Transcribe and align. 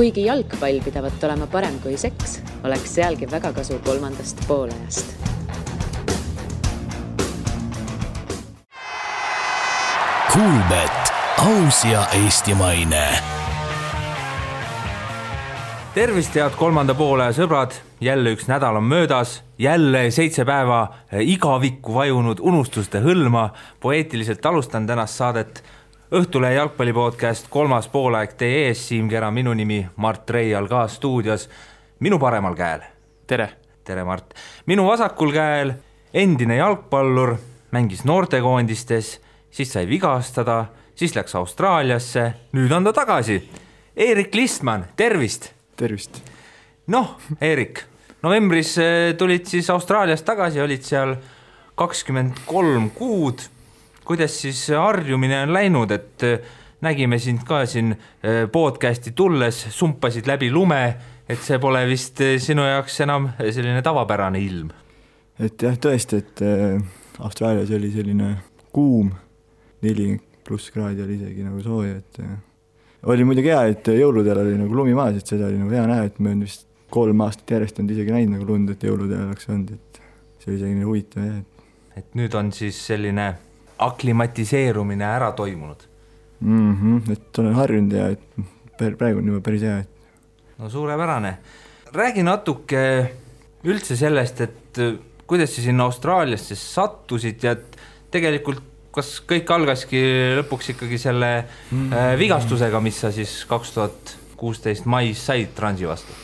kuigi 0.00 0.22
jalgpall 0.24 0.78
pidavat 0.80 1.24
olema 1.28 1.44
parem 1.52 1.74
kui 1.84 1.98
seks, 2.00 2.38
oleks 2.64 2.94
sealgi 2.96 3.26
väga 3.28 3.50
kasu 3.52 3.76
kolmandast 3.84 4.38
poolajast. 4.48 5.12
Kuulmet, 10.32 11.12
aus 11.44 11.84
ja 11.84 12.06
eestimaine 12.22 13.04
tervist, 15.94 16.36
head 16.38 16.54
kolmanda 16.56 16.94
poole 16.96 17.26
sõbrad, 17.36 17.74
jälle 18.00 18.32
üks 18.32 18.46
nädal 18.48 18.78
on 18.78 18.86
möödas, 18.88 19.40
jälle 19.58 20.06
seitse 20.14 20.46
päeva 20.48 20.78
igavikku 21.12 21.92
vajunud 21.92 22.40
unustuste 22.40 23.02
hõlma. 23.04 23.50
poeetiliselt 23.80 24.46
alustan 24.46 24.86
tänast 24.86 25.20
saadet. 25.20 25.62
Õhtulehe 26.10 26.56
jalgpalli 26.56 26.92
podcast 26.92 27.46
kolmas 27.50 27.86
poolaeg 27.88 28.32
teie 28.38 28.64
ees, 28.68 28.80
Siim 28.88 29.08
Kera, 29.08 29.28
minu 29.30 29.52
nimi 29.54 29.78
Mart 29.96 30.30
Reial 30.30 30.66
ka 30.68 30.88
stuudios. 30.88 31.48
minu 32.00 32.18
paremal 32.18 32.54
käel. 32.54 32.80
tere. 33.26 33.50
tere, 33.84 34.04
Mart. 34.04 34.34
minu 34.66 34.86
vasakul 34.86 35.32
käel 35.32 35.72
endine 36.14 36.56
jalgpallur, 36.56 37.36
mängis 37.70 38.04
noortekoondistes, 38.04 39.20
siis 39.50 39.72
sai 39.72 39.86
vigastada, 39.88 40.66
siis 40.94 41.14
läks 41.14 41.34
Austraaliasse, 41.34 42.34
nüüd 42.52 42.72
on 42.72 42.84
ta 42.84 42.92
tagasi. 42.92 43.50
Eerik 43.96 44.34
Listman, 44.34 44.84
tervist 44.96 45.52
tervist! 45.80 46.20
noh, 46.90 47.14
Eerik, 47.40 47.84
novembris 48.22 48.74
eh, 48.82 49.14
tulid 49.16 49.46
siis 49.48 49.70
Austraaliast 49.72 50.26
tagasi, 50.26 50.60
olid 50.60 50.84
seal 50.84 51.14
kakskümmend 51.78 52.42
kolm 52.48 52.90
kuud. 52.96 53.46
Kuidas 54.10 54.40
siis 54.42 54.64
harjumine 54.74 55.44
on 55.44 55.52
läinud, 55.54 55.92
et 55.94 56.24
eh, 56.26 56.40
nägime 56.82 57.20
sind 57.22 57.44
ka 57.46 57.62
siin 57.70 57.92
eh, 57.94 58.42
podcast'i 58.50 59.12
tulles, 59.14 59.60
sumpasid 59.70 60.26
läbi 60.26 60.48
lume, 60.50 60.82
et 61.30 61.38
see 61.46 61.60
pole 61.62 61.84
vist 61.86 62.18
sinu 62.42 62.64
jaoks 62.66 62.96
enam 63.06 63.28
selline 63.38 63.84
tavapärane 63.86 64.40
ilm? 64.42 64.72
et 65.40 65.62
jah, 65.62 65.76
tõesti, 65.78 66.18
et 66.18 66.42
Austraalias 67.22 67.70
oli 67.72 67.92
selline 67.94 68.32
kuum, 68.74 69.12
nelikümmend 69.84 70.26
pluss 70.44 70.72
kraadi 70.74 71.04
oli 71.04 71.14
isegi 71.14 71.44
nagu 71.46 71.60
sooja, 71.62 72.00
et 72.00 72.18
oli 73.12 73.24
muidugi 73.28 73.52
hea, 73.52 73.60
et 73.70 73.90
jõuludel 73.94 74.40
oli 74.42 74.56
nagu 74.58 74.74
lumi 74.74 74.96
maas, 74.98 75.20
et 75.20 75.30
seda 75.30 75.46
oli 75.46 75.60
nagu 75.60 75.70
hea 75.70 75.84
näha, 75.86 76.08
et 76.10 76.18
me 76.18 76.34
vist 76.40 76.66
kolm 76.90 77.22
aastat 77.22 77.54
järjest 77.54 77.78
olnud 77.78 77.94
isegi 77.94 78.16
näinud 78.16 78.34
nagu 78.34 78.48
lund, 78.48 78.72
et 78.74 78.82
jõuludel 78.88 79.28
oleks 79.28 79.46
olnud, 79.52 79.70
et 79.78 80.02
see 80.42 80.50
oli 80.50 80.58
selline 80.64 80.88
huvitav 80.88 81.28
jah, 81.28 81.38
et 82.02 82.18
nüüd 82.18 82.34
on 82.34 82.50
siis 82.56 82.82
selline 82.90 83.28
aklimatiseerumine 83.86 85.06
ära 85.06 85.32
toimunud 85.36 85.86
mm. 86.40 86.72
-hmm, 86.74 87.12
et 87.12 87.38
olen 87.38 87.54
harjunud 87.54 87.96
ja 87.96 88.08
et 88.12 88.96
praegu 88.98 89.20
on 89.20 89.32
juba 89.32 89.40
päris 89.44 89.62
hea, 89.62 89.78
et. 89.78 89.90
no 90.58 90.70
suurepärane. 90.70 91.36
räägi 91.92 92.22
natuke 92.22 92.82
üldse 93.64 93.96
sellest, 93.96 94.40
et 94.40 94.82
kuidas 95.26 95.54
sa 95.56 95.62
sinna 95.62 95.84
Austraaliasse 95.84 96.56
sattusid 96.56 97.42
ja 97.44 97.52
et 97.52 97.76
tegelikult 98.10 98.62
kas 98.94 99.20
kõik 99.22 99.50
algaski 99.54 100.00
lõpuks 100.40 100.72
ikkagi 100.74 100.98
selle 100.98 101.30
mm. 101.44 101.92
äh, 101.92 102.14
vigastusega, 102.18 102.80
mis 102.82 102.98
sa 103.04 103.12
siis 103.14 103.44
kaks 103.50 103.76
tuhat 103.76 104.16
kuusteist 104.40 104.88
mais 104.90 105.20
said 105.26 105.54
Transi 105.54 105.86
vastu? 105.86 106.16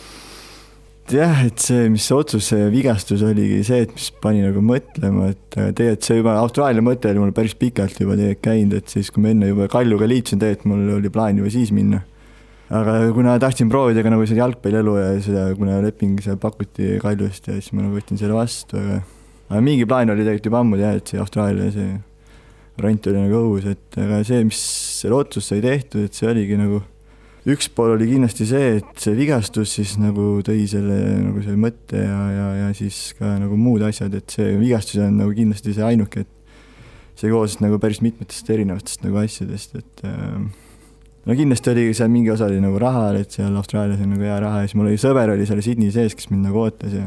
Jah, 1.15 1.45
et 1.47 1.63
see, 1.63 1.87
mis 1.93 2.05
see 2.09 2.17
otsus, 2.17 2.49
see 2.51 2.67
vigastus 2.73 3.23
oligi 3.27 3.61
see, 3.67 3.85
et 3.87 3.95
mis 3.95 4.09
pani 4.23 4.43
nagu 4.45 4.63
mõtlema, 4.65 5.31
et 5.35 5.57
tegelikult 5.57 6.09
see 6.09 6.19
juba 6.21 6.37
Austraalia 6.41 6.85
mõte 6.85 7.11
oli 7.13 7.23
mul 7.23 7.35
päris 7.37 7.57
pikalt 7.59 8.01
juba 8.01 8.19
tegelikult 8.19 8.45
käinud, 8.49 8.77
et 8.81 8.93
siis, 8.97 9.13
kui 9.13 9.25
ma 9.25 9.33
enne 9.35 9.51
juba 9.53 9.69
Kaljuga 9.73 10.09
liitusin, 10.11 10.43
tegelikult 10.43 10.73
mul 10.73 10.95
oli 10.99 11.13
plaan 11.13 11.43
juba 11.43 11.53
siis 11.55 11.73
minna. 11.77 12.03
aga 12.67 12.97
kuna 13.15 13.37
tahtsin 13.39 13.69
proovida 13.71 14.03
ka 14.03 14.11
nagu 14.11 14.25
seda 14.27 14.43
jalgpallielu 14.43 14.97
ja 14.99 15.11
seda, 15.23 15.45
kuna 15.55 15.79
leping 15.85 16.19
seal 16.25 16.41
pakuti 16.43 16.97
Kaljust 17.03 17.47
ja 17.47 17.61
siis 17.61 17.71
ma 17.73 17.85
nagu 17.85 17.95
võtsin 17.95 18.19
selle 18.19 18.35
vastu, 18.35 18.81
aga 18.81 19.05
aga 19.51 19.63
mingi 19.63 19.87
plaan 19.87 20.11
oli 20.11 20.25
tegelikult 20.25 20.51
juba 20.51 20.61
ammu 20.65 20.79
teha, 20.81 20.93
et 20.99 21.13
see 21.13 21.23
Austraalia, 21.23 21.71
see 21.75 21.95
rant 22.83 23.09
oli 23.09 23.23
nagu 23.23 23.41
õhus, 23.41 23.69
et 23.71 23.99
aga 24.03 24.21
see, 24.27 24.43
mis 24.49 24.61
selle 25.01 25.21
otsus 25.21 25.47
sai 25.53 25.63
tehtud, 25.65 26.09
et 26.09 26.17
see 26.17 26.29
oligi 26.29 26.59
nagu, 26.59 26.83
üks 27.47 27.69
pool 27.71 27.95
oli 27.95 28.09
kindlasti 28.11 28.47
see, 28.49 28.71
et 28.81 29.03
see 29.03 29.15
vigastus 29.15 29.77
siis 29.79 29.95
nagu 30.03 30.41
tõi 30.47 30.65
selle 30.71 30.97
nagu 31.23 31.43
selle 31.45 31.61
mõtte 31.63 32.01
ja, 32.03 32.21
ja, 32.35 32.47
ja 32.65 32.71
siis 32.75 33.13
ka 33.19 33.37
nagu 33.39 33.59
muud 33.61 33.85
asjad, 33.87 34.15
et 34.19 34.35
see 34.35 34.57
vigastus 34.59 34.99
on 35.05 35.21
nagu 35.21 35.35
kindlasti 35.37 35.77
see 35.77 35.87
ainuke, 35.87 36.25
et 36.27 37.21
see 37.21 37.31
koosnes 37.31 37.63
nagu 37.63 37.79
päris 37.83 38.03
mitmetest 38.05 38.51
erinevatest 38.51 39.07
nagu 39.07 39.21
asjadest, 39.23 39.79
et 39.79 40.03
äh, 40.09 40.41
no 41.27 41.37
kindlasti 41.39 41.71
oli 41.71 41.87
seal 41.97 42.11
mingi 42.13 42.33
osa 42.35 42.49
oli 42.51 42.59
nagu 42.63 42.81
rahal, 42.83 43.21
et 43.21 43.39
seal 43.39 43.55
Austraalias 43.63 44.03
on 44.03 44.17
nagu 44.17 44.27
hea 44.27 44.41
raha 44.43 44.65
ja 44.65 44.67
siis 44.67 44.79
mul 44.81 44.91
oli 44.91 44.99
sõber 45.01 45.37
oli 45.37 45.47
seal 45.47 45.63
Sydney 45.63 45.95
sees, 45.95 46.19
kes 46.19 46.33
mind 46.33 46.49
nagu 46.49 46.65
ootas 46.65 46.99
ja 46.99 47.07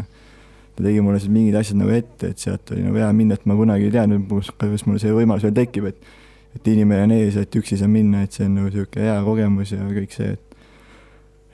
ta 0.79 0.85
tegi 0.87 1.03
mulle 1.03 1.19
siis 1.19 1.33
mingid 1.35 1.59
asjad 1.59 1.81
nagu 1.81 1.91
ette, 1.91 2.31
et 2.31 2.39
sealt 2.39 2.71
oli 2.71 2.87
nagu 2.87 2.95
hea 2.95 3.11
minna, 3.15 3.35
et 3.35 3.43
ma 3.49 3.59
kunagi 3.59 3.89
ei 3.89 3.95
teadnud, 3.97 4.31
kas 4.55 4.87
mul 4.87 5.03
see 5.03 5.11
võimalus 5.11 5.43
veel 5.43 5.57
tekib, 5.59 5.91
et 5.91 6.18
et 6.59 6.69
inimene 6.73 7.07
on 7.07 7.15
ees, 7.15 7.39
et 7.39 7.55
üksi 7.55 7.79
saan 7.79 7.93
minna, 7.93 8.25
et 8.25 8.35
see 8.35 8.45
on 8.45 8.57
nagu 8.59 8.69
niisugune 8.69 9.07
hea 9.07 9.17
kogemus 9.23 9.71
ja 9.71 9.85
kõik 9.87 10.15
see, 10.15 10.33
et 10.35 10.49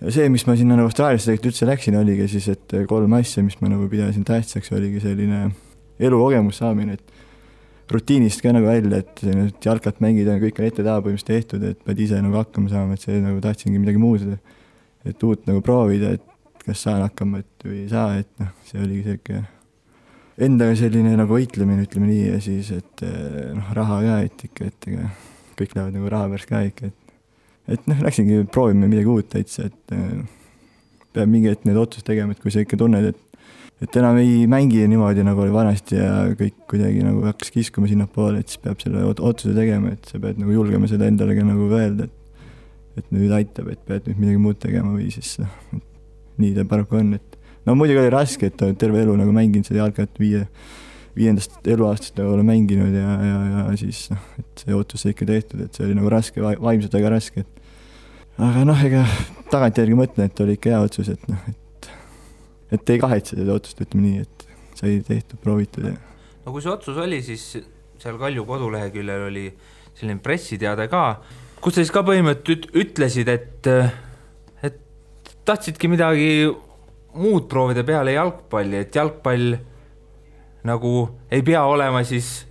ja 0.01 0.13
see, 0.17 0.29
mis 0.33 0.45
ma 0.47 0.55
sinna 0.57 0.77
nagu 0.79 0.89
Austraaliasse 0.89 1.29
tegelikult 1.29 1.51
üldse 1.51 1.69
läksin, 1.69 1.99
oligi 1.99 2.27
siis, 2.33 2.49
et 2.55 2.75
kolm 2.89 3.13
asja, 3.17 3.43
mis 3.45 3.57
ma 3.61 3.71
nagu 3.71 3.87
pidasin 3.91 4.25
tähtsaks, 4.27 4.73
oligi 4.75 5.03
selline 5.03 5.47
elukogemus 6.01 6.59
saamine, 6.63 6.97
et 6.97 7.93
rutiinist 7.93 8.41
ka 8.41 8.51
nagu 8.55 8.67
välja, 8.67 9.03
et 9.03 9.63
jalkat 9.63 10.01
mängida, 10.03 10.39
kõik 10.41 10.59
on 10.59 10.69
ette-taha 10.69 11.03
põhimõtteliselt 11.05 11.31
tehtud, 11.31 11.65
et 11.69 11.81
pead 11.85 12.01
ise 12.07 12.21
nagu 12.25 12.41
hakkama 12.41 12.71
saama, 12.73 12.97
et 12.97 13.05
see 13.05 13.21
nagu 13.21 13.41
tahtsingi 13.43 13.81
midagi 13.81 14.01
muud, 14.01 14.25
et 15.05 15.27
uut 15.29 15.45
nagu 15.45 15.61
proovida, 15.65 16.15
et 16.17 16.63
kas 16.65 16.81
saan 16.87 17.05
hakkama, 17.05 17.43
et 17.45 17.67
või 17.67 17.83
ei 17.83 17.91
saa, 17.91 18.17
et 18.19 18.31
noh, 18.41 18.49
see 18.65 18.81
oligi 18.81 19.05
sihuke 19.05 19.43
endaga 20.35 20.75
selline 20.75 21.15
nagu 21.15 21.37
võitlemine, 21.37 21.85
ütleme 21.87 22.09
nii, 22.09 22.23
ja 22.33 22.39
siis, 22.43 22.71
et 22.75 23.03
eh, 23.07 23.51
noh, 23.55 23.71
raha 23.77 24.01
ka, 24.03 24.19
et 24.27 24.47
ikka, 24.49 24.69
et 24.71 24.89
ega 24.91 25.09
kõik 25.55 25.75
lähevad 25.75 25.95
nagu 25.95 26.11
raha 26.11 26.31
pärast 26.33 26.49
ka 26.51 26.63
ikka, 26.67 26.91
et 26.91 27.01
et 27.75 27.87
noh, 27.89 28.01
läksingi 28.05 28.43
proovima 28.53 28.85
midagi 28.85 29.09
uut 29.09 29.29
täitsa, 29.31 29.69
et 29.71 29.93
äh, 29.95 30.19
peab 31.15 31.31
mingi 31.31 31.49
hetk 31.49 31.63
need 31.65 31.79
otsused 31.81 32.05
tegema, 32.05 32.35
et 32.35 32.41
kui 32.43 32.53
sa 32.53 32.61
ikka 32.61 32.77
tunned, 32.77 33.13
et 33.13 33.21
et 33.83 33.97
enam 33.99 34.15
ei 34.21 34.45
mängi 34.47 34.85
niimoodi, 34.87 35.23
nagu 35.27 35.41
oli 35.43 35.51
vanasti 35.51 35.97
ja 35.97 36.11
kõik 36.39 36.61
kuidagi 36.71 37.01
nagu 37.03 37.25
hakkas 37.27 37.51
kiskuma 37.51 37.89
sinnapoole, 37.91 38.39
et 38.39 38.51
siis 38.51 38.61
peab 38.63 38.79
selle 38.79 39.01
otsuse 39.11 39.51
tegema, 39.55 39.91
et 39.91 40.07
sa 40.07 40.21
pead 40.23 40.39
nagu 40.39 40.53
julgema 40.53 40.87
seda 40.87 41.09
endale 41.11 41.35
ka 41.35 41.43
nagu 41.47 41.67
öelda, 41.71 42.07
et 42.07 42.21
et 42.95 43.09
nüüd 43.11 43.33
aitab, 43.35 43.67
et 43.73 43.81
pead 43.83 44.05
nüüd 44.07 44.21
midagi 44.21 44.39
muud 44.39 44.59
tegema 44.63 44.93
või 44.93 45.09
siis 45.11 45.33
noh, 45.41 45.81
nii 46.39 46.53
ta 46.55 46.63
paraku 46.69 47.01
on, 47.01 47.09
et 47.17 47.34
no 47.65 47.75
muidugi 47.77 48.01
oli 48.01 48.13
raske, 48.13 48.49
et 48.51 48.79
terve 48.79 49.01
elu 49.03 49.15
nagu 49.19 49.33
mänginud 49.35 49.67
seda 49.67 49.83
jalkat 49.83 50.19
viie, 50.21 50.45
viiendast 51.17 51.67
eluaastast 51.71 52.17
nagu 52.19 52.35
olen 52.35 52.47
mänginud 52.47 52.95
ja, 52.95 53.17
ja, 53.25 53.37
ja 53.51 53.65
siis 53.79 54.05
noh, 54.13 54.23
et 54.41 54.65
see 54.65 54.77
otsus 54.77 55.05
sai 55.05 55.15
ikka 55.15 55.27
tehtud, 55.29 55.65
et 55.65 55.77
see 55.77 55.87
oli 55.87 55.97
nagu 55.97 56.11
raske, 56.13 56.41
vaimselt 56.41 56.97
väga 56.97 57.13
raske, 57.15 57.45
et 57.45 58.41
aga 58.45 58.65
noh, 58.67 58.81
ega 58.87 59.05
tagantjärgi 59.53 59.97
mõtlen, 59.97 60.29
et 60.29 60.43
oli 60.45 60.57
ikka 60.59 60.73
hea 60.75 60.81
otsus, 60.87 61.13
et 61.15 61.31
noh, 61.31 61.45
et 61.51 61.61
et 62.75 62.91
ei 62.91 62.99
kahetse 62.99 63.37
seda 63.37 63.53
otsust, 63.53 63.79
ütleme 63.85 64.09
nii, 64.09 64.23
et 64.25 64.45
sai 64.75 64.97
tehtud, 65.05 65.39
proovitud 65.43 65.85
ja 65.85 65.95
no 66.45 66.53
kui 66.53 66.63
see 66.63 66.71
otsus 66.73 66.97
oli, 67.01 67.21
siis 67.25 67.43
seal 68.01 68.17
Kalju 68.19 68.43
koduleheküljel 68.45 69.27
oli 69.29 69.45
selline 69.95 70.19
pressiteade 70.21 70.89
ka, 70.91 71.03
kus 71.63 71.77
sa 71.77 71.85
siis 71.85 71.93
ka 71.93 72.03
põhimõtteliselt 72.05 72.73
ütlesid, 72.75 73.31
et 73.31 73.69
tahtsidki 75.45 75.89
midagi 75.89 76.29
muud 77.15 77.47
proovida 77.51 77.83
peale 77.87 78.15
jalgpalli, 78.15 78.83
et 78.83 78.95
jalgpall 78.95 79.55
nagu 80.65 80.93
ei 81.31 81.43
pea 81.45 81.63
olema 81.69 82.03
siis 82.07 82.45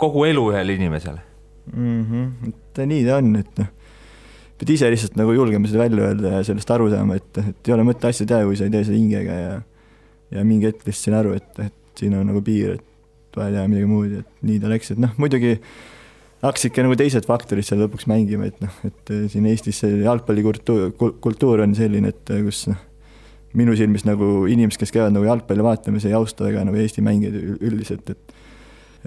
kogu 0.00 0.24
elu 0.28 0.44
ühele 0.52 0.78
inimesele 0.78 1.20
mm. 1.74 2.04
-hmm. 2.04 2.52
et 2.52 2.86
nii 2.86 3.04
ta 3.06 3.18
on, 3.18 3.34
et 3.36 3.60
noh, 3.62 3.72
pead 4.58 4.74
ise 4.74 4.90
lihtsalt 4.90 5.18
nagu 5.20 5.34
julgema 5.36 5.68
seda 5.68 5.84
välja 5.84 6.08
öelda 6.08 6.36
ja 6.38 6.44
sellest 6.46 6.70
aru 6.74 6.88
saama, 6.90 7.18
et, 7.18 7.42
et 7.42 7.68
ei 7.68 7.74
ole 7.74 7.86
mõtet 7.86 8.08
asja 8.10 8.26
teha, 8.26 8.46
kui 8.46 8.56
sa 8.58 8.66
ei 8.66 8.74
tee 8.74 8.84
seda 8.86 8.98
hingega 8.98 9.42
ja 9.42 9.58
ja 10.34 10.44
mingi 10.44 10.68
hetk 10.68 10.84
lihtsalt 10.84 11.08
sain 11.08 11.18
aru, 11.18 11.36
et, 11.38 11.62
et 11.64 12.00
siin 12.00 12.16
on 12.18 12.26
nagu 12.28 12.42
piir, 12.44 12.76
et 12.76 13.38
vaja 13.38 13.54
teha 13.54 13.68
midagi 13.70 13.88
muud 13.88 14.18
et 14.20 14.42
nii 14.44 14.58
ta 14.62 14.72
läks, 14.72 14.92
et 14.92 15.00
noh, 15.00 15.14
muidugi 15.20 15.54
hakkasidki 16.42 16.84
nagu 16.84 16.98
teised 16.98 17.26
faktorid 17.28 17.66
seal 17.66 17.80
lõpuks 17.82 18.08
mängima, 18.10 18.50
et 18.50 18.60
noh, 18.62 18.74
et 18.86 19.14
äh, 19.14 19.24
siin 19.32 19.48
Eestis 19.50 19.80
see 19.82 20.02
jalgpallikultuur, 20.04 20.92
kultuur 21.24 21.64
on 21.64 21.74
selline, 21.78 22.12
et 22.14 22.34
äh, 22.34 22.44
kus 22.46 22.66
noh, 22.70 22.82
minu 23.56 23.76
silmis 23.78 24.04
nagu 24.04 24.46
inimesed, 24.50 24.80
kes 24.80 24.92
käivad 24.92 25.14
nagu 25.14 25.28
jalgpalli 25.28 25.64
vaatamas, 25.64 26.04
ei 26.08 26.16
austa 26.16 26.44
väga 26.44 26.66
nagu 26.68 26.76
Eesti 26.80 27.04
mängijaid 27.04 27.64
üldiselt, 27.64 28.12
et 28.12 28.36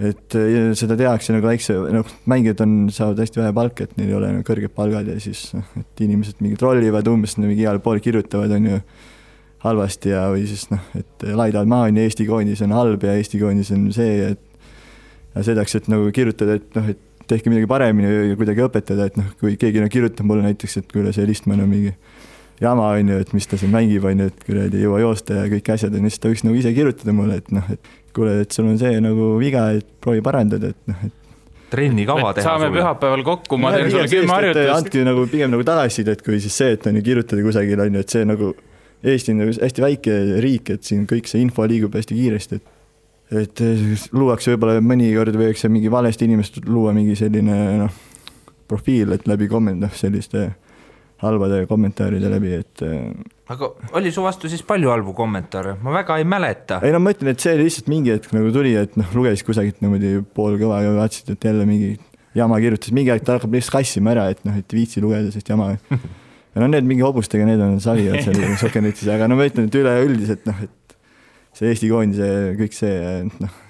et 0.02 0.34
seda 0.78 0.96
tehakse 0.96 1.34
nagu 1.34 1.44
väikse, 1.46 1.74
noh, 1.92 2.08
mängijad 2.26 2.62
on, 2.64 2.76
saavad 2.90 3.20
hästi 3.22 3.42
vähe 3.42 3.52
palka, 3.54 3.84
et 3.84 3.92
neil 3.98 4.08
ei 4.08 4.16
ole 4.16 4.30
nagu 4.32 4.46
kõrged 4.48 4.72
palgad 4.74 5.10
ja 5.12 5.18
siis 5.20 5.50
noh, 5.54 5.66
et 5.78 6.02
inimesed 6.06 6.40
mingi 6.42 6.56
trollivad 6.58 7.10
umbes 7.12 7.36
mingi 7.36 7.60
igale 7.60 7.82
poole 7.84 8.00
kirjutavad, 8.02 8.54
on 8.56 8.70
ju, 8.70 8.80
halvasti 9.62 10.10
ja, 10.10 10.24
või 10.32 10.46
siis 10.48 10.64
noh, 10.72 10.80
et 10.98 11.26
laidavad 11.28 11.70
maha, 11.70 11.90
on 11.90 12.00
ju, 12.00 12.06
Eesti 12.08 12.26
koondis 12.26 12.64
on 12.64 12.74
halb 12.74 13.04
ja 13.06 13.14
Eesti 13.20 13.38
koondis 13.38 13.70
on 13.76 13.84
see, 13.94 14.32
et 14.32 14.40
ja 15.36 15.44
selleks, 15.46 15.76
et 15.78 15.88
nagu 15.92 16.08
kirjutada, 16.14 16.56
et 16.58 16.78
noh, 16.78 16.88
et 16.92 17.26
tehke 17.30 17.52
midagi 17.52 17.68
paremini 17.70 18.10
või 18.10 18.34
kuidagi 18.40 18.64
õpetada, 18.64 19.06
et 19.08 19.20
noh, 19.20 19.28
kui 19.40 19.54
keegi 19.60 19.84
no, 19.84 19.88
kirjutab 19.92 20.26
mulle 20.28 20.44
näiteks, 20.48 20.80
et 20.80 20.90
kuule, 20.92 21.12
see 21.14 21.28
Listmann 21.28 21.62
on 21.64 21.70
mingi 21.70 21.94
jama, 22.60 22.92
on 22.98 23.14
ju, 23.14 23.22
et 23.24 23.32
mis 23.36 23.48
ta 23.48 23.58
siin 23.60 23.72
mängib, 23.72 24.04
on 24.08 24.24
ju, 24.24 24.28
et 24.32 24.44
kuradi 24.46 24.78
ei 24.78 24.86
jõua 24.86 25.00
joosta 25.02 25.40
ja 25.40 25.48
kõik 25.52 25.72
asjad, 25.74 25.96
on 25.96 26.06
ju, 26.06 26.12
siis 26.12 26.22
ta 26.22 26.30
võiks 26.32 26.44
nagu 26.46 26.60
ise 26.60 26.74
kirjutada 26.76 27.16
mulle, 27.16 27.40
et 27.42 27.50
noh, 27.54 27.72
et 27.72 27.92
kuule, 28.14 28.36
et 28.44 28.54
sul 28.54 28.68
on 28.68 28.78
see 28.80 29.00
nagu 29.02 29.32
viga, 29.40 29.70
et 29.78 29.88
proovi 30.04 30.22
parandada, 30.24 30.72
et 30.74 30.92
noh, 30.92 31.06
et 31.08 31.18
trennikava 31.72 32.34
teha 32.36 32.44
saame 32.44 32.68
sulle. 32.68 32.76
pühapäeval 32.80 33.24
kokku, 33.26 33.58
ma 33.60 33.72
teen 33.72 33.88
sulle 33.90 34.10
kümme 34.10 34.36
harjutust. 34.36 34.74
andke 34.74 35.06
nagu 35.08 35.24
pigem 35.32 35.54
nagu 35.54 35.64
tagasisidet, 35.66 36.20
kui 36.26 36.40
siis 36.42 36.58
see, 36.60 36.76
et 36.76 36.86
on 36.90 36.98
ju 36.98 37.06
kirjutada 37.06 37.46
kusagil 37.46 37.80
on 37.86 37.96
ju, 37.98 38.04
et 38.04 38.18
see 38.18 38.28
nagu 38.28 38.52
Eesti 39.02 39.32
on 39.32 39.40
nagu 39.42 39.50
hästi 39.58 39.82
väike 39.82 40.16
riik, 40.44 40.68
et 40.76 40.86
siin 40.86 41.08
kõik 41.10 41.26
see 41.26 41.40
info 41.42 41.64
liigub 41.66 41.96
hästi 41.98 42.14
kiiresti, 42.14 42.60
et 42.60 42.80
et 43.32 43.62
luuakse 44.12 44.52
võib-olla 44.52 44.82
mõnikord 44.84 45.36
võiks 45.40 45.64
mingi 45.72 45.90
valesti 45.90 46.26
inimest 46.28 46.58
luua 46.68 46.92
mingi 46.92 47.16
selline 47.16 47.56
noh, 47.80 47.94
profiil, 48.68 49.14
et 49.16 49.24
läbi 49.26 49.48
komment-, 49.50 49.80
noh 49.80 49.94
selliste 49.96 50.50
halbade 51.22 51.62
kommentaaride 51.70 52.30
läbi, 52.32 52.54
et 52.58 52.82
äh, 52.86 53.10
aga 53.52 53.68
oli 53.98 54.12
su 54.14 54.24
vastu 54.24 54.50
siis 54.50 54.64
palju 54.66 54.90
halbu 54.92 55.14
kommentaare, 55.16 55.76
ma 55.82 55.94
väga 55.94 56.18
ei 56.20 56.26
mäleta. 56.28 56.80
ei 56.84 56.94
no 56.94 57.00
ma 57.02 57.12
ütlen, 57.14 57.32
et 57.34 57.44
see 57.44 57.54
lihtsalt 57.60 57.90
mingi 57.92 58.14
hetk 58.14 58.34
nagu 58.34 58.50
tuli, 58.54 58.74
et 58.78 58.96
noh, 59.00 59.12
lugesid 59.16 59.46
kusagilt 59.46 59.82
niimoodi 59.84 60.16
poolkõva 60.36 60.82
ja 60.84 60.94
vaatasid, 60.96 61.34
et 61.36 61.48
jälle 61.50 61.66
mingi 61.68 61.94
jama 62.38 62.58
kirjutas, 62.62 62.94
mingi 62.96 63.12
hetk 63.14 63.26
ta 63.28 63.38
hakkab 63.38 63.54
lihtsalt 63.56 63.78
kassima 63.78 64.14
ära, 64.14 64.28
et 64.34 64.42
noh, 64.48 64.56
et 64.58 64.66
ei 64.74 64.82
viitsi 64.82 65.02
lugeda, 65.04 65.32
sest 65.34 65.52
jama. 65.52 65.72
ja 65.90 66.62
no 66.62 66.70
need 66.70 66.88
mingi 66.88 67.04
hobustega, 67.06 67.46
need 67.48 67.62
on 67.64 67.78
savivad 67.82 68.24
seal 68.24 68.56
Sokenetsis, 68.60 69.10
aga 69.12 69.28
no 69.30 69.38
ma 69.38 69.48
ütlen, 69.48 69.68
et 69.70 69.82
üleüldiselt 69.82 70.48
noh, 70.48 70.64
et 70.64 70.96
see 71.56 71.68
Eesti 71.72 71.92
koondise 71.92 72.30
kõik 72.58 72.76
see, 72.76 72.96
noh, 73.42 73.60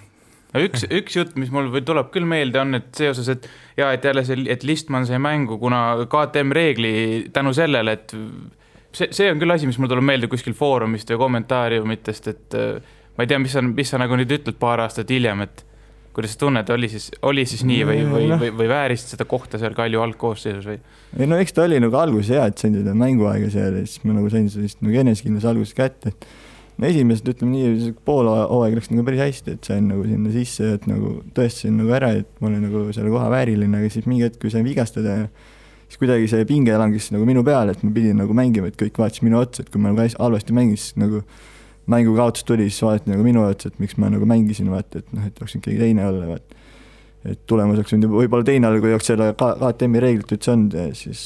üks, 0.60 0.84
üks 0.92 1.16
jutt, 1.16 1.36
mis 1.40 1.52
mul 1.54 1.70
tuleb 1.86 2.10
küll 2.14 2.28
meelde, 2.28 2.60
on, 2.60 2.76
et 2.78 2.90
seoses, 2.96 3.28
et 3.32 3.48
ja 3.78 3.92
et 3.96 4.04
jälle 4.04 4.24
see, 4.26 4.44
et 4.52 4.66
Listmann 4.68 5.08
sai 5.08 5.20
mängu, 5.22 5.58
kuna 5.62 5.82
KTM 6.12 6.52
reegli 6.56 6.94
tänu 7.32 7.54
sellele, 7.56 7.96
et 7.96 8.14
see, 8.92 9.08
see 9.08 9.30
on 9.32 9.40
küll 9.40 9.54
asi, 9.54 9.68
mis 9.68 9.80
mul 9.80 9.90
tuleb 9.92 10.06
meelde 10.12 10.30
kuskil 10.32 10.56
foorumist 10.56 11.10
või 11.14 11.22
kommentaariumitest, 11.24 12.32
et 12.32 12.58
äh, 12.58 12.96
ma 13.16 13.24
ei 13.24 13.32
tea, 13.32 13.40
mis 13.42 13.56
sa, 13.56 13.64
mis 13.64 13.92
sa 13.92 14.00
nagu 14.02 14.18
nüüd 14.18 14.32
ütled 14.38 14.58
paar 14.60 14.84
aastat 14.84 15.12
hiljem, 15.12 15.44
et 15.46 15.64
kuidas 16.12 16.34
sa 16.34 16.42
tunned, 16.44 16.68
oli 16.74 16.88
siis, 16.92 17.08
oli 17.24 17.44
siis 17.48 17.64
nii 17.64 17.84
või, 17.88 18.00
või, 18.08 18.26
või, 18.36 18.52
või 18.60 18.68
väärisid 18.68 19.14
seda 19.14 19.24
kohta 19.28 19.56
seal 19.60 19.72
Kalju 19.76 20.02
algkoosseisus 20.04 20.68
või? 20.68 20.78
ei 21.16 21.28
no 21.28 21.38
eks 21.40 21.56
ta 21.56 21.64
oli 21.64 21.78
nagu 21.80 21.96
alguses 21.96 22.34
hea, 22.34 22.44
et 22.52 22.60
sain 22.60 22.76
seda 22.76 22.92
mänguaega 22.96 23.48
seal 23.52 23.78
ja 23.80 23.84
siis 23.86 24.04
ma 24.04 24.18
nagu 24.18 24.28
sain 24.32 24.50
sellist 24.52 24.82
nagu 24.84 25.00
enesekindluse 25.04 25.48
alguses 25.48 25.76
kätte, 25.78 26.12
et 26.12 26.26
esimesed, 26.88 27.28
ütleme 27.32 27.52
nii, 27.54 27.92
pool 28.06 28.28
hooaega 28.30 28.78
läks 28.78 28.90
nagu 28.92 29.04
päris 29.06 29.22
hästi, 29.22 29.56
et 29.56 29.70
sain 29.70 29.88
nagu 29.90 30.04
sinna 30.06 30.32
sisse, 30.34 30.74
et 30.78 30.84
nagu 30.90 31.18
tõestasin 31.36 31.78
nagu 31.78 31.94
ära, 31.96 32.12
et 32.22 32.28
ma 32.42 32.50
olen 32.50 32.66
nagu 32.66 32.84
selle 32.96 33.12
koha 33.12 33.28
vääriline, 33.32 33.80
aga 33.80 33.90
siis 33.92 34.08
mingi 34.08 34.26
hetk, 34.26 34.40
kui 34.42 34.52
sain 34.52 34.66
vigastada, 34.66 35.16
siis 35.86 36.00
kuidagi 36.00 36.30
see 36.32 36.46
pinge 36.48 36.76
langes 36.80 37.10
nagu 37.14 37.26
minu 37.28 37.44
peale, 37.46 37.76
et 37.76 37.84
ma 37.86 37.92
pidin 37.94 38.18
nagu 38.22 38.36
mängima, 38.36 38.72
et 38.72 38.78
kõik 38.80 39.00
vaatasid 39.02 39.26
minu 39.28 39.40
otsa, 39.42 39.64
et 39.64 39.72
kui 39.72 39.82
ma 39.82 39.92
nagu 39.92 40.08
halvasti 40.24 40.56
mängin, 40.56 40.80
siis 40.80 40.96
nagu 41.00 41.22
mängukaotus 41.92 42.46
tuli, 42.48 42.68
siis 42.70 42.82
vaadati 42.86 43.12
nagu 43.12 43.26
minu 43.26 43.44
otsa, 43.44 43.70
et 43.72 43.78
miks 43.82 43.98
ma 44.00 44.10
nagu 44.12 44.26
mängisin, 44.28 44.70
vaata, 44.72 45.02
et 45.02 45.14
noh, 45.14 45.24
et 45.26 45.38
oleks 45.40 45.56
võinud 45.56 45.66
keegi 45.66 45.82
teine 45.82 46.06
olla, 46.06 46.28
vaata. 46.34 46.60
et 47.28 47.46
tulemus 47.46 47.78
oleks 47.78 47.94
võinud 47.94 48.14
võib-olla 48.16 48.46
teine 48.46 48.68
olla, 48.68 48.82
kui 48.82 48.90
ei 48.90 48.96
oleks 48.96 49.10
selle 49.10 49.32
KTM-i 49.38 50.02
reeglit 50.02 50.36
üldse 50.36 50.54
olnud 50.54 50.78
ja 50.78 50.86
siis 50.98 51.24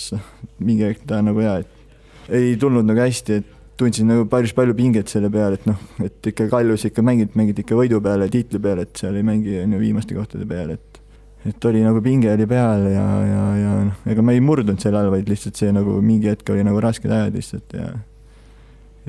mingi 0.59 0.89
hetk 0.89 1.05
ta 1.09 1.21
nagu 1.25 1.45
hea, 1.45 1.59
et 1.63 2.33
ei 2.37 2.57
tulnud 2.61 2.89
nagu 2.89 3.01
hästi, 3.01 3.41
et 3.41 3.56
tundsin 3.77 4.09
nagu 4.09 4.27
päris 4.31 4.55
palju 4.57 4.75
pinget 4.77 5.11
selle 5.13 5.31
peale, 5.33 5.59
et 5.61 5.67
noh, 5.69 5.81
et 6.05 6.31
ikka 6.33 6.49
Kaljus 6.53 6.87
ikka 6.89 7.05
mängid, 7.05 7.35
mängid 7.39 7.59
ikka 7.63 7.77
võidu 7.79 8.01
peale, 8.05 8.29
tiitli 8.33 8.61
peale, 8.63 8.87
et 8.87 9.03
seal 9.03 9.19
ei 9.19 9.27
mängi 9.27 9.59
on 9.63 9.77
ju 9.77 9.83
viimaste 9.83 10.17
kohtade 10.17 10.49
peale, 10.49 10.79
et 10.81 11.03
et 11.47 11.65
oli 11.69 11.79
nagu 11.85 12.01
pinge 12.03 12.33
oli 12.33 12.47
peal 12.51 12.89
ja, 12.91 13.05
ja, 13.23 13.43
ja 13.61 13.73
noh, 13.87 13.99
ega 14.11 14.23
ma 14.25 14.35
ei 14.35 14.43
murdunud 14.43 14.83
selle 14.83 14.99
all, 14.99 15.13
vaid 15.13 15.29
lihtsalt 15.31 15.61
see 15.61 15.71
nagu 15.75 16.01
mingi 16.03 16.33
hetk 16.33 16.51
oli 16.51 16.65
nagu 16.67 16.81
rasked 16.83 17.13
ajad 17.13 17.37
lihtsalt 17.39 17.77
ja 17.77 17.93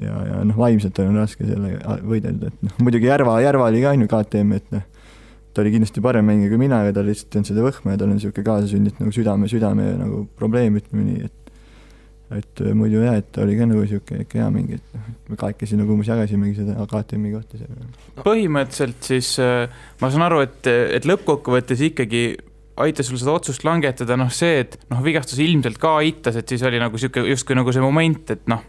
ja, 0.02 0.20
ja 0.28 0.44
noh, 0.46 0.58
vaimselt 0.60 1.00
on 1.02 1.18
raske 1.18 1.48
sellega 1.48 1.98
võidelda, 2.06 2.52
et 2.52 2.68
noh, 2.68 2.76
muidugi 2.84 3.10
Järva, 3.10 3.40
Järva 3.42 3.72
oli 3.72 3.82
ka 3.82 3.96
on 3.96 4.06
ju 4.06 4.12
KTM, 4.12 4.60
et 4.60 4.76
noh, 4.76 4.86
ta 5.54 5.64
oli 5.64 5.74
kindlasti 5.74 6.04
parem 6.06 6.28
mängija 6.30 6.52
kui 6.54 6.62
mina, 6.62 6.84
aga 6.86 6.94
tal 7.00 7.10
lihtsalt 7.10 7.40
olnud 7.40 7.50
seda 7.50 7.66
võhma 7.66 7.96
ja 7.96 8.02
tal 8.02 8.12
on 8.12 8.20
niisugune 8.20 8.46
kaasasündinud 8.46 9.02
nagu 9.02 9.16
südame, 9.16 9.50
südame 9.50 9.90
nagu 9.98 10.22
probleem, 10.38 10.78
ütleme 10.78 11.08
nii, 11.08 11.32
et 11.32 11.47
et 12.36 12.62
äh, 12.64 12.74
muidu 12.76 13.04
jah, 13.06 13.18
et 13.22 13.40
oli 13.40 13.56
ka 13.60 13.68
nagu 13.70 13.84
niisugune 13.84 14.26
ikka 14.26 14.42
hea 14.42 14.50
mingi, 14.52 14.80
et 14.82 14.96
noh, 14.98 15.08
me 15.32 15.40
kahekesi 15.40 15.80
nagu 15.80 15.94
umbes 15.96 16.10
jagasimegi 16.12 16.60
seda 16.60 16.88
KTM-i 16.92 17.34
kohta 17.38 17.60
seal. 17.62 17.90
põhimõtteliselt 18.26 19.10
siis 19.12 19.34
äh, 19.44 19.80
ma 20.02 20.12
saan 20.12 20.28
aru, 20.28 20.42
et, 20.48 20.68
et 20.68 21.08
lõppkokkuvõttes 21.08 21.84
ikkagi 21.88 22.24
aitas 22.84 23.10
sul 23.10 23.20
seda 23.22 23.34
otsust 23.34 23.64
langetada, 23.66 24.18
noh 24.20 24.32
see, 24.34 24.64
et 24.66 24.76
noh, 24.92 25.00
vigastus 25.06 25.40
ilmselt 25.42 25.80
ka 25.82 25.98
aitas, 26.02 26.38
et 26.38 26.50
siis 26.52 26.66
oli 26.68 26.82
nagu 26.82 27.00
sihuke 27.00 27.24
justkui 27.32 27.58
nagu 27.58 27.74
see 27.74 27.84
moment, 27.84 28.36
et 28.36 28.44
noh, 28.52 28.62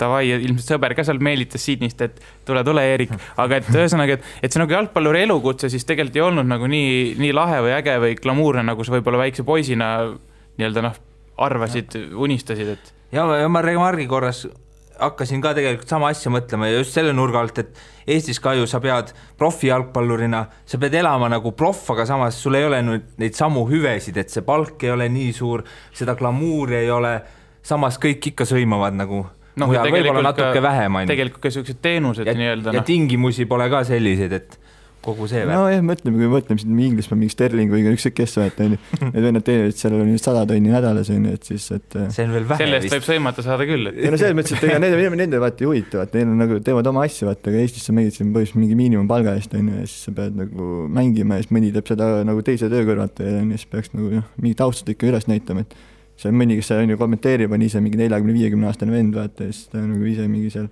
davai, 0.00 0.22
ilmselt 0.32 0.74
sõber 0.76 0.94
ka 0.96 1.04
seal 1.04 1.20
meelitas 1.24 1.64
Sydneyst, 1.66 2.00
et 2.04 2.20
tule, 2.48 2.62
tule, 2.64 2.84
Eerik, 2.92 3.12
aga 3.40 3.60
et 3.60 3.68
ühesõnaga, 3.72 4.16
et, 4.16 4.32
et 4.44 4.52
see 4.52 4.62
nagu 4.62 4.76
jalgpalluri 4.76 5.24
elukutse 5.26 5.70
siis 5.72 5.84
tegelikult 5.88 6.20
ei 6.20 6.26
olnud 6.28 6.48
nagu 6.48 6.70
nii, 6.70 7.16
nii 7.20 7.36
lahe 7.36 7.60
või 7.66 7.74
äge 7.76 7.96
või 8.04 8.16
glamuurne, 8.20 8.64
nagu 8.70 8.86
sa 8.86 8.94
võib-olla 8.96 9.24
väikse 9.24 9.44
poisina 9.46 9.92
nii-öelda 10.60 10.84
noh, 10.86 10.96
arvasid, 11.40 11.96
unistasid, 12.14 12.74
et 12.76 12.92
ja, 13.16 13.24
ma 13.48 13.62
remargi 13.64 14.06
korras 14.10 14.44
hakkasin 15.00 15.40
ka 15.40 15.54
tegelikult 15.56 15.88
sama 15.88 16.10
asja 16.12 16.28
mõtlema 16.32 16.68
ja 16.68 16.80
just 16.82 16.92
selle 16.96 17.14
nurga 17.16 17.40
alt, 17.40 17.58
et 17.62 17.78
Eestis 18.10 18.40
ka 18.42 18.52
ju 18.58 18.66
sa 18.68 18.80
pead 18.82 19.12
profijalgpallurina, 19.38 20.44
sa 20.66 20.78
pead 20.82 20.94
elama 21.00 21.28
nagu 21.32 21.52
proff, 21.56 21.88
aga 21.94 22.06
samas 22.08 22.38
sul 22.42 22.58
ei 22.58 22.66
ole 22.66 22.80
nüüd 22.84 23.06
neid 23.22 23.36
samu 23.38 23.64
hüvesid, 23.70 24.18
et 24.20 24.32
see 24.32 24.44
palk 24.46 24.82
ei 24.84 24.92
ole 24.92 25.08
nii 25.12 25.32
suur, 25.36 25.64
seda 25.96 26.16
glamuuri 26.18 26.82
ei 26.82 26.90
ole, 26.92 27.14
samas 27.62 28.00
kõik 28.02 28.32
ikka 28.32 28.48
sõimavad 28.48 28.96
nagu 28.98 29.24
Noh, 29.60 29.68
võib-olla 29.68 30.22
natuke 30.22 30.54
ka- 30.54 30.62
vähem, 30.62 31.00
ju. 31.02 31.08
tegelikult 31.10 31.42
ka 31.42 31.50
siuksed 31.52 31.80
teenused 31.82 32.28
ja, 32.28 32.34
nii-öelda 32.38 32.72
ja 32.72 32.80
noh, 32.80 32.86
tingimusi 32.86 33.44
pole 33.50 33.66
ka 33.72 33.82
selliseid, 33.84 34.32
et 34.32 34.59
kogu 35.04 35.26
see 35.30 35.42
värk. 35.44 35.56
nojah, 35.56 35.82
mõtleme, 35.84 36.16
kui 36.16 36.26
me 36.26 36.30
mõtleme 36.34 36.60
siin 36.60 36.80
Inglismaa 36.84 37.18
mingi 37.18 37.32
Sterling 37.32 37.72
või 37.72 37.84
ükskõik 37.94 38.16
kes 38.18 38.36
vaata 38.36 38.66
onju, 38.66 38.78
need 39.06 39.26
vennad 39.26 39.46
teenivad 39.46 39.78
seal 39.78 39.96
on 39.96 40.10
sada 40.20 40.42
tonni 40.48 40.72
nädalas 40.74 41.10
onju, 41.14 41.34
et 41.38 41.48
siis, 41.48 41.66
et 41.76 41.96
äh, 41.96 42.08
see 42.14 42.26
on 42.28 42.34
veel 42.36 42.48
vähe 42.50 42.60
selle 42.60 42.78
eest 42.78 42.86
vist 42.86 42.96
võib. 42.96 43.06
sõimata 43.08 43.44
saada 43.46 43.68
küll, 43.68 43.90
et 43.90 44.00
ei 44.00 44.12
no 44.12 44.20
selles 44.20 44.36
mõttes, 44.36 44.56
et 44.58 44.66
ega 44.68 44.80
need, 44.84 45.16
nende 45.22 45.40
vaata 45.42 45.64
ei 45.64 45.70
huvita, 45.70 46.00
vaata 46.02 46.20
neil 46.20 46.34
on 46.34 46.42
nagu, 46.44 46.58
teevad 46.66 46.90
oma 46.92 47.04
asja, 47.08 47.28
vaata, 47.30 47.52
aga 47.52 47.62
Eestis 47.64 47.88
sa 47.88 47.96
mängid 47.96 48.16
siin 48.16 48.34
põhimõtteliselt 48.34 48.60
mingi 48.60 48.80
miinimumpalga 48.82 49.36
eest 49.40 49.56
onju 49.56 49.78
ja 49.80 49.86
siis 49.86 50.08
sa 50.08 50.16
pead 50.16 50.36
nagu 50.40 50.68
mängima 51.00 51.38
ja 51.38 51.46
siis 51.46 51.54
mõni 51.56 51.72
teeb 51.76 51.88
seda 51.94 52.10
nagu 52.28 52.44
teise 52.46 52.68
töö 52.72 52.84
kõrvalt 52.88 53.24
onju, 53.24 53.56
siis 53.56 53.72
peaks 53.72 53.94
nagu 53.96 54.12
noh, 54.20 54.28
mingit 54.40 54.60
austust 54.66 54.92
ikka 54.92 55.08
üles 55.08 55.28
näitama, 55.30 55.64
et 55.64 55.76
seal 56.20 56.36
mõni, 56.36 56.58
kes 56.60 56.68
seal 56.72 56.84
onju 56.84 57.00
kommenteerib, 57.00 57.52
on 57.56 57.64
ise 57.64 57.80
mingi 57.80 58.00
neljakümne, 58.00 58.36
viiekümne 58.36 58.68
aastane 58.68 58.92
vend 58.92 59.16
vaata 59.16 59.48
ja 59.48 59.54
siis 59.54 59.72
ta 59.72 59.80
on 59.80 59.94
nagu 59.94 60.08
ise 60.10 60.28
mingi 60.28 60.52
seal 60.52 60.68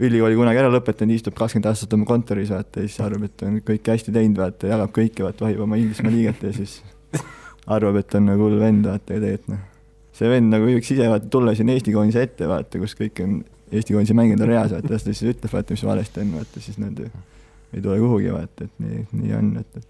ülikooli 0.00 0.38
kunagi 0.38 0.62
ära 0.62 0.70
lõpetanud, 0.72 1.14
istub 1.14 1.36
kakskümmend 1.36 1.70
aastat 1.70 1.96
oma 1.96 2.08
kontoris 2.08 2.52
vaata 2.52 2.84
ja 2.84 2.88
siis 2.88 3.00
arvab, 3.04 3.26
et 3.28 3.46
on 3.46 3.58
kõike 3.66 3.94
hästi 3.94 4.14
teinud 4.14 4.40
vaata, 4.40 4.70
jagab 4.70 4.94
kõike 4.96 5.26
vaata, 5.26 5.44
vahib 5.46 5.64
oma 5.66 5.80
Inglismaa 5.80 6.14
liiget 6.14 6.46
ja 6.48 6.54
siis 6.56 6.78
arvab, 7.76 8.00
et 8.00 8.16
on 8.16 8.30
nagu 8.32 8.48
hull 8.48 8.62
vend 8.62 8.88
vaata, 8.88 9.12
aga 9.12 9.20
tegelikult 9.20 9.52
noh 9.56 9.66
see 10.20 10.28
vend 10.28 10.52
nagu 10.52 10.68
võiks 10.68 10.92
ise 10.92 11.08
vaata 11.08 11.30
tulla 11.32 11.54
siin 11.56 11.70
Eesti 11.72 11.94
koondise 11.94 12.24
ette 12.26 12.48
vaata, 12.48 12.80
kus 12.82 12.96
kõik 12.98 13.22
on 13.24 13.40
Eesti 13.70 13.94
koondise 13.94 14.16
mängijad 14.18 14.44
on 14.44 14.50
reas 14.50 14.74
vaata, 14.74 14.92
las 14.92 15.06
ta 15.06 15.14
siis 15.14 15.32
ütleb 15.32 15.52
vaata, 15.54 15.76
mis 15.76 15.84
valesti 15.86 16.24
on 16.24 16.32
vaata, 16.36 16.62
siis 16.64 16.80
nad 16.82 16.98
ju 17.00 17.08
ei 17.70 17.84
tule 17.84 17.96
kuhugi 18.02 18.32
vaata, 18.34 18.66
et 18.66 18.82
nii, 18.82 19.04
nii 19.20 19.36
on, 19.38 19.52
et 19.62 19.86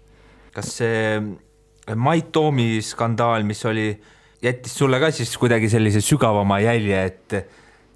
kas 0.55 0.75
see 0.79 1.95
Mait 1.97 2.27
Toomi 2.31 2.77
skandaal, 2.85 3.43
mis 3.43 3.63
oli, 3.67 3.89
jättis 4.43 4.75
sulle 4.77 4.99
ka 5.01 5.09
siis 5.11 5.33
kuidagi 5.41 5.67
sellise 5.71 5.99
sügavama 6.05 6.61
jälje, 6.61 7.01
et 7.09 7.35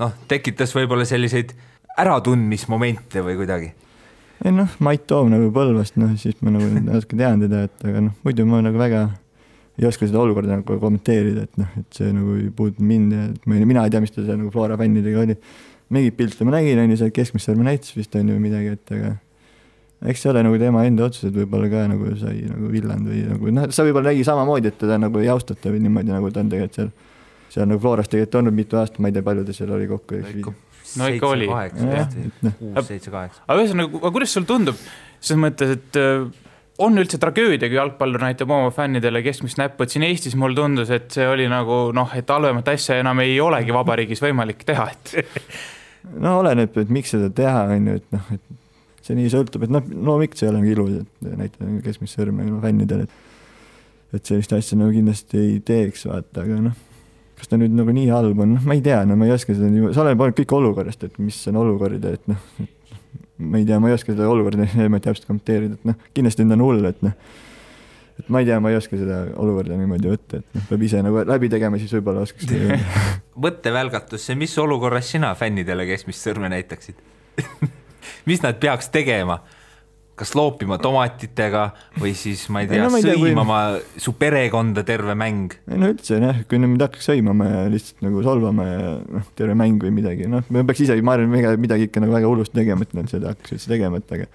noh, 0.02 0.16
tekitas 0.28 0.74
võib-olla 0.76 1.06
selliseid 1.08 1.54
äratundmismomente 2.02 3.24
või 3.25 3.38
kuidagi? 3.40 3.74
ei 4.46 4.52
noh, 4.54 4.72
Mait 4.84 5.06
Toom 5.08 5.32
nagu 5.32 5.52
Põlvast, 5.56 5.96
noh 6.02 6.16
siis 6.20 6.38
ma 6.46 6.54
nagu 6.54 6.68
natuke 6.90 7.18
tean 7.20 7.44
teda, 7.44 7.66
et 7.70 7.86
aga 7.88 8.04
noh, 8.10 8.18
muidu 8.25 8.48
ma 8.50 8.62
nagu 8.66 8.80
väga 8.80 9.06
ei 9.75 9.88
oska 9.88 10.08
seda 10.08 10.22
olukorda 10.24 10.56
nagu 10.56 10.78
kommenteerida, 10.80 11.46
et 11.48 11.60
noh, 11.60 11.72
et 11.80 11.98
see 11.98 12.12
nagu 12.16 12.38
ei 12.40 12.50
puuduta 12.56 12.84
mind 12.84 13.16
ja 13.16 13.24
et 13.32 13.48
ma 13.48 13.58
ei, 13.58 13.68
mina 13.68 13.84
ei 13.84 13.94
tea, 13.94 14.04
mis 14.04 14.14
ta 14.16 14.24
seal 14.24 14.40
nagu 14.40 14.52
Flora 14.54 14.78
fännidega 14.80 15.24
oli. 15.24 15.36
mingeid 15.94 16.16
pilte 16.18 16.46
ma 16.48 16.56
nägin, 16.56 16.80
on 16.82 16.90
ju, 16.90 16.98
seal 16.98 17.12
keskmist 17.14 17.46
sõrme 17.50 17.68
näitas 17.68 17.92
vist 17.94 18.16
on 18.18 18.30
ju 18.32 18.38
midagi, 18.42 18.72
et 18.74 18.94
aga 18.96 19.12
eks 20.10 20.24
see 20.24 20.32
ole 20.32 20.42
nagu 20.46 20.58
tema 20.60 20.84
enda 20.88 21.06
otsus, 21.06 21.28
et 21.30 21.36
võib-olla 21.36 21.70
ka 21.72 21.84
nagu 21.92 22.14
sai 22.20 22.46
nagu 22.50 22.70
villand 22.72 23.10
või 23.10 23.22
nagu 23.28 23.52
noh, 23.54 23.68
sa 23.75 23.86
võib-olla 23.86 24.12
nägi 24.12 24.25
samamoodi, 24.28 24.72
et 24.72 24.80
teda 24.82 24.98
nagu 25.02 25.22
ei 25.22 25.30
austata 25.32 25.74
või 25.74 25.84
niimoodi, 25.86 26.14
nagu 26.14 26.32
ta 26.34 26.42
on 26.42 26.52
tegelikult 26.52 26.80
seal, 26.80 26.90
seal 27.54 27.70
nagu 27.70 27.84
Floras 27.84 28.10
tegelikult 28.12 28.40
olnud 28.42 28.58
mitu 28.58 28.80
aastat, 28.82 29.02
ma 29.04 29.12
ei 29.12 29.18
tea, 29.18 29.25
palju 29.28 29.46
ta 29.46 29.56
seal 29.56 29.75
oli 29.78 29.88
kokku, 29.92 30.22
No 31.00 31.10
ikka 31.12 31.28
oli. 31.34 31.50
kuus, 31.50 32.88
seitse, 32.88 33.12
kaheksa. 33.12 33.44
aga 33.48 33.62
ühesõnaga, 33.62 34.02
aga 34.02 34.12
kuidas 34.16 34.34
sul 34.36 34.48
tundub, 34.50 34.80
selles 35.20 35.42
mõttes, 35.42 35.75
et 35.78 36.00
äh, 36.00 36.25
on 36.86 37.00
üldse 37.02 37.20
tragöödia, 37.22 37.70
kui 37.70 37.80
jalgpallur 37.80 38.24
näitab 38.25 38.52
oma 38.52 38.72
fännidele 38.75 39.22
keskmist 39.25 39.60
näppu, 39.62 39.86
et 39.86 39.96
siin 39.96 40.06
Eestis 40.08 40.36
mulle 40.40 40.58
tundus, 40.60 40.92
et 40.96 41.08
see 41.16 41.28
oli 41.28 41.48
nagu 41.52 41.90
noh, 41.96 42.12
et 42.16 42.32
halvemat 42.32 42.74
asja 42.75 43.00
enam 43.04 43.24
ei 43.24 43.38
olegi 43.44 43.75
vabariigis 43.75 44.24
võimalik 44.24 44.66
teha, 44.68 44.90
et 44.92 45.16
no 46.25 46.40
oleneb, 46.42 46.75
et 46.84 46.92
miks 46.94 47.16
seda 47.16 47.32
teha, 47.34 47.68
on 47.75 47.92
ju, 47.92 48.02
et 48.02 48.16
noh, 48.16 48.34
et 48.36 49.06
see 49.06 49.20
nii 49.20 49.32
sõltub, 49.32 49.68
et 49.68 49.72
noh, 49.74 49.86
loomulikult 49.86 50.42
see 50.42 50.48
ei 50.48 50.54
ole 50.54 50.64
nagu 50.64 50.74
ilus, 50.74 51.00
et 51.04 51.32
näitada 51.44 51.70
nagu 51.70 51.86
keskmist 51.86 52.20
sõrme 52.20 52.48
nagu 52.48 52.60
fännidele, 52.64 53.08
et 53.08 53.24
et 54.16 54.30
sellist 54.30 54.54
asja 54.56 54.78
nagu 54.80 54.94
kindlasti 54.96 55.40
ei 55.40 55.56
teeks, 55.66 56.06
vaata, 56.08 56.46
aga 56.46 56.60
noh, 56.70 56.75
kas 57.46 57.52
ta 57.54 57.60
nüüd 57.62 57.75
nagu 57.78 57.94
nii 57.94 58.10
halb 58.10 58.40
on, 58.42 58.56
noh, 58.58 58.64
ma 58.66 58.74
ei 58.74 58.82
tea, 58.82 59.04
no 59.06 59.18
ma 59.20 59.28
ei 59.28 59.36
oska 59.36 59.54
seda 59.54 59.70
nii, 59.70 59.92
see 59.94 60.02
oleneb 60.02 60.24
kõik 60.40 60.54
olukorrast, 60.58 61.04
et 61.06 61.20
mis 61.22 61.38
on 61.52 61.60
olukord 61.62 62.08
et 62.10 62.32
noh, 62.32 62.40
ma 63.38 63.62
ei 63.62 63.68
tea, 63.70 63.78
ma 63.82 63.92
ei 63.92 63.98
oska 63.98 64.16
seda 64.16 64.30
olukorda 64.32 64.66
niimoodi 64.80 65.06
täpselt 65.06 65.30
kommenteerida, 65.30 65.78
et 65.78 65.92
noh, 65.92 66.08
kindlasti 66.18 66.48
on 66.48 66.64
hull, 66.66 66.90
et 66.90 67.06
noh, 67.06 67.14
et 68.18 68.32
ma 68.34 68.42
ei 68.42 68.50
tea, 68.50 68.58
ma 68.64 68.74
ei 68.74 68.80
oska 68.80 68.98
seda 68.98 69.22
olukorda 69.44 69.78
niimoodi 69.78 70.10
võtta, 70.10 70.42
et 70.42 70.58
noh, 70.58 70.66
peab 70.72 70.88
ise 70.90 71.04
nagu 71.06 71.22
läbi 71.30 71.52
tegema, 71.54 71.78
siis 71.82 71.94
võib-olla 72.00 72.25
oskaks 72.25 72.50
mõttevälgatusse, 73.46 74.38
mis 74.42 74.58
olukorras 74.64 75.14
sina 75.14 75.36
fännidele 75.38 75.86
keskmist 75.92 76.25
sõrme 76.25 76.50
näitaksid 76.50 76.98
mis 78.30 78.42
nad 78.42 78.58
peaks 78.58 78.90
tegema? 78.90 79.44
Kas 80.16 80.32
loopima 80.38 80.78
tomatitega 80.80 81.66
või 82.00 82.14
siis 82.18 82.46
ma 82.54 82.64
ei 82.64 82.70
tea, 82.70 82.86
no, 82.88 83.00
sõimama 83.04 83.60
kui... 83.76 84.02
su 84.06 84.14
perekonda 84.20 84.86
terve 84.88 85.16
mäng? 85.20 85.56
ei 85.68 85.80
no 85.82 85.92
üldse 85.92 86.20
jah, 86.22 86.42
kui 86.50 86.60
nüüd 86.62 86.82
hakkaks 86.86 87.10
sõimama 87.12 87.50
ja 87.50 87.64
lihtsalt 87.72 88.06
nagu 88.06 88.24
solvama 88.24 88.68
ja 88.68 88.94
noh, 89.02 89.30
terve 89.36 89.58
mäng 89.60 89.84
või 89.84 89.92
midagi, 89.98 90.30
noh, 90.32 90.46
me 90.50 90.64
peaks 90.68 90.86
ise, 90.88 90.98
ma 91.06 91.18
arvan, 91.18 91.60
midagi, 91.60 91.90
ikka 91.90 92.04
nagu 92.04 92.16
väga 92.16 92.32
hullust 92.32 92.56
tegema, 92.56 92.88
et 92.88 92.96
nad 92.96 93.12
seda 93.12 93.34
hakkaks 93.34 93.58
üldse 93.58 93.72
tegema, 93.76 94.00
et 94.00 94.16
aga 94.18 94.30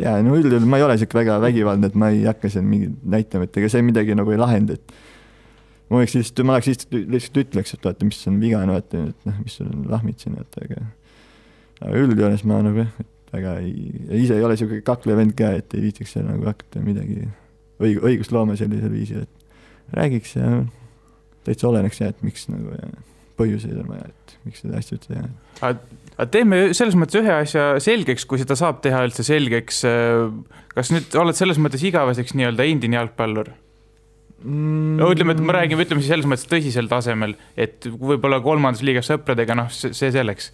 ja 0.00 0.16
no 0.24 0.36
üldjuhul 0.38 0.68
ma 0.68 0.80
ei 0.80 0.86
ole 0.86 0.96
sihuke 1.00 1.20
väga 1.20 1.38
vägivaldne, 1.44 1.92
et 1.92 1.98
ma 2.00 2.10
ei 2.14 2.24
hakka 2.28 2.50
seal 2.52 2.64
mingit 2.68 2.96
näitama, 3.04 3.48
et 3.48 3.60
ega 3.60 3.70
see 3.72 3.84
midagi 3.84 4.16
nagu 4.16 4.32
ei 4.32 4.40
lahenda, 4.40 4.78
et 4.78 4.96
ma 5.92 6.00
võiks 6.00 6.16
lihtsalt, 6.16 6.44
ma 6.46 6.56
läheks 6.56 6.72
lihtsalt, 6.72 7.00
lihtsalt 7.12 7.40
ütleks, 7.44 7.76
et 7.76 7.88
vaata, 7.88 8.08
mis 8.08 8.20
on 8.30 8.40
vigane, 8.40 8.76
vaata, 8.78 9.08
et 9.12 9.28
noh, 9.28 9.40
mis 9.44 9.58
sul 9.60 9.72
lahmid 9.90 10.20
siin, 10.22 10.38
vaata, 10.40 10.64
aga 10.64 10.86
aga 11.84 12.00
üldjoones 12.00 12.44
ma 12.48 12.62
nagu 12.64 12.80
jah, 12.84 12.92
et 13.02 13.10
väga 13.34 13.56
ei, 13.62 13.74
ise 14.22 14.38
ei 14.38 14.44
ole 14.46 14.56
niisugune 14.56 14.84
kaklev 14.86 15.20
vend 15.20 15.34
ka, 15.38 15.54
et 15.60 15.74
ei 15.76 15.88
viitsiks 15.88 16.14
seal 16.16 16.28
nagu 16.28 16.46
hakata 16.48 16.82
midagi 16.84 17.26
õig-, 17.82 18.00
õigustloome 18.00 18.56
sellisel 18.60 18.92
viisil, 18.94 19.24
et 19.26 19.98
räägiks 19.98 20.36
ja 20.38 20.54
täitsa 21.44 21.68
oleneks 21.70 22.00
jah, 22.00 22.14
et 22.14 22.24
miks 22.26 22.48
nagu 22.52 22.72
ja 22.76 22.88
põhjuseid 23.38 23.76
on 23.82 23.90
vaja, 23.90 24.08
et 24.10 24.36
miks 24.46 24.62
seda 24.62 24.78
asja 24.78 24.96
üldse 24.96 25.10
teha. 25.10 25.26
aga 25.64 26.28
teeme 26.30 26.60
selles 26.76 26.96
mõttes 26.98 27.18
ühe 27.20 27.34
asja 27.34 27.66
selgeks, 27.82 28.26
kui 28.30 28.40
seda 28.40 28.56
saab 28.58 28.80
teha 28.84 29.02
üldse 29.06 29.26
selgeks. 29.26 29.82
kas 30.74 30.92
nüüd 30.94 31.18
oled 31.20 31.38
selles 31.38 31.60
mõttes 31.62 31.84
igaveseks 31.86 32.36
nii-öelda 32.38 32.66
endine 32.70 33.00
jalgpallur 33.00 33.50
mm.? 34.44 35.00
no 35.00 35.10
ütleme, 35.14 35.34
et 35.34 35.42
me 35.42 35.56
räägime, 35.56 35.86
ütleme 35.86 36.04
siis 36.04 36.12
selles 36.14 36.30
mõttes 36.30 36.46
tõsisel 36.50 36.90
tasemel, 36.90 37.34
et 37.56 37.88
võib-olla 37.90 38.40
kolmandas 38.44 38.84
liigas 38.86 39.10
sõpradega, 39.10 39.58
noh, 39.58 39.72
see 39.72 40.12
selleks 40.14 40.52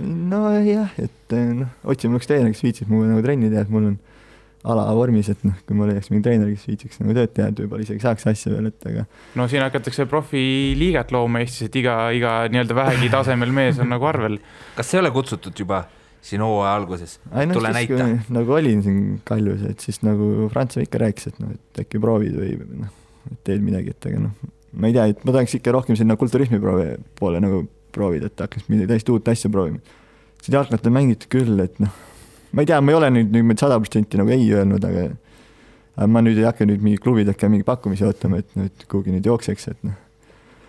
nojah, 0.00 0.92
et 1.00 1.36
eh, 1.36 1.48
noh, 1.62 1.72
otsime 1.88 2.20
üks 2.20 2.28
treener, 2.28 2.52
kes 2.54 2.64
viitsib 2.64 2.92
minuga 2.92 3.14
nagu 3.14 3.24
trenni 3.24 3.50
teha, 3.52 3.64
et 3.66 3.72
mul 3.72 3.90
on 3.92 3.96
ala 4.66 4.86
vormis, 4.96 5.28
et 5.30 5.42
noh, 5.46 5.54
kui 5.66 5.76
ma 5.78 5.86
leiaks 5.86 6.10
mingi 6.10 6.24
treeneri, 6.26 6.56
kes 6.56 6.66
viitsiks 6.66 7.00
nagu 7.02 7.14
tööd 7.14 7.32
teha, 7.36 7.50
et 7.52 7.60
võib-olla 7.62 7.86
isegi 7.86 8.02
saaks 8.02 8.26
asja 8.32 8.50
veel, 8.50 8.70
et 8.72 8.88
aga. 8.90 9.04
no 9.38 9.46
siin 9.50 9.62
hakatakse 9.62 10.08
profiliigat 10.10 11.12
looma 11.14 11.42
Eestis, 11.44 11.68
et 11.68 11.78
iga, 11.82 11.98
iga 12.16 12.38
nii-öelda 12.50 12.78
vähegi 12.78 13.12
tasemel 13.12 13.54
mees 13.54 13.78
on 13.82 13.92
nagu 13.94 14.08
arvel. 14.10 14.40
kas 14.78 14.90
ei 14.94 15.02
ole 15.02 15.12
kutsutud 15.14 15.62
juba 15.62 15.84
siin 16.26 16.42
hooaja 16.42 16.74
alguses? 16.80 17.18
tule 17.52 17.72
näita. 17.76 18.10
nagu 18.34 18.58
olin 18.58 18.82
siin 18.82 19.00
Kaljus, 19.28 19.62
et 19.70 19.86
siis 19.86 20.02
nagu 20.06 20.50
Franz 20.52 20.80
ikka 20.82 21.04
rääkis, 21.04 21.30
et 21.30 21.40
noh, 21.42 21.54
et 21.54 21.84
äkki 21.86 22.02
proovid 22.02 22.34
või 22.40 22.58
noh, 22.82 22.92
teed 23.46 23.62
midagi, 23.62 23.94
et 23.94 24.10
aga 24.10 24.26
noh, 24.26 24.52
ma 24.74 24.90
ei 24.90 24.98
tea, 24.98 25.06
et 25.14 25.22
ma 25.22 25.36
tahaks 25.36 25.60
ikka 25.60 25.78
rohkem 25.78 25.98
sinna 25.98 26.18
kulturismi 26.18 26.58
poole 26.60 27.42
nagu 27.44 27.62
proovida, 27.96 28.30
et 28.30 28.44
hakkaks 28.44 28.68
midagi 28.70 28.92
täiesti 28.92 29.14
uut 29.14 29.30
asja 29.32 29.50
proovima. 29.52 29.80
seda 30.42 30.60
jalgrattal 30.60 30.92
mängiti 30.94 31.28
küll, 31.32 31.58
et 31.64 31.78
noh, 31.82 31.92
ma 32.52 32.62
ei 32.62 32.68
tea, 32.68 32.80
ma 32.80 32.92
ei 32.92 32.98
ole 32.98 33.12
nüüd 33.16 33.32
niimoodi 33.34 33.64
sada 33.64 33.78
protsenti 33.80 34.20
nagu 34.20 34.30
ei 34.36 34.46
öelnud, 34.54 34.84
aga 34.84 35.08
aga 35.96 36.08
ma 36.12 36.22
nüüd 36.24 36.38
ei 36.40 36.44
hakka 36.44 36.66
nüüd 36.68 36.82
mingi 36.84 37.00
klubidelt 37.02 37.40
ka 37.40 37.48
mingi 37.48 37.64
pakkumisi 37.66 38.04
ootama, 38.06 38.42
et 38.42 38.58
nüüd 38.58 38.84
kuhugi 38.90 39.14
nüüd 39.14 39.26
jookseks, 39.26 39.70
et 39.72 39.80
noh, 39.86 39.96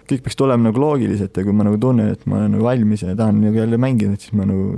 kõik 0.08 0.24
peaks 0.24 0.40
tulema 0.40 0.70
nagu 0.70 0.82
loogiliselt 0.82 1.36
ja 1.36 1.44
kui 1.44 1.56
ma 1.56 1.68
nagu 1.68 1.80
tunnen, 1.84 2.14
et 2.16 2.24
ma 2.30 2.40
olen 2.42 2.56
nagu 2.56 2.64
valmis 2.64 3.04
ja 3.04 3.16
tahan 3.18 3.42
nagu 3.44 3.60
jälle 3.60 3.80
mängida, 3.82 4.16
et 4.16 4.24
siis 4.24 4.36
ma 4.40 4.48
nagu 4.48 4.78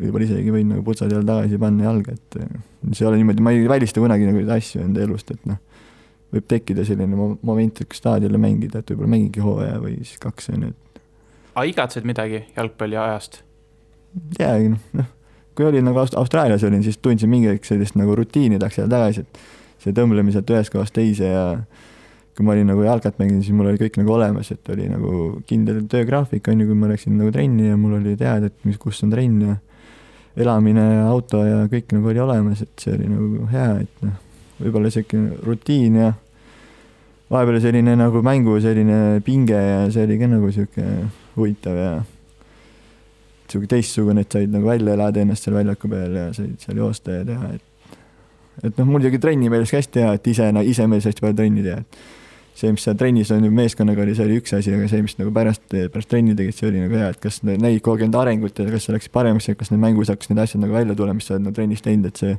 võib-olla 0.00 0.24
isegi 0.24 0.54
võin 0.54 0.70
nagu 0.72 0.84
putsad 0.84 1.12
jälle 1.12 1.28
tagasi 1.28 1.58
panna 1.60 1.84
jalga, 1.84 2.16
et 2.16 2.38
see 2.94 3.04
ei 3.04 3.10
ole 3.10 3.20
niimoodi, 3.20 3.44
ma 3.44 3.52
ei 3.52 3.66
välista 3.68 4.00
kunagi 4.00 4.28
nagu 4.28 4.40
neid 4.40 4.54
asju 4.56 4.80
enda 4.86 5.04
elust, 5.04 5.34
et 5.36 5.44
noh, 5.50 5.60
võib 6.32 6.46
tekkida 6.48 6.86
selline 6.88 7.18
moment, 7.18 7.82
et 7.82 7.90
kus 7.90 8.00
tahad 8.04 8.24
jälle 8.24 8.40
mängida, 8.40 8.80
et 8.80 8.92
võib-olla 8.92 9.12
mängigi 9.16 9.44
hooaja 9.44 9.76
või 9.82 9.98
siis 10.00 10.16
kaks, 10.22 10.48
on 10.54 10.64
ju, 10.64 10.72
et 10.72 10.89
aga 11.60 11.68
igatsed 11.68 12.08
midagi 12.08 12.44
jalgpalliajast? 12.56 13.42
jaa, 14.40 14.56
noh, 14.96 15.08
kui 15.54 15.68
olin 15.68 15.84
nagu 15.86 16.00
Aust-, 16.02 16.16
Austraalias 16.18 16.64
olin, 16.66 16.82
siis 16.82 16.98
tundsin 16.98 17.30
mingi 17.30 17.50
hetk 17.52 17.68
sellist 17.68 17.98
nagu 18.00 18.16
rutiini 18.18 18.58
tahaks 18.58 18.80
jälle 18.80 18.90
tagasi, 18.90 19.22
et 19.26 19.84
see 19.84 19.94
tõmblemine 19.96 20.34
sealt 20.34 20.50
ühest 20.50 20.72
kohast 20.72 20.96
teise 20.96 21.28
ja 21.30 21.44
kui 22.36 22.46
ma 22.46 22.54
olin 22.54 22.70
nagu 22.72 22.82
jalkat 22.84 23.18
mänginud, 23.20 23.44
siis 23.44 23.56
mul 23.56 23.68
oli 23.70 23.80
kõik 23.80 23.98
nagu 24.00 24.14
olemas, 24.16 24.50
et 24.54 24.72
oli 24.72 24.88
nagu 24.88 25.12
kindel 25.48 25.82
töögraafik, 25.90 26.48
on 26.48 26.62
ju, 26.62 26.70
kui 26.70 26.78
ma 26.78 26.90
läksin 26.90 27.18
nagu 27.20 27.32
trenni 27.34 27.68
ja 27.68 27.76
mul 27.78 27.98
oli 28.00 28.16
teada, 28.18 28.48
et 28.48 28.66
mis, 28.66 28.78
kus 28.80 29.02
on 29.04 29.12
trenn 29.12 29.44
ja 29.44 29.58
elamine 30.40 30.86
ja 30.86 31.06
auto 31.10 31.42
ja 31.44 31.62
kõik 31.70 31.92
nagu 31.94 32.10
oli 32.12 32.22
olemas, 32.22 32.64
et 32.64 32.82
see 32.82 32.96
oli 32.96 33.10
nagu 33.10 33.46
hea, 33.52 33.70
et 33.84 34.04
noh, 34.06 34.18
võib-olla 34.60 34.90
niisugune 34.90 35.38
rutiin 35.44 36.00
ja 36.00 36.12
vahepeal 37.30 37.60
selline 37.62 37.94
nagu 37.98 38.22
mängu 38.26 38.56
selline 38.62 39.20
pinge 39.26 39.58
ja 39.58 39.82
see 39.92 40.06
oli 40.06 40.18
ka 40.20 40.30
nagu 40.30 40.50
niisugune 40.50 41.10
huvitav 41.40 41.80
ja 41.80 41.90
sihuke 43.50 43.66
teistsugune, 43.70 44.22
et 44.24 44.32
said 44.32 44.52
nagu 44.52 44.68
välja 44.70 44.94
elada 44.94 45.24
ennast 45.24 45.46
seal 45.46 45.56
väljaku 45.58 45.90
peal 45.90 46.16
ja 46.20 46.30
said 46.36 46.54
seal 46.62 46.78
joosta 46.80 47.20
ja 47.20 47.26
teha, 47.26 47.50
et 47.56 47.66
et 48.66 48.76
noh, 48.78 48.88
muidugi 48.92 49.18
trenni 49.22 49.48
meeles 49.50 49.72
ka 49.72 49.80
hästi 49.80 49.96
teha, 49.98 50.16
et 50.18 50.26
ise, 50.30 50.48
ise 50.68 50.86
meeles 50.90 51.06
hästi 51.08 51.24
palju 51.24 51.38
trenni 51.38 51.64
teha, 51.64 51.80
et 51.80 52.00
see, 52.60 52.70
mis 52.74 52.84
seal 52.84 52.96
trennis 53.00 53.30
on 53.34 53.46
ju 53.46 53.50
meeskonnaga 53.54 54.04
oli, 54.04 54.14
see 54.18 54.26
oli 54.26 54.38
üks 54.42 54.54
asi, 54.56 54.74
aga 54.76 54.88
see, 54.90 55.02
mis 55.06 55.16
nagu 55.18 55.32
pärast, 55.34 55.64
pärast 55.72 56.10
trenni 56.12 56.36
tegid, 56.36 56.56
see 56.56 56.68
oli 56.68 56.82
nagu 56.82 56.98
hea, 56.98 57.08
et 57.14 57.20
kas 57.22 57.40
nägid 57.46 57.80
kogu 57.80 57.96
aeg 57.96 58.08
enda 58.08 58.20
arengut 58.24 58.58
ja 58.58 58.68
kas 58.68 58.86
see 58.86 58.96
läks 58.96 59.10
paremaks 59.12 59.48
ja 59.48 59.56
kas 59.58 59.72
need 59.72 59.82
mängus 59.82 60.12
hakkas 60.12 60.32
need 60.32 60.42
asjad 60.44 60.64
nagu 60.64 60.76
välja 60.76 60.96
tulema, 60.98 61.18
mis 61.20 61.30
sa 61.30 61.36
oled 61.38 61.46
nagu 61.46 61.56
trennis 61.56 61.84
teinud, 61.86 62.10
et 62.10 62.20
see 62.20 62.36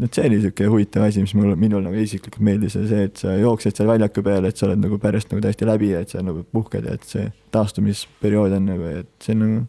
et 0.00 0.16
see 0.16 0.24
oli 0.24 0.38
niisugune 0.38 0.70
huvitav 0.72 1.04
asi, 1.04 1.20
mis 1.24 1.34
mul, 1.36 1.52
minul 1.60 1.82
nagu 1.84 1.98
isiklikult 2.00 2.44
meeldis 2.46 2.76
ja 2.78 2.84
see, 2.88 3.08
et 3.10 3.20
sa 3.20 3.34
jooksed 3.36 3.76
seal 3.76 3.90
väljaku 3.90 4.24
peal, 4.24 4.46
et 4.48 4.56
sa 4.56 4.66
oled 4.68 4.80
nagu 4.80 4.98
pärast 5.02 5.32
nagu 5.32 5.44
täiesti 5.44 5.68
läbi 5.68 5.92
ja 5.92 6.00
et 6.04 6.14
sa 6.14 6.24
nagu 6.24 6.44
puhkad 6.48 6.88
ja 6.88 6.96
et 6.96 7.04
see 7.08 7.26
taastumisperiood 7.52 8.56
on 8.56 8.70
nagu, 8.72 8.92
et 9.02 9.10
see 9.24 9.36
on 9.36 9.42
nagu, 9.44 9.64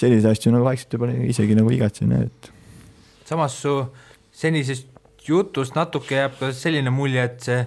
selliseid 0.00 0.30
asju 0.32 0.54
nagu 0.54 0.68
vaikselt 0.68 0.96
juba 0.96 1.10
isegi 1.28 1.58
nagu 1.58 1.72
igatsen, 1.72 2.16
et. 2.16 2.50
samas 3.28 3.58
su 3.60 3.76
senisest 4.36 4.88
jutust 5.26 5.76
natuke 5.76 6.16
jääb 6.16 6.38
ka 6.40 6.52
selline 6.56 6.92
mulje, 6.94 7.28
et 7.28 7.48
see 7.50 7.60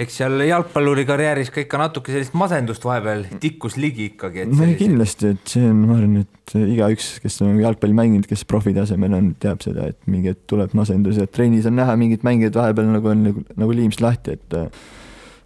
eks 0.00 0.14
seal 0.22 0.40
jalgpalluri 0.46 1.04
karjääris 1.08 1.50
ka 1.52 1.60
ikka 1.66 1.80
natuke 1.80 2.14
sellist 2.14 2.32
masendust 2.38 2.84
vahepeal 2.86 3.26
tikkus 3.42 3.76
ligi 3.76 4.12
ikkagi. 4.14 4.46
no 4.48 4.56
sellised... 4.56 4.78
kindlasti, 4.80 5.32
et 5.34 5.52
see 5.54 5.66
on, 5.68 5.82
ma 5.84 5.98
arvan, 5.98 6.22
et 6.24 6.56
igaüks, 6.62 7.10
kes 7.24 7.36
on 7.44 7.60
jalgpalli 7.60 7.96
mänginud, 7.98 8.28
kes 8.30 8.46
profitasemel 8.48 9.18
on, 9.18 9.28
teab 9.42 9.60
seda, 9.64 9.90
et 9.92 10.00
mingi 10.08 10.32
hetk 10.32 10.46
tuleb 10.50 10.72
masendus 10.78 11.20
ja 11.20 11.28
trennis 11.28 11.68
on 11.68 11.76
näha 11.76 11.96
mingid 12.00 12.24
mängijad 12.26 12.56
vahepeal 12.56 12.88
nagu 12.94 13.12
on 13.12 13.22
nagu, 13.28 13.46
nagu 13.60 13.76
liimst 13.76 14.00
lahti, 14.04 14.38
et 14.38 14.58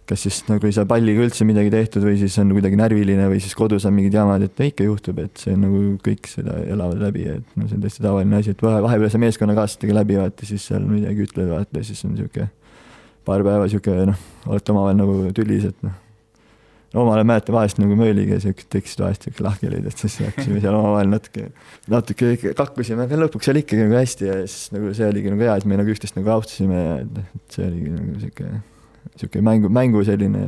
kas 0.07 0.21
siis 0.23 0.39
nagu 0.47 0.63
ei 0.63 0.71
saa 0.71 0.87
palliga 0.87 1.19
üldse 1.25 1.43
midagi 1.43 1.71
tehtud 1.73 2.05
või 2.07 2.15
siis 2.21 2.37
on 2.39 2.53
kuidagi 2.55 2.79
närviline 2.79 3.25
või 3.27 3.41
siis 3.43 3.55
kodus 3.59 3.83
on 3.89 3.97
mingid 3.97 4.15
jamad, 4.15 4.45
et 4.47 4.61
ikka 4.63 4.87
juhtub, 4.87 5.19
et 5.25 5.43
see 5.43 5.57
nagu 5.59 5.81
kõik 6.05 6.29
seda 6.31 6.55
elavad 6.63 7.01
läbi, 7.03 7.25
et 7.35 7.57
no 7.59 7.67
see 7.67 7.75
on 7.75 7.83
täiesti 7.83 8.05
tavaline 8.05 8.39
asi, 8.39 8.55
et 8.55 8.63
vahe, 8.63 8.79
vahepeal 8.85 9.11
sa 9.11 9.19
meeskonnakaaslastega 9.25 9.97
läbi 9.99 10.21
vaata, 10.21 10.47
siis 10.47 10.69
seal 10.71 10.87
midagi 10.87 11.27
ütled, 11.27 11.51
vaata, 11.51 11.83
siis 11.83 12.05
on 12.07 12.15
niisugune 12.15 12.47
paar 13.27 13.43
päeva 13.45 13.69
sihuke 13.69 13.93
noh, 14.09 14.27
olete 14.47 14.73
omavahel 14.73 14.99
nagu 14.99 15.15
tülis, 15.35 15.67
et 15.69 15.79
noh. 15.85 15.95
omale 16.97 17.25
mäletan 17.27 17.53
vahest 17.53 17.81
nagu 17.81 17.97
mööliga 17.99 18.39
siukest 18.41 18.69
tekst 18.73 19.01
vahest 19.03 19.27
siuke 19.27 19.43
lahkhelid, 19.45 19.85
et 19.89 20.01
siis 20.01 20.15
hakkasime 20.23 20.61
seal 20.63 20.77
omavahel 20.77 21.11
natuke, 21.11 21.49
natuke 21.91 22.53
kakkusime, 22.57 23.05
aga 23.05 23.19
lõpuks 23.25 23.51
oli 23.51 23.63
ikkagi 23.65 23.85
nagu 23.85 23.97
hästi 23.99 24.29
ja 24.29 24.37
siis 24.45 24.71
nagu 24.73 24.93
see 24.97 25.09
oligi 25.11 25.33
nagu 25.33 25.45
hea, 25.45 25.57
et 25.59 25.67
me 25.67 25.79
nagu 25.79 25.93
üksteist 25.93 26.17
nagu 26.17 26.31
austasime 26.37 26.79
ja 26.79 26.95
et 27.03 27.11
noh, 27.19 27.27
et 27.37 27.57
see 27.57 27.67
oligi 27.67 27.93
nagu 27.93 28.21
sihuke, 28.23 28.51
sihuke 29.17 29.43
mängu, 29.45 29.71
mängu 29.73 30.03
selline 30.07 30.45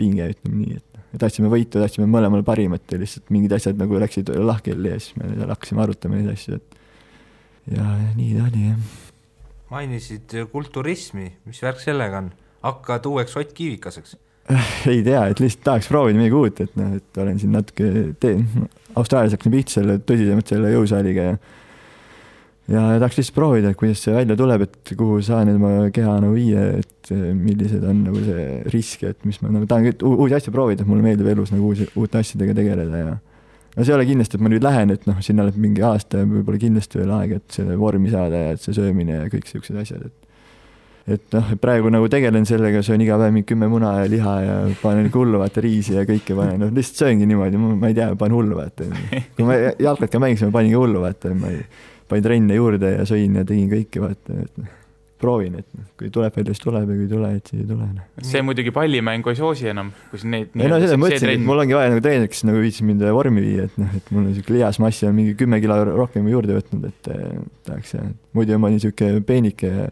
pinge, 0.00 0.30
ütleme 0.32 0.62
nii, 0.62 0.80
et 0.80 0.96
noh, 0.96 1.20
tahtsime 1.20 1.52
võitu, 1.52 1.76
tahtsime 1.82 2.08
mõlemale 2.10 2.46
parimat 2.46 2.96
ja 2.96 3.00
lihtsalt 3.02 3.28
mingid 3.34 3.54
asjad 3.58 3.78
nagu 3.78 4.00
läksid 4.00 4.32
lahkhelli 4.32 4.96
ja 4.96 5.02
siis 5.02 5.20
me 5.20 5.34
seal 5.34 5.52
hakkasime 5.52 5.84
arutama 5.84 6.18
neid 6.18 6.32
asju, 6.32 6.58
et 6.58 7.76
ja 7.76 7.84
nii 8.16 8.32
ta 8.38 8.48
oli 8.48 8.64
jah 8.70 9.06
mainisid 9.70 10.34
kulturismi, 10.52 11.28
mis 11.48 11.60
värk 11.62 11.82
sellega 11.82 12.22
on, 12.22 12.32
hakkad 12.64 13.06
uueks 13.10 13.36
Ott 13.36 13.52
Kiivikaseks? 13.56 14.16
ei 14.92 15.02
tea, 15.04 15.26
et 15.28 15.40
lihtsalt 15.42 15.64
tahaks 15.66 15.88
proovida 15.92 16.18
midagi 16.18 16.36
uut, 16.38 16.60
et 16.64 16.76
noh, 16.80 16.96
et 16.96 17.20
olen 17.20 17.40
siin 17.40 17.52
natuke, 17.52 17.88
teen, 18.20 18.46
Austraalias 18.96 19.36
hakkasin 19.36 19.54
pihta 19.54 19.74
selle 19.76 19.98
tõsisemalt 20.08 20.52
selle 20.54 20.72
jõusaaliga 20.72 21.26
ja 21.32 21.38
ja 22.68 22.84
tahaks 23.00 23.16
lihtsalt 23.20 23.36
proovida, 23.36 23.72
kuidas 23.76 24.02
see 24.04 24.12
välja 24.12 24.36
tuleb, 24.36 24.66
et 24.66 24.92
kuhu 24.96 25.20
saan 25.24 25.54
oma 25.54 25.88
keha 25.94 26.18
nagu 26.20 26.34
viia, 26.36 26.66
et 26.82 27.12
millised 27.12 27.84
on 27.88 28.02
nagu 28.08 28.20
see 28.24 28.48
risk, 28.74 29.04
et 29.08 29.24
mis 29.28 29.40
ma 29.40 29.52
nagu 29.54 29.68
tahan 29.68 29.88
uusi 30.04 30.36
asju 30.36 30.52
proovida, 30.52 30.84
mulle 30.88 31.04
meeldib 31.04 31.30
elus 31.32 31.52
nagu 31.54 31.70
uusi, 31.70 31.88
uute 31.96 32.20
asjadega 32.20 32.56
tegeleda 32.58 33.00
ja 33.04 33.14
no 33.76 33.84
see 33.84 33.92
ei 33.92 33.96
ole 33.96 34.06
kindlasti, 34.08 34.38
et 34.38 34.44
ma 34.44 34.52
nüüd 34.52 34.64
lähen, 34.64 34.94
et 34.94 35.04
noh, 35.08 35.18
sinna 35.24 35.46
läheb 35.46 35.58
mingi 35.62 35.84
aasta 35.86 36.22
ja 36.22 36.28
võib-olla 36.28 36.60
kindlasti 36.62 37.00
veel 37.00 37.12
aega, 37.18 37.42
et 37.42 37.58
selle 37.58 37.76
vormi 37.80 38.12
saada 38.14 38.46
ja 38.46 38.56
et 38.56 38.64
see 38.64 38.76
söömine 38.76 39.20
ja 39.20 39.28
kõik 39.32 39.50
siuksed 39.50 39.78
asjad, 39.82 40.08
et 40.08 40.24
et 41.08 41.32
noh, 41.32 41.52
praegu 41.56 41.88
nagu 41.88 42.04
tegelen 42.12 42.44
sellega, 42.48 42.82
söön 42.84 43.00
iga 43.00 43.16
päev 43.16 43.32
mingi 43.32 43.48
kümme 43.48 43.68
muna 43.72 43.94
ja 44.02 44.08
liha 44.12 44.34
ja 44.44 44.56
panen 44.82 45.08
hullu, 45.14 45.40
vaata 45.40 45.62
riisi 45.64 45.96
ja 45.96 46.02
kõike 46.08 46.36
panen, 46.36 46.60
noh 46.60 46.72
lihtsalt 46.74 47.06
sööngi 47.06 47.28
niimoodi, 47.30 47.60
ma 47.60 47.88
ei 47.88 47.96
tea, 47.96 48.10
panen 48.20 48.36
hullu, 48.36 48.58
vaata. 48.58 48.88
kui 49.36 49.46
ma 49.48 49.56
jalkat 49.80 50.12
ka 50.12 50.20
mängisin, 50.20 50.52
ma 50.52 50.58
panin 50.58 50.74
ka 50.74 50.82
hullu, 50.82 51.00
vaata, 51.06 51.32
ma 51.32 51.54
ei, 51.54 51.62
panin 52.10 52.26
trenne 52.28 52.58
juurde 52.60 52.92
ja 52.98 53.08
sõin 53.08 53.40
ja 53.40 53.46
tegin 53.48 53.72
kõike, 53.72 54.04
vaata, 54.04 54.42
et 54.44 54.60
noh 54.60 54.77
proovin, 55.20 55.58
et 55.60 55.66
noh, 55.76 55.86
kui 55.98 56.10
tuleb 56.14 56.34
välja, 56.38 56.54
siis 56.54 56.62
tuleb 56.62 56.88
ja 56.88 56.96
kui 56.96 57.06
ei 57.06 57.10
tule, 57.10 57.30
et 57.38 57.50
siis 57.50 57.62
ei 57.62 57.68
tule 57.68 57.86
no.. 57.90 58.04
see 58.26 58.42
muidugi 58.46 58.72
pallimängu 58.74 59.32
ei 59.32 59.38
soosi 59.38 59.70
enam, 59.72 59.90
kui 60.10 60.20
siin 60.22 60.34
neid. 60.34 60.52
ei 60.58 60.70
no 60.70 60.78
seda 60.82 60.98
mõtlesin, 61.00 61.32
et 61.34 61.44
mul 61.44 61.62
ongi 61.64 61.76
vaja 61.76 61.92
nagu 61.92 62.04
treenerit, 62.04 62.32
kes 62.34 62.44
nagu 62.48 62.62
viitsib 62.62 62.88
mind 62.88 63.02
vormi 63.16 63.44
viia, 63.44 63.66
et 63.68 63.80
noh, 63.80 63.96
et 63.98 64.12
mul 64.14 64.28
on 64.28 64.36
siuke 64.36 64.54
lihasmassi 64.56 65.08
on 65.08 65.16
mingi 65.18 65.34
kümme 65.38 65.60
kilo 65.64 65.80
rohkem 65.88 66.28
juurde 66.30 66.58
võtnud, 66.58 66.86
et 66.90 67.10
eh, 67.14 67.26
tahaks, 67.68 67.96
muidu 68.38 68.60
ma 68.60 68.70
olin 68.70 68.84
siuke 68.84 69.10
peenike 69.26 69.72
ja 69.72 69.90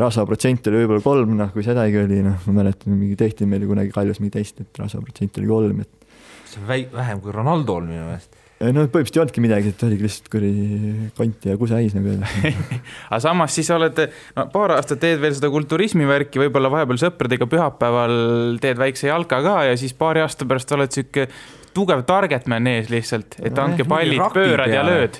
rasvaprotsent 0.00 0.68
oli 0.70 0.82
võib-olla 0.82 1.04
kolm, 1.04 1.34
noh, 1.40 1.50
kui 1.54 1.64
sedagi 1.66 1.98
oli, 2.00 2.22
noh, 2.24 2.38
ma 2.48 2.60
mäletan, 2.62 2.94
mingi 2.96 3.16
tehti 3.20 3.48
meile 3.48 3.68
kunagi 3.68 3.92
Kaljus 3.92 4.22
mingi 4.22 4.38
test, 4.38 4.62
et 4.64 4.80
rasvaprotsent 4.80 5.42
oli 5.42 5.50
kolm, 5.50 5.82
et. 5.84 6.14
see 6.48 6.62
on 6.62 6.70
väi-, 6.70 6.88
vähem 6.92 7.20
kui 7.24 7.34
Ronaldo'l 7.34 7.88
minu 7.88 8.06
meelest 8.06 8.41
no 8.70 8.84
põhimõtteliselt 8.86 9.16
ei 9.16 9.22
olnudki 9.22 9.42
midagi, 9.42 9.72
et 9.72 9.82
oligi 9.86 10.06
lihtsalt 10.06 10.28
kuradi 10.32 10.92
kont 11.16 11.46
ja 11.48 11.56
kusehäis 11.58 11.96
nagu 11.96 12.14
aga 13.10 13.20
samas 13.22 13.56
siis 13.58 13.70
oled, 13.74 13.98
no 14.36 14.46
paar 14.54 14.76
aastat 14.76 15.02
teed 15.02 15.22
veel 15.22 15.34
seda 15.36 15.50
kulturismi 15.52 16.06
värki, 16.08 16.40
võib-olla 16.44 16.70
vahepeal 16.72 17.00
sõpradega 17.02 17.48
pühapäeval 17.50 18.14
teed 18.62 18.78
väikse 18.80 19.10
jalka 19.10 19.42
ka 19.44 19.56
ja 19.70 19.74
siis 19.80 19.96
paari 19.98 20.22
aasta 20.22 20.46
pärast 20.48 20.76
oled 20.76 20.94
sihuke 20.94 21.26
tugev 21.74 22.04
target 22.08 22.46
man 22.52 22.68
ees 22.70 22.92
lihtsalt, 22.92 23.38
et 23.42 23.58
andke 23.58 23.86
pallid, 23.88 24.22
pöörad 24.34 24.72
ja 24.72 24.84
lööd. 24.86 25.18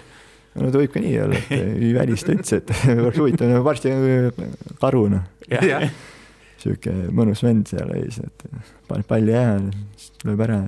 No 0.53 0.69
ta 0.69 0.83
võib 0.83 0.93
ka 0.93 1.01
nii 1.01 1.19
olla, 1.25 1.39
et 1.41 1.53
ei 1.57 1.93
välista 1.97 2.35
üldse, 2.35 2.61
et 2.61 2.73
oleks 3.01 3.19
huvitav, 3.19 3.49
no 3.49 3.63
varsti 3.65 3.93
karu 4.81 5.07
noh. 5.15 5.25
sihuke 6.61 6.93
mõnus 7.11 7.43
vend 7.43 7.73
seal 7.73 7.91
ees, 7.97 8.21
et 8.23 8.49
paneb 8.91 9.09
palli 9.09 9.33
jääle, 9.35 9.73
lööb 10.29 10.45
ära. 10.45 10.63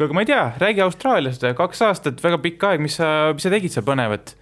Kuule, 0.00 0.10
aga 0.10 0.18
ma 0.18 0.24
ei 0.24 0.30
tea, 0.32 0.44
räägi 0.64 0.84
Austraaliast, 0.86 1.46
kaks 1.58 1.84
aastat, 1.86 2.24
väga 2.24 2.40
pikk 2.42 2.66
aeg, 2.70 2.82
mis 2.82 2.98
sa, 3.00 3.10
mis 3.36 3.46
sa 3.46 3.52
tegid 3.52 3.76
seal 3.76 3.86
põnevat? 3.86 4.34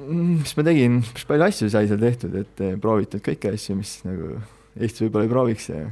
Mm, 0.00 0.40
mis 0.40 0.56
ma 0.58 0.66
tegin, 0.66 0.98
päris 1.12 1.28
palju 1.28 1.48
asju 1.50 1.70
sai 1.70 1.86
seal 1.90 2.02
tehtud, 2.02 2.34
et 2.40 2.66
proovitud 2.82 3.22
kõiki 3.24 3.52
asju, 3.52 3.78
mis 3.78 3.96
nagu 4.08 4.34
Eestis 4.74 5.04
võib-olla 5.04 5.28
ei 5.28 5.30
prooviks 5.30 5.68
ja 5.70 5.84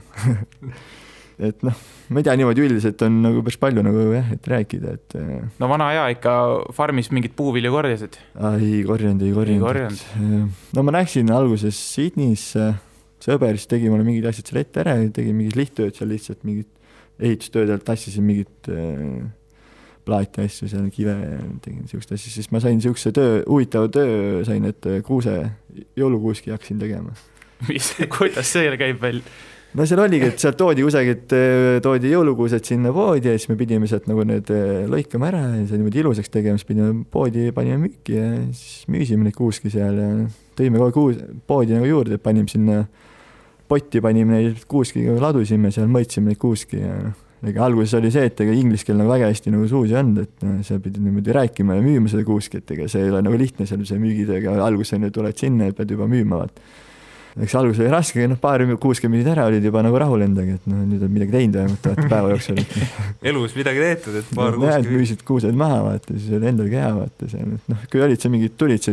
et 1.49 1.63
noh, 1.67 1.77
ma 2.13 2.21
ei 2.21 2.27
tea, 2.27 2.35
niimoodi 2.39 2.65
üldiselt 2.65 3.03
on 3.07 3.21
nagu 3.25 3.43
päris 3.47 3.59
palju 3.63 3.85
nagu 3.85 4.05
jah, 4.13 4.33
et 4.35 4.49
rääkida, 4.53 4.95
et. 4.99 5.17
Äh, 5.19 5.45
no 5.63 5.69
vana 5.71 5.91
aja 5.93 6.07
ikka 6.15 6.35
farmis 6.77 7.13
mingit 7.15 7.37
puuvilju 7.39 7.73
korjasid? 7.73 8.19
ei 8.53 8.83
korjanud, 8.87 9.23
ei 9.27 9.35
korjanud. 9.63 10.05
Äh, 10.19 10.67
no 10.77 10.87
ma 10.87 10.97
näeksin 10.99 11.33
alguses 11.35 11.79
Sydneys, 11.95 12.51
äh, 12.59 12.77
sõber 13.23 13.59
siis 13.59 13.71
tegi 13.71 13.91
mulle 13.93 14.07
mingid 14.07 14.27
asjad 14.29 14.51
seal 14.51 14.63
ette 14.63 14.85
ära, 14.85 14.97
tegi 15.15 15.35
mingid 15.37 15.59
lihttööd 15.59 15.99
seal 15.99 16.11
lihtsalt, 16.13 16.43
mingid 16.49 16.69
ehitustöödelt 17.23 17.85
tassisin 17.87 18.27
mingit 18.27 18.69
äh, 18.71 19.23
plaati 20.07 20.43
asju 20.47 20.69
seal, 20.71 20.89
kive, 20.95 21.15
tegin 21.63 21.87
siukest 21.91 22.17
asja, 22.17 22.33
siis 22.35 22.51
ma 22.55 22.61
sain 22.63 22.81
siukse 22.83 23.13
töö, 23.15 23.41
huvitava 23.47 23.91
töö 23.93 24.43
sain, 24.47 24.67
et 24.67 24.89
kuuse, 25.07 25.37
jõulukuuski 25.99 26.53
hakkasin 26.55 26.83
tegema. 26.83 27.15
mis, 27.69 27.95
kuidas 28.11 28.53
see 28.53 28.71
käib 28.81 29.03
välja? 29.03 29.23
no 29.79 29.87
seal 29.89 30.03
oligi, 30.03 30.27
et 30.33 30.43
sealt 30.43 30.59
toodi 30.61 30.85
kusagilt, 30.85 31.33
eh, 31.37 31.79
toodi 31.85 32.11
jõulukuused 32.13 32.67
sinna 32.67 32.91
poodi 32.93 33.31
ja 33.31 33.39
siis 33.39 33.49
me 33.49 33.57
pidime 33.61 33.89
sealt 33.89 34.09
nagu 34.11 34.27
need 34.29 34.51
lõikama 34.91 35.31
ära 35.31 35.45
ja 35.55 35.63
see 35.63 35.79
niimoodi 35.79 36.03
ilusaks 36.03 36.35
tegema, 36.35 36.61
siis 36.61 36.69
pidime 36.69 37.07
poodi, 37.09 37.47
panime 37.57 37.79
müüki 37.87 38.19
ja 38.19 38.27
siis 38.51 38.91
müüsime 38.93 39.29
neid 39.29 39.39
kuuski 39.39 39.73
seal 39.73 40.03
ja 40.03 40.11
tõime 40.59 40.83
kogu 40.83 40.93
kuus, 40.99 41.23
poodi 41.49 41.79
nagu 41.79 41.89
juurde, 41.89 42.21
panime 42.21 42.51
sinna 42.53 42.83
potti, 43.73 44.03
panime 44.05 44.39
neid 44.39 44.65
kuuski, 44.69 45.05
ladusime 45.23 45.73
seal, 45.75 45.91
mõõtsime 45.93 46.33
neid 46.33 46.41
kuuski 46.43 46.83
ja 46.83 46.99
noh, 47.01 47.19
ega 47.49 47.65
alguses 47.67 47.97
oli 47.99 48.13
see, 48.15 48.29
et 48.31 48.45
ega 48.45 48.55
inglise 48.55 48.87
keel 48.87 49.01
nagu 49.01 49.11
väga 49.11 49.33
hästi 49.33 49.53
nagu 49.55 49.67
suus 49.71 49.91
ei 49.91 49.99
olnud, 49.99 50.29
et 50.29 50.47
noh, 50.47 50.61
sa 50.67 50.79
pidid 50.83 51.03
niimoodi 51.03 51.35
rääkima 51.35 51.79
ja 51.79 51.85
müüma 51.85 52.13
seda 52.13 52.23
kuuski, 52.29 52.63
et 52.63 52.77
ega 52.77 52.87
see 52.91 53.03
ei 53.03 53.11
ole 53.11 53.25
nagu 53.27 53.41
lihtne 53.41 53.67
seal 53.69 53.83
see 53.89 53.99
müügitööga, 54.03 54.55
alguses 54.63 54.95
on 54.99 55.09
ju, 55.09 55.15
tuled 55.17 55.43
sinna 55.43 55.71
ja 55.71 55.77
pead 55.77 55.97
juba 55.97 56.09
müüma, 56.11 56.45
vaata 56.45 56.71
eks 57.41 57.55
alguses 57.57 57.81
oli 57.81 57.93
raske, 57.93 58.25
noh, 58.29 58.39
paar 58.41 58.61
kuuskümmend 58.61 59.17
minutit 59.17 59.33
ära 59.33 59.47
olid 59.49 59.65
juba 59.65 59.81
nagu 59.85 59.97
rahul 60.01 60.25
endaga, 60.25 60.59
et 60.59 60.67
noh, 60.69 60.83
nüüd 60.89 61.03
on 61.07 61.13
midagi 61.15 61.33
teinud 61.33 61.57
vähemalt 61.57 61.87
vaata 61.89 62.09
päeva 62.11 62.33
jooksul 62.35 62.61
elus 63.33 63.57
midagi 63.57 63.81
tehtud, 63.87 64.19
et 64.21 64.35
paar 64.37 64.53
no, 64.53 64.61
kuuskümmend. 64.61 64.91
müüsid 64.99 65.25
kuused 65.29 65.57
maha, 65.57 65.79
vaata, 65.87 66.17
siis 66.19 66.37
oli 66.37 66.51
endal 66.53 66.69
ka 66.69 66.83
hea, 66.83 66.91
vaata 66.99 67.31
seal, 67.33 67.55
et 67.57 67.73
noh, 67.73 67.87
kui 67.93 68.05
olid 68.05 68.21
seal 68.21 68.35
mingid 68.35 68.59
tulid, 68.61 68.85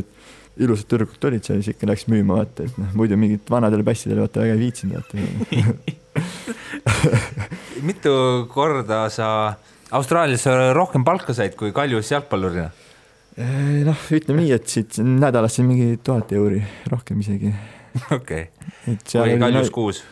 ilusad 0.59 0.89
tüdrukud 0.91 1.19
tulid 1.21 1.45
seal, 1.45 1.61
siis 1.61 1.75
ikka 1.75 1.87
läks 1.89 2.07
müüma, 2.11 2.41
vaata, 2.41 2.65
et 2.67 2.77
noh, 2.81 2.91
muidu 2.97 3.17
mingid 3.19 3.47
vanadele 3.51 3.85
bassidele 3.87 4.25
vaata 4.25 4.43
väga 4.43 4.55
ei 4.57 4.61
viitsinud, 4.63 4.95
vaata 4.99 5.15
mitu 7.87 8.13
korda 8.51 9.05
sa 9.13 9.29
Austraalias 9.95 10.45
rohkem 10.75 11.05
palka 11.07 11.33
said 11.33 11.55
kui 11.59 11.71
Kaljus 11.75 12.11
jalgpallurina? 12.11 12.69
noh, 13.87 14.05
ütleme 14.15 14.43
nii, 14.43 14.53
et 14.57 14.67
siit 14.67 14.99
nädalas 14.99 15.55
siin 15.55 15.69
mingi 15.69 15.99
tuhat 16.03 16.33
euri, 16.35 16.59
rohkem 16.91 17.21
isegi 17.23 17.53
okei 18.17 18.49
või 19.15 19.37
Kaljus 19.41 19.71
kuus? 19.73 20.03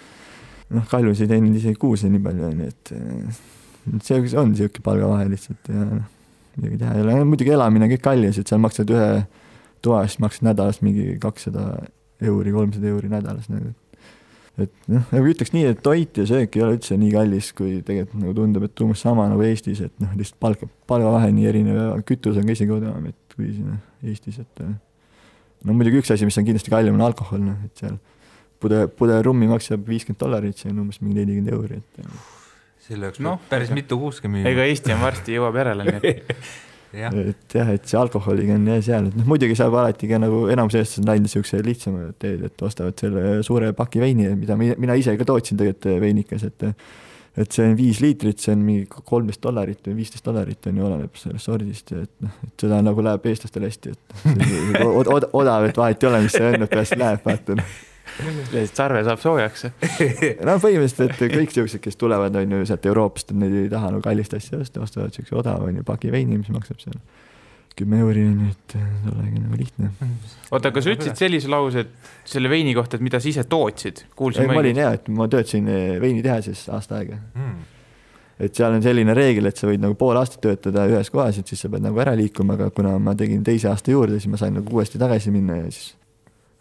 noh, 0.74 0.86
Kaljus 0.90 1.24
ei 1.24 1.32
teeninud 1.32 1.60
isegi 1.60 1.80
kuuse 1.82 2.12
nii 2.12 2.24
palju, 2.24 2.52
onju, 2.52 2.70
et 2.72 2.94
see 4.04 4.22
on 4.40 4.54
niisugune 4.54 4.86
palgavahe 4.86 5.28
lihtsalt 5.32 5.74
ja 5.74 5.90
noh, 5.90 6.08
midagi 6.58 6.80
teha 6.82 6.96
ei 6.96 7.04
ole, 7.04 7.18
muidugi 7.28 7.54
elamine 7.54 7.90
kõik 7.92 8.04
kallis, 8.06 8.40
et 8.40 8.50
seal 8.50 8.64
maksad 8.64 8.96
ühe 8.96 9.12
toa 9.88 10.04
eest 10.06 10.22
maksad 10.24 10.48
nädalas 10.52 10.82
mingi 10.86 11.16
kakssada 11.24 11.68
euri, 12.24 12.54
kolmsada 12.56 12.90
euri 12.92 13.12
nädalas 13.12 13.50
nagu. 13.52 13.74
et 14.58 14.74
noh, 14.90 15.04
nagu 15.14 15.30
ütleks 15.30 15.54
nii, 15.54 15.68
et 15.70 15.82
toit 15.86 16.18
ja 16.18 16.26
söök 16.26 16.56
ei 16.58 16.64
ole 16.66 16.78
üldse 16.80 16.98
nii 16.98 17.12
kallis, 17.14 17.52
kui 17.58 17.78
tegelikult 17.86 18.24
nagu 18.24 18.34
tundub, 18.38 18.66
et 18.66 18.82
umbes 18.82 19.04
sama 19.06 19.28
nagu 19.30 19.44
Eestis, 19.46 19.84
et 19.86 19.94
noh, 20.02 20.16
lihtsalt 20.18 20.40
palk, 20.42 20.64
palgavahe 20.90 21.30
nii 21.36 21.46
erinev 21.52 21.78
ja 21.78 21.90
kütus 22.08 22.40
on 22.40 22.48
ka 22.48 22.56
isegi 22.58 22.74
odavam, 22.74 23.06
et 23.12 23.36
kui 23.38 23.52
siin 23.52 23.78
Eestis, 24.02 24.40
et 24.42 24.64
no 24.66 25.76
muidugi 25.78 26.02
üks 26.02 26.14
asi, 26.14 26.26
mis 26.26 26.38
on 26.42 26.48
kindlasti 26.48 26.74
kallim, 26.74 26.98
on 26.98 27.06
alkohol, 27.06 27.44
noh, 27.46 27.60
et 27.68 27.84
seal 27.84 28.00
pudel, 28.62 28.90
pudel 28.90 29.22
rummi 29.28 29.50
maksab 29.52 29.86
viiskümmend 29.86 30.24
dollarit, 30.26 30.58
see 30.58 30.74
on 30.74 30.82
umbes 30.88 31.04
mingi 31.04 31.22
nelikümmend 31.22 31.54
euri, 31.54 31.78
et. 31.84 32.10
selle 32.88 33.12
jaoks 33.12 33.22
noh, 33.22 33.38
päris 33.52 33.70
mitu 33.76 34.00
kuuske 34.02 34.32
müüa. 34.32 34.48
ega 34.50 34.66
Eesti 34.72 34.96
on 34.96 35.06
varsti 35.06 35.38
jõuab 35.38 35.62
järele, 35.62 35.86
nii 35.86 36.02
et 36.02 36.34
Ja. 36.98 37.12
et 37.14 37.54
jah, 37.54 37.68
et 37.70 37.84
see 37.86 37.98
alkoholiga 38.00 38.56
on 38.58 38.70
jah 38.72 38.80
seal, 38.86 39.10
et 39.12 39.18
noh, 39.20 39.26
muidugi 39.30 39.58
saab 39.60 39.76
alati 39.78 40.10
ka 40.10 40.18
nagu 40.22 40.46
enamus 40.54 40.78
eestlased 40.80 41.04
on 41.04 41.12
läinud 41.12 41.32
siukse 41.32 41.60
lihtsama 41.66 42.08
teed, 42.22 42.46
et 42.48 42.64
ostavad 42.66 42.98
selle 42.98 43.42
suure 43.46 43.70
paki 43.78 44.02
veini, 44.02 44.32
mida 44.40 44.58
mina, 44.58 44.96
ise 44.98 45.14
ka 45.20 45.28
tootsin 45.28 45.60
tegelikult 45.60 46.02
veinikas, 46.04 46.48
et 46.48 46.72
et 47.38 47.54
see 47.54 47.68
on 47.70 47.76
viis 47.78 48.00
liitrit, 48.02 48.40
see 48.42 48.56
on 48.56 48.64
mingi 48.66 48.88
kolmteist 48.90 49.44
dollarit 49.44 49.86
või 49.86 50.00
viisteist 50.00 50.26
dollarit 50.26 50.72
on 50.72 50.80
ju, 50.80 50.86
oleneb 50.88 51.20
sellest 51.22 51.46
sordist, 51.46 51.94
et 51.94 52.10
noh, 52.26 52.40
et 52.48 52.66
seda 52.66 52.80
nagu 52.82 53.04
läheb 53.06 53.28
eestlastele 53.30 53.70
hästi, 53.70 53.94
et 53.94 54.82
od 54.88 55.12
od 55.20 55.28
odav, 55.38 55.68
et 55.70 55.78
vahet 55.78 56.02
ei 56.02 56.10
ole, 56.10 56.24
mis 56.26 56.34
see 56.34 56.50
õnne 56.50 56.70
peast 56.72 56.98
läheb, 56.98 57.22
vaata 57.28 57.60
noh. 57.60 57.76
Lihtsalt 58.24 58.82
sarve 58.82 59.04
saab 59.08 59.22
soojaks. 59.22 59.68
no 60.48 60.58
põhimõtteliselt, 60.64 61.22
et 61.22 61.38
kõik 61.38 61.54
siuksed, 61.54 61.84
kes 61.84 62.00
tulevad, 62.00 62.36
on 62.40 62.58
ju 62.58 62.66
sealt 62.70 62.90
Euroopast, 62.90 63.36
need 63.38 63.64
ei 63.66 63.70
taha 63.72 63.94
nagu 63.94 64.04
kallist 64.06 64.36
asja 64.38 64.62
osta, 64.62 64.84
ostavad 64.86 65.16
siukse 65.16 65.38
odava, 65.38 65.70
on 65.70 65.82
ju, 65.82 65.88
paki 65.88 66.14
veini, 66.14 66.40
mis 66.42 66.52
maksab 66.54 66.82
seal 66.84 67.00
kümme 67.78 68.00
euri 68.02 68.24
on 68.26 68.38
ju, 68.42 68.52
et 68.52 68.74
see 68.74 69.12
olegi 69.12 69.40
nagu 69.42 69.58
lihtne. 69.60 69.92
oota, 70.50 70.72
aga 70.72 70.82
sa 70.82 70.94
ütlesid 70.96 71.20
sellise 71.20 71.52
lause, 71.52 71.84
et 71.86 72.14
selle 72.28 72.50
veini 72.50 72.74
kohta, 72.78 72.98
et 72.98 73.06
mida 73.06 73.22
sa 73.22 73.30
ise 73.30 73.46
tootsid, 73.50 74.08
kuulsin 74.18 74.50
ma 74.50 74.58
olin 74.64 74.82
hea, 74.82 74.94
et 74.98 75.10
ma 75.14 75.28
töötasin 75.30 75.70
eh, 75.70 75.98
veinitehases 76.02 76.66
aasta 76.74 76.98
aega 76.98 77.20
mm. 77.20 77.54
et 78.48 78.58
seal 78.58 78.80
on 78.80 78.82
selline 78.86 79.14
reegel, 79.18 79.50
et 79.50 79.62
sa 79.62 79.70
võid 79.70 79.84
nagu 79.84 79.98
pool 80.00 80.18
aastat 80.18 80.42
töötada 80.48 80.88
ühes 80.90 81.14
kohas, 81.14 81.38
et 81.38 81.54
siis 81.54 81.62
sa 81.62 81.70
pead 81.74 81.86
nagu 81.86 82.02
ära 82.02 82.16
liikuma, 82.18 82.58
aga 82.58 82.72
kuna 82.74 82.96
ma 82.98 83.14
tegin 83.20 83.46
teise 83.46 83.70
aasta 83.70 83.94
juurde, 83.94 84.18
siis 84.18 84.34
ma 84.34 84.42
sain 84.42 84.58
nagu 84.58 84.80
uuesti 84.80 85.02
tagasi 85.02 85.34
minna 85.36 85.62
ja 85.62 85.70
siis 85.70 85.94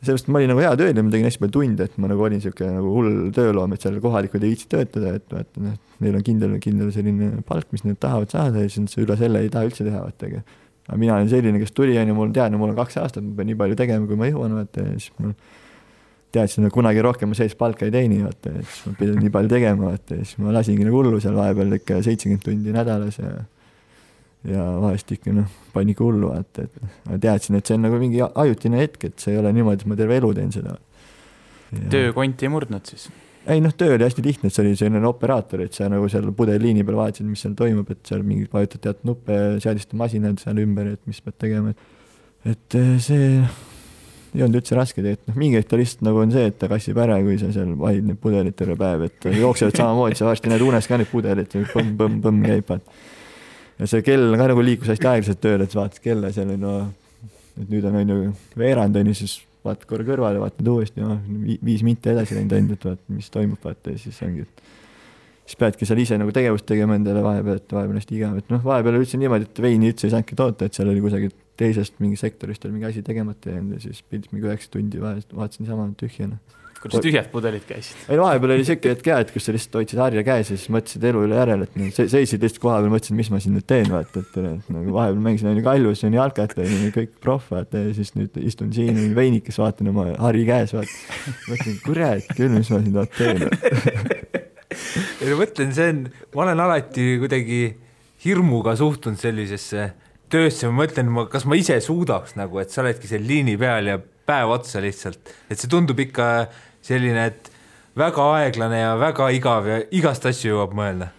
sellepärast 0.06 0.30
ma 0.32 0.40
olin 0.40 0.52
nagu 0.52 0.62
hea 0.62 0.74
tööl 0.80 0.92
ja 0.92 1.04
ma 1.04 1.12
tegin 1.12 1.28
hästi 1.28 1.42
palju 1.42 1.54
tunde, 1.56 1.88
et 1.88 1.98
ma 2.02 2.10
nagu 2.10 2.26
olin 2.26 2.40
niisugune 2.40 2.76
nagu 2.78 2.92
hull 2.94 3.16
tööloom, 3.36 3.74
et 3.74 3.86
seal 3.86 3.98
kohalikud 4.02 4.44
ei 4.44 4.54
viitsi 4.54 4.70
töötada, 4.72 5.16
et 5.18 5.26
vaata 5.32 5.64
noh, 5.64 5.74
neil 6.04 6.16
on 6.18 6.24
kindel, 6.26 6.54
kindel 6.62 6.92
selline 6.94 7.32
palk, 7.48 7.68
mis 7.74 7.84
nad 7.86 7.98
tahavad 8.02 8.32
saada 8.32 8.64
ja 8.64 8.70
siis 8.72 8.96
üle 9.02 9.18
selle 9.18 9.42
ei 9.44 9.52
taha 9.52 9.68
üldse 9.68 9.86
teha, 9.86 10.04
vaata, 10.06 10.30
aga 10.30 10.44
aga 10.86 10.98
mina 11.02 11.16
olen 11.18 11.30
selline, 11.30 11.58
kes 11.58 11.74
tuli, 11.74 11.96
on 11.98 12.10
ju, 12.10 12.14
mul 12.14 12.32
teadnud, 12.34 12.62
mul 12.62 12.72
on 12.72 12.78
kaks 12.78 13.00
aastat, 13.02 13.24
ma 13.26 13.34
pean 13.40 13.50
nii 13.50 13.58
palju 13.58 13.78
tegema, 13.78 14.06
kui 14.06 14.18
ma 14.20 14.28
jõuan, 14.30 14.54
vaata, 14.60 14.84
ja 14.86 15.00
siis 15.00 15.10
mul 15.18 15.34
teadsin, 16.36 16.68
et 16.68 16.74
kunagi 16.74 17.02
rohkem 17.02 17.32
ma 17.32 17.38
sellist 17.38 17.58
palka 17.58 17.88
ei 17.88 17.94
teeni, 17.94 18.20
vaata, 18.22 18.52
ja 18.54 18.62
siis 18.62 18.86
ma 18.86 18.94
pidin 19.00 19.18
nii 19.24 19.32
palju 19.34 19.50
tegema, 19.50 19.90
vaata, 19.90 20.20
ja 20.20 20.28
siis 20.28 20.38
ma 20.42 20.54
lasingi 20.54 20.86
nagu 20.86 21.00
hullu 21.00 21.20
seal 21.22 21.34
vahepeal 21.38 21.78
ikka 21.80 21.98
seitsekümmend 22.06 22.46
tundi 22.46 22.74
nädalas 22.76 23.18
ja 23.18 23.32
ja 24.46 24.64
vahest 24.82 25.12
ikka 25.16 25.34
noh, 25.34 25.52
panin 25.74 25.94
ikka 25.94 26.06
hullu, 26.06 26.30
vaata, 26.32 26.66
et 26.66 27.06
ma 27.08 27.20
teadsin, 27.22 27.58
et 27.58 27.68
see 27.68 27.78
on 27.78 27.86
nagu 27.88 28.00
mingi 28.00 28.22
ajutine 28.26 28.80
hetk, 28.82 29.08
et 29.10 29.22
see 29.22 29.34
ei 29.34 29.40
ole 29.42 29.52
niimoodi, 29.56 29.84
et 29.84 29.92
ma 29.92 29.98
terve 29.98 30.18
elu 30.20 30.32
teen 30.38 30.52
seda. 30.54 30.76
töökonti 31.92 32.46
ei 32.46 32.52
murdnud 32.52 32.92
siis? 32.92 33.08
ei 33.46 33.60
noh, 33.62 33.74
töö 33.78 33.94
oli 33.94 34.02
hästi 34.02 34.22
lihtne, 34.24 34.50
et 34.50 34.54
see 34.54 34.64
oli 34.64 34.78
selline 34.78 35.06
operaator, 35.06 35.62
et 35.66 35.76
sa 35.76 35.90
nagu 35.90 36.08
seal 36.10 36.32
pudeliliini 36.34 36.82
peal 36.86 36.98
vaatasid, 36.98 37.28
mis 37.30 37.42
seal 37.44 37.54
toimub, 37.58 37.90
et 37.94 38.08
seal 38.08 38.24
mingid 38.26 38.50
vajutad 38.50 38.82
teatud 38.88 39.12
nuppe, 39.12 39.36
seadistad 39.62 39.98
masinad 39.98 40.40
seal 40.42 40.58
ümber, 40.64 40.94
et 40.96 41.02
mis 41.06 41.20
pead 41.22 41.38
tegema, 41.44 41.74
et 41.74 41.94
et 42.46 42.76
eh, 42.78 42.92
see 43.02 43.30
ei 44.36 44.44
olnud 44.44 44.60
üldse 44.60 44.76
raske 44.76 45.00
tegelikult, 45.00 45.30
noh 45.30 45.38
mingi 45.40 45.58
hetk 45.58 45.70
ta 45.70 45.78
lihtsalt 45.80 46.02
nagu 46.06 46.20
on 46.22 46.32
see, 46.34 46.44
et 46.50 46.58
ta 46.60 46.68
kassib 46.70 46.98
ära, 47.00 47.16
kui 47.24 47.38
sa 47.40 47.48
seal 47.54 47.72
vahid 47.80 48.06
neid 48.06 48.20
pudeleid 48.22 48.56
terve 48.58 48.76
päev, 48.78 49.06
et 49.08 49.28
jooksevad 49.32 49.78
samamoodi, 49.80 50.18
sa 50.18 50.28
varsti 50.28 50.52
näed 50.52 50.64
unes 50.66 50.88
ka 50.90 50.98
neid 51.00 51.10
pudeleid, 51.10 51.56
põmm-põmm-põmm 51.72 52.42
käib, 52.44 52.66
vaata. 52.68 52.98
Ja 53.78 53.90
see 53.90 54.04
kell 54.06 54.36
ka 54.38 54.48
nagu 54.52 54.64
liikus 54.64 54.92
hästi 54.92 55.10
aeglaselt 55.10 55.42
tööle, 55.42 55.66
et 55.66 55.74
sa 55.74 55.82
vaatad 55.82 56.02
kella 56.04 56.32
seal, 56.34 56.54
no 56.60 56.78
et 57.56 57.68
nüüd 57.72 57.86
on 57.88 58.00
on 58.02 58.14
ju 58.14 58.32
veerand 58.58 58.96
on 59.00 59.12
ju, 59.12 59.16
siis 59.22 59.38
vaatad 59.66 59.88
korra 59.90 60.06
kõrvale, 60.06 60.40
vaatad 60.42 60.72
uuesti, 60.72 61.02
noh 61.02 61.20
viis 61.64 61.84
minti 61.86 62.12
edasi 62.12 62.38
läinud 62.38 62.56
ainult, 62.56 62.78
et 62.78 62.88
vaata, 62.90 63.16
mis 63.16 63.32
toimub, 63.32 63.62
vaata 63.62 63.94
ja 63.94 64.00
siis 64.00 64.20
ongi, 64.26 64.46
et 64.46 64.66
siis 65.46 65.58
peadki 65.60 65.88
seal 65.88 66.02
ise 66.02 66.18
nagu 66.20 66.34
tegevust 66.34 66.66
tegema 66.68 66.98
endale 66.98 67.24
vahepeal, 67.24 67.62
et 67.62 67.74
vahepeal 67.78 68.00
hästi 68.00 68.18
igav, 68.18 68.38
et 68.42 68.54
noh, 68.54 68.62
vahepeal 68.64 68.98
oli 68.98 69.06
üldse 69.06 69.20
niimoodi, 69.20 69.48
et 69.50 69.62
veini 69.62 69.92
üldse 69.92 70.08
ei 70.08 70.14
saanudki 70.14 70.38
toota, 70.38 70.68
et 70.68 70.78
seal 70.78 70.92
oli 70.92 71.02
kusagilt 71.04 71.42
teisest 71.56 72.00
mingi 72.04 72.18
sektorist 72.20 72.64
oli 72.64 72.76
mingi 72.76 72.90
asi 72.90 73.02
tegemata 73.02 73.50
jäänud 73.50 73.78
ja 73.78 73.80
siis 73.86 74.02
pidid 74.02 74.28
mingi 74.32 74.48
üheksa 74.48 74.70
tundi 74.72 75.00
vahest, 75.00 75.32
vaatasin 75.36 75.64
niisama 75.64 75.88
tühja 76.00 76.28
noh. 76.28 76.56
Kuidas 76.86 77.04
tühjad 77.04 77.28
pudelid 77.32 77.66
käisid? 77.68 77.98
ei 78.08 78.18
no 78.18 78.26
vahepeal 78.26 78.54
oli 78.56 78.66
siuke 78.68 78.92
hetk 78.94 79.04
ka, 79.06 79.18
et 79.24 79.32
kus 79.34 79.48
sa 79.48 79.54
lihtsalt 79.56 79.78
hoidsid 79.80 80.02
harja 80.02 80.24
käes 80.26 80.52
ja 80.52 80.58
siis 80.58 80.72
mõtlesid 80.72 81.06
elu 81.10 81.24
üle 81.26 81.38
järele, 81.40 81.68
et 81.68 81.78
noh, 81.80 81.92
seisid 81.96 82.46
lihtsalt 82.46 82.62
koha 82.62 82.80
peal, 82.80 82.92
mõtlesid, 82.94 83.18
mis 83.18 83.32
ma 83.34 83.42
siin 83.42 83.56
nüüd 83.58 83.68
teen, 83.68 83.90
vaata, 83.92 84.22
et 84.22 84.38
nagu 84.72 84.96
vahepeal 84.96 85.22
mängisin 85.28 85.52
onju 85.52 85.66
kaljus 85.66 86.04
onju 86.08 86.20
jalkat 86.20 86.56
onju, 86.64 86.92
kõik 86.96 87.14
proff 87.22 87.52
vaata 87.54 87.84
ja 87.86 87.94
siis 87.96 88.14
nüüd 88.18 88.40
istun 88.42 88.72
siin 88.76 89.00
veinikas, 89.16 89.60
vaatan 89.62 89.92
oma 89.92 90.08
hari 90.22 90.46
käes, 90.48 90.74
vaata. 90.76 90.96
mõtlen, 91.50 91.80
kurat 91.84 92.34
küll, 92.36 92.54
mis 92.56 92.72
ma 92.72 92.82
siin 92.82 93.00
teen 93.16 93.46
ei 95.22 95.30
no 95.30 95.38
mõtlen, 95.40 95.72
see 95.74 95.92
on, 95.92 96.02
ma 96.34 96.46
olen 96.46 96.62
alati 96.66 97.06
kuidagi 97.22 97.60
hirmuga 98.24 98.74
suhtunud 98.78 99.20
sellisesse 99.20 99.90
töösse, 100.32 100.68
ma 100.70 100.82
mõtlen, 100.82 101.10
ma, 101.12 101.26
kas 101.30 101.46
ma 101.48 101.58
ise 101.58 101.78
suudaks 101.84 102.36
nagu, 102.38 102.60
et 102.62 102.72
sa 102.72 102.82
oledki 102.82 103.10
seal 103.10 103.26
liini 103.26 103.56
peal 103.60 103.92
ja 103.92 103.98
päev 104.26 104.52
otsa 104.56 104.82
lihtsalt, 104.82 105.34
et 105.50 105.60
see 105.60 105.70
tundub 105.70 106.00
ikka 106.02 106.48
selline, 106.86 107.26
et 107.30 107.52
väga 107.96 108.30
aeglane 108.38 108.80
ja 108.82 108.96
väga 109.00 109.30
igav 109.34 109.68
ja 109.70 109.82
igast 109.94 110.26
asju 110.28 110.54
jõuab 110.54 110.74
mõelda. 110.76 111.12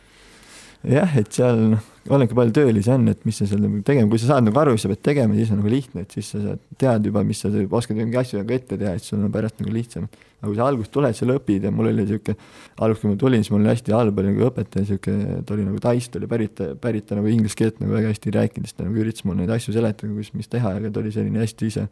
jah, 0.88 1.16
et 1.20 1.34
seal 1.34 1.58
noh, 1.74 1.86
olengi 2.14 2.36
palju 2.38 2.54
töölisi 2.56 2.92
on, 2.94 3.08
et 3.12 3.24
mis 3.28 3.40
sa 3.40 3.48
seal 3.50 3.60
nagu 3.64 3.82
tegema, 3.86 4.08
kui 4.12 4.22
sa 4.22 4.30
saad 4.30 4.46
nagu 4.46 4.60
aru, 4.62 4.76
mis 4.76 4.86
sa 4.86 4.92
pead 4.92 5.02
tegema, 5.10 5.36
siis 5.36 5.50
on 5.52 5.60
nagu 5.60 5.72
lihtne, 5.72 6.04
et 6.06 6.14
siis 6.16 6.30
sa 6.32 6.42
saad, 6.44 6.62
tead 6.80 7.10
juba, 7.10 7.24
mis 7.28 7.42
sa 7.44 7.50
oskad 7.52 7.98
mingi 7.98 8.20
asju 8.22 8.40
nagu 8.40 8.56
ette 8.56 8.78
teha, 8.80 8.94
et 8.96 9.04
sul 9.04 9.20
on 9.20 9.34
pärast 9.34 9.60
nagu 9.64 9.74
lihtsam. 9.74 10.06
aga 10.38 10.52
kui 10.52 10.60
sa 10.60 10.68
algusest 10.70 10.94
tuled, 10.94 11.18
seal 11.18 11.34
õpid 11.34 11.64
ja 11.66 11.72
mul 11.74 11.90
oli 11.90 12.04
niisugune, 12.04 12.38
alguses 12.78 13.02
kui 13.02 13.10
ma 13.10 13.18
tulin, 13.24 13.44
siis 13.44 13.56
mul 13.56 13.64
oli 13.64 13.72
hästi 13.74 13.96
halb 13.96 14.20
oli 14.22 14.34
nagu 14.36 14.46
õpetaja, 14.52 14.86
niisugune, 14.86 15.40
ta 15.42 15.56
oli 15.56 15.66
nagu 15.66 15.82
taist, 15.82 16.16
oli 16.20 16.30
pärit, 16.30 16.62
pärit 16.84 17.08
ta 17.10 17.18
nagu 17.18 17.32
inglise 17.32 17.58
keelt 17.58 17.82
nagu 17.82 17.98
väga 17.98 18.14
hästi 18.14 18.30
ei 18.30 18.36
rääkinud, 18.38 18.70
siis 18.70 18.78
ta 18.78 18.86
nagu 18.86 19.02
üritas 19.02 19.26
mulle 19.26 19.42
neid 19.42 19.56
asju 19.58 19.74
seletada, 19.74 20.14
kus, 20.14 20.30
mis 20.38 20.54
teha, 20.54 20.76
aga 20.78 20.94
ta 20.94 21.02
oli 21.02 21.16
selline 21.16 21.42
hästi 21.42 21.72
ise 21.74 21.88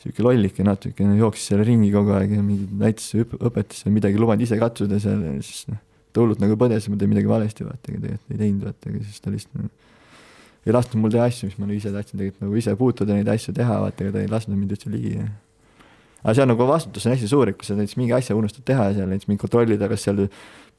niisugune 0.00 0.26
lollike 0.26 0.64
natukene, 0.64 1.18
jooksis 1.20 1.52
seal 1.52 1.62
ringi 1.66 1.92
kogu 1.92 2.16
aeg 2.16 2.34
ja 2.38 2.42
mingi 2.42 2.66
näitas, 2.80 3.12
õpetas 3.20 3.84
seal 3.84 3.92
midagi, 3.94 4.20
lubanud 4.20 4.46
ise 4.46 4.58
katsuda 4.60 5.00
seal 5.02 5.22
ja 5.26 5.36
siis 5.44 5.68
noh 5.68 5.80
ta 6.12 6.22
hullult 6.22 6.40
nagu 6.42 6.56
põdes, 6.58 6.88
ma 6.90 6.98
teen 6.98 7.12
midagi 7.12 7.30
valesti, 7.30 7.66
vaata, 7.66 7.84
aga 7.86 8.00
tegelikult 8.02 8.34
ei 8.34 8.40
teinud, 8.40 8.64
vaata, 8.66 8.90
aga 8.90 9.02
siis 9.04 9.22
ta 9.22 9.32
lihtsalt 9.34 9.60
nagu 9.60 9.70
ei 10.66 10.74
lasknud 10.76 11.00
mul 11.00 11.12
teha 11.14 11.26
asju, 11.30 11.48
mis 11.48 11.56
ma 11.56 11.68
nagu 11.68 11.78
ise 11.78 11.92
tahtsin 11.94 12.18
tegelikult 12.18 12.44
nagu 12.44 12.58
ise 12.60 12.74
puutuda 12.76 13.14
neid 13.16 13.30
asju 13.32 13.54
teha, 13.56 13.76
vaata, 13.84 14.06
aga 14.06 14.16
ta 14.16 14.24
ei 14.24 14.30
lasknud 14.30 14.58
mind 14.58 14.74
üldse 14.76 14.90
ligi. 14.92 15.22
aga 16.20 16.34
seal 16.36 16.50
nagu 16.50 16.66
vastutus 16.68 17.06
on 17.06 17.14
hästi 17.14 17.30
suur, 17.30 17.52
et 17.52 17.56
kui 17.56 17.68
sa 17.68 17.76
näiteks 17.78 17.96
mingi 17.96 18.12
asja 18.16 18.36
unustad 18.36 18.66
teha 18.68 18.90
seal 18.96 19.08
näiteks 19.08 19.30
mingi 19.30 19.40
kontrollida, 19.40 19.88
kas 19.88 20.04
seal 20.04 20.26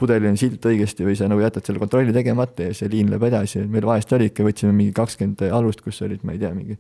pudelil 0.02 0.30
on 0.30 0.38
silt 0.38 0.66
õigesti 0.70 1.08
või 1.08 1.16
sa 1.18 1.30
nagu 1.32 1.42
jätad 1.42 1.66
selle 1.66 1.82
kontrolli 1.82 2.14
tegemata 2.14 2.68
ja 2.68 2.76
see 2.78 2.92
liin 2.92 3.10
läheb 3.10 3.26
edasi, 3.32 3.64
meil 3.70 3.88
vahest 3.90 4.14
oli 4.18 4.30
ikka, 4.30 4.46
võtsime 4.46 4.76
mingi 4.76 4.94
kakskümmend 4.98 5.42
alust, 5.50 5.82
kus 5.82 6.02
olid, 6.06 6.22
ma 6.28 6.36
ei 6.36 6.44
tea, 6.44 6.54
mingi 6.54 6.78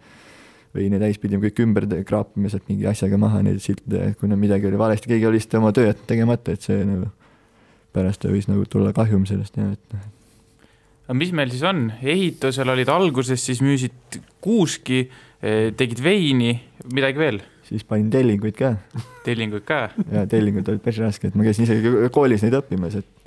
veini 0.75 0.99
täis, 1.01 1.19
pidime 1.19 1.43
kõik 1.49 1.63
ümber 1.65 1.87
kraapima 2.07 2.51
sealt 2.51 2.67
mingi 2.71 2.87
asjaga 2.89 3.19
maha 3.19 3.41
neid 3.45 3.59
silte, 3.63 4.13
kuna 4.19 4.37
midagi 4.39 4.69
oli 4.69 4.79
valesti, 4.79 5.11
keegi 5.11 5.27
oli 5.27 5.39
lihtsalt 5.39 5.59
oma 5.59 5.73
töö 5.75 5.91
tegemata, 6.07 6.55
et 6.55 6.67
see 6.67 6.85
nagu 6.87 7.09
pärast 7.95 8.25
võis 8.29 8.47
nagu 8.47 8.65
tulla 8.71 8.93
kahjum 8.95 9.25
sellest 9.27 9.57
ja 9.59 9.67
et 9.73 9.95
noh. 9.95 10.03
aga 11.09 11.17
mis 11.19 11.33
meil 11.35 11.51
siis 11.51 11.63
on, 11.67 11.89
ehitusel 11.99 12.71
olid 12.71 12.91
alguses, 12.91 13.43
siis 13.43 13.59
müüsid 13.63 14.19
kuuski, 14.43 15.03
eh, 15.43 15.71
tegid 15.77 16.03
veini, 16.03 16.53
midagi 16.95 17.19
veel? 17.19 17.41
siis 17.67 17.83
panin 17.87 18.09
tellinguid 18.11 18.55
ka. 18.59 18.75
tellinguid 19.27 19.67
ka? 19.67 19.81
ja 20.11 20.23
tellingud 20.29 20.71
olid 20.71 20.83
päris 20.83 21.03
rasked, 21.03 21.35
ma 21.35 21.47
käisin 21.47 21.67
isegi 21.67 22.11
koolis 22.15 22.45
neid 22.45 22.55
õppimas, 22.61 23.01
et 23.03 23.20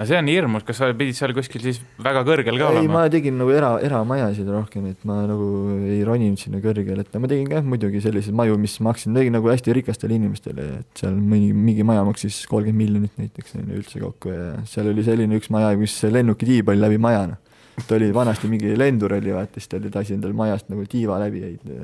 aga 0.00 0.08
see 0.08 0.16
on 0.16 0.28
hirmus, 0.32 0.62
kas 0.64 0.78
sa 0.80 0.86
pidid 0.96 1.16
seal 1.18 1.34
kuskil 1.36 1.60
siis 1.60 1.78
väga 2.00 2.22
kõrgel 2.24 2.56
ka 2.56 2.56
ei, 2.56 2.64
olema? 2.70 2.84
ei, 2.86 2.88
ma 2.88 3.02
tegin 3.12 3.36
nagu 3.36 3.52
era, 3.52 3.74
eramajasid 3.84 4.48
rohkem, 4.48 4.86
et 4.94 5.02
ma 5.08 5.18
nagu 5.28 5.48
ei 5.84 5.98
roninud 6.08 6.40
sinna 6.40 6.62
kõrgele, 6.64 7.04
et 7.04 7.18
ma 7.20 7.28
tegin 7.28 7.50
ka 7.50 7.60
muidugi 7.66 8.00
selliseid 8.00 8.36
maju, 8.40 8.56
mis 8.62 8.78
maksin, 8.86 9.12
tegin 9.18 9.36
nagu 9.36 9.50
hästi 9.52 9.76
rikastele 9.76 10.16
inimestele, 10.16 10.68
et 10.80 11.02
seal 11.02 11.18
mõni, 11.20 11.50
mingi 11.52 11.84
maja 11.84 12.06
maksis 12.08 12.38
kolmkümmend 12.48 12.80
miljonit 12.80 13.20
näiteks 13.20 13.58
on 13.58 13.68
ju 13.68 13.82
üldse 13.82 14.00
kokku 14.00 14.32
ja 14.32 14.46
seal 14.70 14.88
oli 14.88 15.04
selline 15.04 15.36
üks 15.36 15.52
maja, 15.52 15.74
kus 15.76 15.98
lennukitiib 16.08 16.72
oli 16.72 16.80
läbi 16.80 16.96
maja, 17.02 17.26
noh. 17.34 17.60
ta 17.84 17.98
oli 17.98 18.08
vanasti 18.16 18.48
mingi 18.48 18.72
lendur 18.80 19.18
oli, 19.18 19.36
vaata, 19.36 19.60
siis 19.60 19.68
ta 19.68 19.82
lasi 19.84 20.16
endale 20.16 20.36
majast 20.36 20.72
nagu 20.72 20.86
tiiva 20.88 21.20
läbi 21.20 21.44
heita 21.44 21.76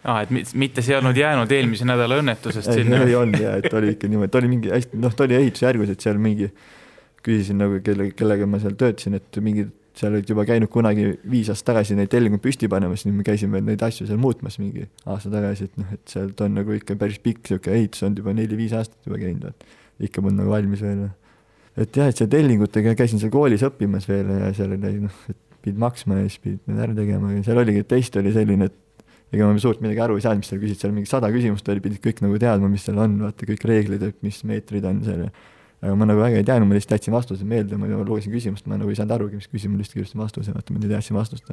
aa 0.00 0.16
ah,, 0.16 0.20
et 0.24 0.52
mitte 0.56 0.82
see 0.82 0.94
ei 0.94 0.98
olnud 0.98 1.18
jäänud 1.18 1.50
eelmise 1.52 1.84
nädala 1.84 2.16
õnnetusest 2.22 2.70
ei, 2.72 2.82
sinna? 2.82 3.02
ei 3.04 3.14
olnud 3.14 3.42
ja, 3.42 3.58
et 3.60 3.74
oli 3.76 3.92
ikka 3.92 4.08
niimoodi, 4.08 4.32
ta 4.32 4.40
oli 4.40 4.48
mingi 4.48 4.70
hästi, 4.72 5.00
noh, 5.02 5.12
ta 5.12 5.26
oli 5.26 5.36
ehitusjärgus, 5.36 5.92
et 5.92 6.06
seal 6.06 6.16
mingi 6.22 6.48
küsisin 7.26 7.60
nagu 7.60 7.80
kelle, 7.84 8.10
kellega 8.16 8.48
ma 8.48 8.60
seal 8.62 8.76
töötasin, 8.80 9.18
et 9.20 9.40
mingid 9.44 9.74
seal 10.00 10.14
olid 10.14 10.28
juba 10.30 10.44
käinud 10.48 10.70
kunagi 10.72 11.06
viis 11.28 11.50
aastat 11.52 11.72
tagasi 11.72 11.96
neid 11.98 12.10
tellinguid 12.12 12.42
püsti 12.44 12.68
panemas, 12.70 13.02
siis 13.02 13.14
me 13.14 13.24
käisime 13.26 13.60
neid 13.64 13.82
asju 13.84 14.06
seal 14.08 14.20
muutmas 14.22 14.56
mingi 14.60 14.86
aasta 15.04 15.32
tagasi, 15.32 15.68
et 15.68 15.80
noh, 15.80 15.90
et 15.96 16.14
sealt 16.14 16.40
on 16.46 16.56
nagu 16.60 16.76
ikka 16.76 16.96
päris 17.00 17.18
pikk 17.22 17.42
niisugune 17.44 17.76
ehitus 17.76 18.04
olnud 18.06 18.22
juba 18.22 18.34
neli-viis 18.38 18.74
aastat 18.78 19.08
juba 19.08 19.20
käinud, 19.20 19.50
et 19.50 20.06
ikka 20.08 20.22
polnud 20.22 20.40
nagu 20.40 20.54
valmis 20.54 20.84
veel. 20.84 21.08
et 21.76 21.96
jah, 22.00 22.10
et 22.10 22.22
seal 22.22 22.30
tellingutega 22.32 22.94
käisin 22.98 23.22
seal 23.22 23.32
koolis 23.34 23.64
õppimas 23.66 24.06
veel 24.08 24.30
ja 24.38 24.52
seal 24.56 24.76
oli 24.76 25.00
noh, 25.04 25.18
et 25.30 25.40
pidid 25.60 25.80
maksma 25.80 26.22
ja 26.22 26.28
siis 26.28 26.40
pidid 26.44 26.62
need 26.70 26.80
ära 26.86 26.96
tegema 26.96 27.34
ja 27.34 27.42
seal 27.44 27.60
oligi, 27.60 27.84
test 27.88 28.16
oli 28.20 28.32
selline, 28.34 28.70
et 28.70 29.36
ega 29.36 29.46
ma 29.46 29.62
suurt 29.62 29.82
midagi 29.84 30.02
aru 30.02 30.16
ei 30.18 30.24
saanud, 30.24 30.42
mis 30.42 30.50
seal 30.50 30.62
küsisid, 30.62 30.84
seal 30.84 30.94
mingi 30.94 31.10
sada 31.10 31.30
küsimust 31.34 31.68
oli, 31.70 31.82
pidid 31.84 32.02
kõik 32.02 32.22
nagu 32.24 32.38
teadma, 32.40 32.70
mis 32.72 32.86
seal 32.86 32.98
on, 33.02 33.18
vaata 33.26 33.46
kõik 33.46 33.66
reeglid, 33.68 34.06
et 34.06 34.22
mis 34.26 34.40
meetrid 34.48 34.86
on 34.88 35.02
seal 35.06 35.26
ja 35.26 35.34
aga 35.80 35.96
ma 35.96 36.08
nagu 36.08 36.20
väga 36.20 36.40
ei 36.40 36.46
teadnud, 36.46 36.68
ma 36.68 36.76
lihtsalt 36.76 36.98
jätsin 36.98 37.14
vastuse 37.14 37.46
meelde, 37.48 37.78
ma 37.80 37.88
lugesin 38.04 38.32
küsimust, 38.34 38.66
ma 38.68 38.76
nagu 38.76 38.92
ei 38.92 38.98
saanud 38.98 39.14
arugi, 39.16 39.38
mis 39.40 39.48
küsimus, 39.48 39.80
lihtsalt 39.80 39.96
kirjutasin 39.96 40.20
vastuse, 40.20 40.52
vaata 40.56 40.76
ma 40.76 40.82
teadsin 40.84 41.16
vastust. 41.16 41.48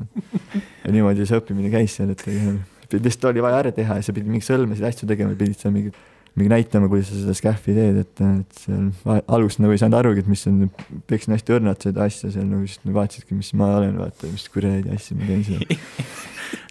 ja 0.84 0.92
niimoodi 0.92 1.28
see 1.30 1.40
õppimine 1.40 1.72
käis 1.72 1.96
seal, 1.96 2.12
et 2.12 2.26
lihtsalt 2.28 3.32
oli 3.32 3.44
vaja 3.46 3.64
ära 3.64 3.72
teha 3.76 4.00
ja 4.00 4.04
sa 4.04 4.16
pidid 4.16 4.28
mingeid 4.32 4.50
sõlmesid 4.50 4.88
asju 4.90 5.08
tegema, 5.08 5.36
pidid 5.40 5.60
seal 5.62 5.76
mingi, 5.76 5.94
mingi 6.38 6.52
näitama, 6.54 6.90
kuidas 6.92 7.10
sa 7.10 7.18
seda 7.18 7.34
skäffi 7.38 7.74
teed, 7.74 8.00
et, 8.04 8.22
et 8.22 8.62
seal 8.62 9.22
alguses 9.26 9.58
nagu 9.64 9.74
ei 9.74 9.82
saanud 9.82 9.98
arugi, 9.98 10.22
et 10.22 10.30
mis 10.30 10.46
on, 10.50 10.68
peksin 11.10 11.34
hästi 11.34 11.56
õrnalt 11.58 11.88
seda 11.88 12.06
asja 12.06 12.30
seal 12.34 12.46
nagu, 12.46 12.68
siis 12.70 12.84
vaatasidki, 12.86 13.38
mis 13.38 13.54
ma 13.58 13.72
olen, 13.80 13.98
vaata, 13.98 14.30
mis 14.30 14.46
kuradi 14.54 14.94
asja 14.94 15.18
ma 15.18 15.30
teen 15.30 15.46
seal 15.48 15.66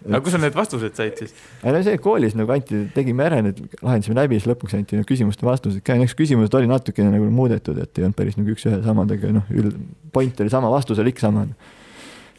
aga 0.07 0.21
kus 0.23 0.33
sa 0.33 0.39
need 0.41 0.55
vastused 0.55 0.95
said 0.97 1.19
siis? 1.19 1.33
ei 1.61 1.73
no 1.75 1.81
see 1.85 1.99
koolis 2.01 2.35
nagu 2.37 2.53
anti, 2.55 2.79
tegime 2.95 3.25
ära 3.27 3.41
need, 3.45 3.59
lahendasime 3.81 4.17
läbi, 4.17 4.39
siis 4.39 4.49
lõpuks 4.49 4.77
anti 4.77 4.99
need 4.99 5.09
küsimuste 5.09 5.47
vastused 5.47 5.83
ka 5.85 5.97
eks 6.03 6.15
küsimused 6.17 6.55
oli 6.57 6.69
natukene 6.71 7.11
nagu 7.13 7.27
muudetud, 7.33 7.79
et 7.83 7.99
ei 7.99 8.07
olnud 8.07 8.17
päris 8.17 8.39
nagu 8.39 8.53
üks-ühe 8.53 8.79
samad, 8.85 9.11
aga 9.17 9.33
noh, 9.35 9.51
üld, 9.53 9.75
point 10.15 10.43
oli 10.43 10.53
sama, 10.53 10.71
vastus 10.73 11.01
oli 11.03 11.13
ikka 11.13 11.27
sama. 11.27 11.45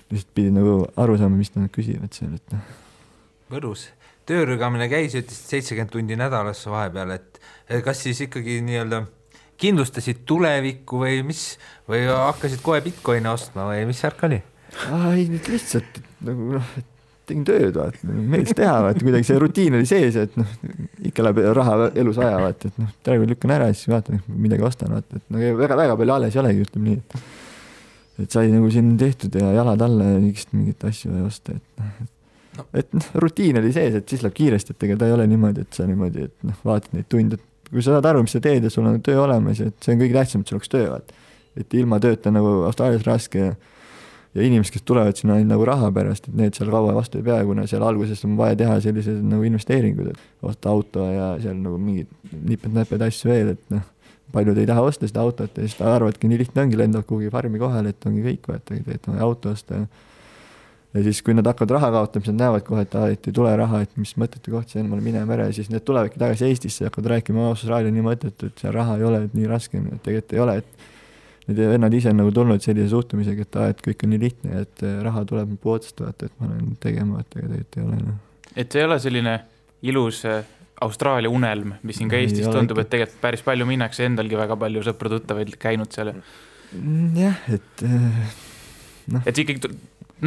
lihtsalt 0.08 0.32
pidid 0.34 0.56
nagu 0.56 0.80
aru 0.96 1.18
saama, 1.20 1.36
mis 1.36 1.52
nad 1.56 1.68
küsivad 1.74 2.16
seal, 2.16 2.32
et 2.38 2.56
noh. 2.56 2.74
mõnus, 3.52 3.88
töörügamine 4.28 4.88
käis, 4.92 5.16
ütlesid 5.18 5.54
seitsekümmend 5.54 5.94
tundi 5.94 6.18
nädalas 6.20 6.60
vahepeal, 6.68 7.16
et 7.16 7.40
kas 7.84 8.04
siis 8.04 8.20
ikkagi 8.26 8.60
nii-öelda 8.66 9.02
kindlustasid 9.58 10.22
tulevikku 10.28 11.00
või 11.02 11.22
mis, 11.26 11.42
või 11.88 12.04
hakkasid 12.10 12.62
kohe 12.62 12.82
Bitcoini 12.84 13.30
ostma 13.30 13.66
või 13.72 13.88
mis 13.88 14.04
värk 14.04 14.28
oli? 14.28 14.42
ei, 14.92 15.24
lihtsalt 15.48 15.98
nagu 16.22 16.58
noh, 16.58 16.72
et 16.78 16.86
tegin 17.28 17.44
tööd, 17.48 17.76
vaata, 17.76 18.08
meeldis 18.08 18.56
teha, 18.56 18.74
vaata, 18.84 19.04
kuidagi 19.04 19.26
see 19.28 19.40
rutiin 19.40 19.76
oli 19.78 19.88
sees, 19.88 20.16
et 20.20 20.36
noh, 20.38 20.48
ikka 21.08 21.24
läheb 21.26 21.40
raha 21.56 21.90
elus 21.98 22.20
vaja, 22.20 22.38
vaata, 22.42 22.70
et 22.70 22.78
noh, 22.80 22.92
praegu 23.04 23.26
lükkan 23.28 23.54
ära, 23.58 23.68
siis 23.74 23.90
vaatan, 23.92 24.22
midagi 24.28 24.64
ostan, 24.68 24.94
vaata, 24.96 25.20
et 25.20 25.34
no 25.34 25.42
väga-väga 25.60 25.96
palju 26.00 26.14
alles 26.14 26.36
ei 26.36 26.42
olegi, 26.44 26.68
ütleme 26.68 26.92
nii, 26.92 27.02
et 27.02 27.18
et 28.18 28.34
sai 28.34 28.48
nagu 28.50 28.66
siin 28.74 28.96
tehtud 28.98 29.36
ja 29.38 29.52
jalad 29.54 29.82
alla 29.84 30.08
ja 30.08 30.22
mingit, 30.22 30.48
mingit 30.56 30.88
asju 30.88 31.12
vaja 31.12 31.26
osta, 31.28 31.54
et 31.54 31.82
noh, 31.82 31.98
et 32.02 32.14
noh, 32.96 33.12
rutiin 33.24 33.60
oli 33.60 33.72
sees, 33.74 33.94
et 34.00 34.08
siis 34.08 34.24
läheb 34.24 34.36
kiiresti, 34.36 34.74
et 34.74 34.88
ega 34.88 34.98
ta 35.00 35.08
ei 35.08 35.14
ole 35.14 35.26
niimoodi, 35.30 35.64
et 35.66 35.78
sa 35.78 35.86
niimoodi, 35.88 36.28
et 36.28 36.48
noh, 36.48 36.58
vaatad 36.66 36.96
neid 36.96 37.08
tunde, 37.12 37.38
et 37.38 37.72
kui 37.72 37.84
sa 37.84 37.96
saad 37.96 38.08
aru, 38.10 38.24
mis 38.24 38.34
sa 38.36 38.42
teed 38.44 38.64
ja 38.64 38.72
sul 38.72 38.86
on 38.88 39.00
töö 39.04 39.22
olemas 39.24 39.60
ja 39.62 39.68
et 39.70 39.76
see 39.84 39.94
on 39.94 40.02
kõige 40.02 40.16
tähtsam, 40.16 40.44
et 40.44 40.50
sul 40.50 40.58
oleks 40.58 40.72
töö, 40.72 40.86
vaata. 40.92 41.26
et 41.58 41.74
ilma 41.74 41.98
tööta 42.00 42.30
nagu 42.34 42.62
Austraalias 42.68 43.06
raske 43.06 43.42
ja 43.42 43.56
ja 44.34 44.44
inimesed, 44.44 44.72
kes 44.76 44.84
tulevad 44.86 45.16
sinna 45.16 45.36
ainult 45.38 45.52
nagu 45.54 45.66
raha 45.66 45.90
pärast, 45.94 46.28
et 46.28 46.36
need 46.36 46.56
seal 46.56 46.70
kaua 46.72 46.92
vastu 46.96 47.20
ei 47.20 47.26
pea, 47.26 47.38
kuna 47.48 47.64
seal 47.70 47.84
alguses 47.86 48.24
on 48.28 48.36
vaja 48.38 48.58
teha 48.60 48.76
sellised 48.84 49.22
nagu 49.26 49.46
investeeringud, 49.48 50.10
et 50.12 50.50
osta 50.50 50.72
auto 50.72 51.06
ja 51.08 51.30
seal 51.42 51.56
nagu 51.62 51.78
mingeid 51.80 52.10
nipet-näpet 52.50 53.06
asju 53.08 53.32
veel, 53.32 53.54
et 53.56 53.72
noh, 53.74 53.86
paljud 54.32 54.60
ei 54.60 54.68
taha 54.68 54.84
osta 54.90 55.08
seda 55.08 55.24
autot 55.24 55.56
ja 55.56 55.64
siis 55.64 55.78
arvavadki, 55.80 56.28
nii 56.28 56.42
lihtne 56.44 56.66
ongi, 56.66 56.78
lendavad 56.78 57.08
kuhugi 57.08 57.32
farmi 57.32 57.60
kohale, 57.62 57.94
et 57.94 58.08
ongi 58.10 58.24
kõik, 58.26 58.50
vaata, 58.52 58.78
et 58.94 59.08
on 59.08 59.18
auto 59.24 59.54
osta. 59.56 59.82
ja 59.82 60.07
siis, 60.96 61.20
kui 61.24 61.36
nad 61.36 61.46
hakkavad 61.46 61.74
raha 61.76 61.90
kaotama, 61.94 62.24
siis 62.24 62.34
nad 62.34 62.44
näevad 62.46 62.66
kohe, 62.66 62.84
et 62.86 62.94
aa, 62.98 63.08
et 63.14 63.30
ei 63.30 63.34
tule 63.36 63.54
raha, 63.60 63.82
et 63.84 63.96
mis 64.00 64.14
mõttetu 64.20 64.52
koht 64.54 64.72
see 64.72 64.82
on, 64.82 64.88
ma 64.90 64.96
olen 64.96 65.08
minema 65.10 65.36
ära 65.36 65.48
ja 65.50 65.56
siis 65.56 65.68
need 65.72 65.84
tulevadki 65.86 66.20
tagasi 66.20 66.48
Eestisse 66.48 66.84
ja 66.84 66.92
hakkavad 66.92 67.12
rääkima, 67.14 67.48
Austraalia 67.50 67.92
on 67.92 67.98
nii 67.98 68.06
mõttetu, 68.06 68.48
et 68.48 68.62
seal 68.62 68.74
raha 68.76 68.96
ei 68.98 69.08
ole, 69.08 69.24
et 69.28 69.36
nii 69.36 69.50
raske 69.50 69.80
on, 69.80 69.90
et 69.92 70.02
tegelikult 70.04 70.36
ei 70.36 70.44
ole, 70.44 70.56
et 70.62 70.88
need 71.48 71.60
vennad 71.74 71.96
ise 71.96 72.12
on 72.12 72.20
nagu 72.22 72.32
tulnud 72.34 72.64
sellise 72.64 72.90
suhtumisega, 72.92 73.46
et 73.46 73.58
aa, 73.60 73.70
et 73.74 73.82
kõik 73.84 74.04
on 74.04 74.12
nii 74.14 74.22
lihtne 74.24 74.54
ja 74.54 74.64
et 74.66 74.84
eh, 74.84 74.98
raha 75.04 75.24
tuleb 75.28 75.54
puu 75.62 75.76
otsast 75.76 76.00
vaata, 76.04 76.28
et 76.28 76.40
ma 76.40 76.50
lähen 76.52 76.74
tegema, 76.82 77.20
vaata, 77.20 77.40
aga 77.40 77.52
tegelikult 77.52 77.78
ei 77.78 77.86
ole 77.86 78.00
noh. 78.02 78.18
et 78.54 78.72
see 78.72 78.82
ei 78.82 78.88
ole 78.88 78.98
selline 79.04 79.38
ilus 79.88 80.24
äh, 80.28 80.42
Austraalia 80.84 81.30
unelm, 81.32 81.72
mis 81.82 81.98
siin 81.98 82.10
ka 82.10 82.18
Ei 82.18 82.28
Eestis 82.28 82.46
ole 82.46 82.60
tundub, 82.60 82.78
et 82.78 82.90
tegelikult 82.92 83.20
päris 83.22 83.42
palju 83.46 83.66
minnakse, 83.66 84.04
endalgi 84.06 84.38
väga 84.38 84.56
palju 84.60 84.84
sõpru-tuttavaid 84.86 85.56
käinud 85.58 85.90
seal. 85.90 86.12
Mm, 86.76 87.08
jah, 87.18 87.40
et 87.56 87.82
eh, 87.88 88.36
et 89.24 89.40
ikkagi 89.42 89.72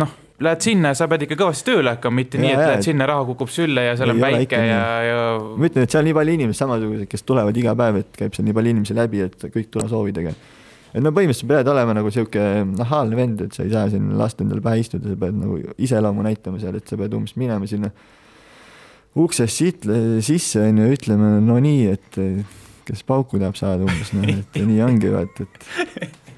noh, 0.02 0.12
lähed 0.45 0.63
sinna 0.65 0.91
ja 0.91 0.97
sa 0.97 1.08
pead 1.12 1.25
ikka 1.25 1.38
kõvasti 1.39 1.67
tööle 1.71 1.95
hakkama, 1.95 2.21
mitte 2.21 2.39
Ja, 2.39 2.43
nii, 2.43 2.54
et 2.54 2.62
ja, 2.62 2.69
lähed 2.71 2.88
sinna, 2.88 3.08
raha 3.10 3.25
kukub 3.32 3.51
sülle 3.54 3.86
ja 3.86 3.97
seal 3.99 4.13
on 4.13 4.21
päike 4.21 4.62
ja, 4.67 4.80
ja 5.06 5.19
ma 5.39 5.69
ütlen, 5.69 5.86
et 5.88 5.93
seal 5.93 6.08
nii 6.08 6.15
palju 6.17 6.38
inimesi 6.38 6.63
samasugused, 6.63 7.10
kes 7.12 7.27
tulevad 7.27 7.60
iga 7.62 7.75
päev, 7.80 8.01
et 8.04 8.17
käib 8.17 8.38
seal 8.38 8.47
nii 8.47 8.58
palju 8.58 8.73
inimesi 8.75 8.97
läbi, 8.97 9.25
et 9.27 9.45
kõik 9.47 9.69
tulasoovidega. 9.73 10.34
et 10.93 11.04
no 11.04 11.13
põhimõtteliselt 11.15 11.47
sa 11.47 11.51
pead 11.54 11.73
olema 11.73 11.97
nagu 11.97 12.13
sihuke 12.13 12.47
nahaalne 12.71 13.19
vend, 13.19 13.45
et 13.47 13.58
sa 13.58 13.67
ei 13.67 13.75
saa 13.75 13.91
siin 13.91 14.10
lasta 14.19 14.45
endale 14.45 14.63
pähe 14.65 14.82
istuda, 14.84 15.13
sa 15.13 15.19
pead 15.25 15.38
nagu 15.41 15.60
iseloomu 15.77 16.25
näitama 16.27 16.62
seal, 16.63 16.80
et 16.82 16.89
sa 16.89 16.99
pead 16.99 17.13
umbes 17.17 17.38
minema 17.39 17.69
sinna 17.69 17.91
uksest 19.21 19.58
siit 19.58 19.88
sisse 20.23 20.63
onju, 20.63 20.89
ütlema 20.95 21.36
no 21.43 21.60
nii, 21.62 21.86
et 21.91 22.19
kes 22.88 23.06
pauku 23.08 23.39
tahab 23.39 23.60
saada 23.60 23.86
umbes 23.86 24.13
noh, 24.15 24.27
et 24.32 24.60
nii 24.65 24.82
ongi 24.88 25.12
vaata, 25.13 25.45
et 25.45 26.19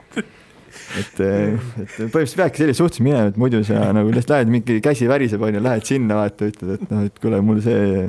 et, 1.00 1.22
et 1.24 1.94
põhimõtteliselt 2.00 2.40
peadki 2.40 2.64
sellise 2.64 2.80
suhtes 2.80 3.02
minema, 3.04 3.32
et 3.32 3.40
muidu 3.40 3.64
sa 3.68 3.88
nagu 3.96 4.12
lihtsalt 4.14 4.36
lähed 4.36 4.52
mingi 4.54 4.80
käsi 4.84 5.08
väriseb 5.10 5.44
onju, 5.44 5.62
lähed 5.64 5.88
sinna 5.88 6.20
vaata, 6.20 6.50
ütled, 6.52 6.76
et 6.78 6.92
noh, 6.92 7.08
et 7.08 7.24
kuule, 7.24 7.42
mul 7.46 7.62
see 7.66 8.06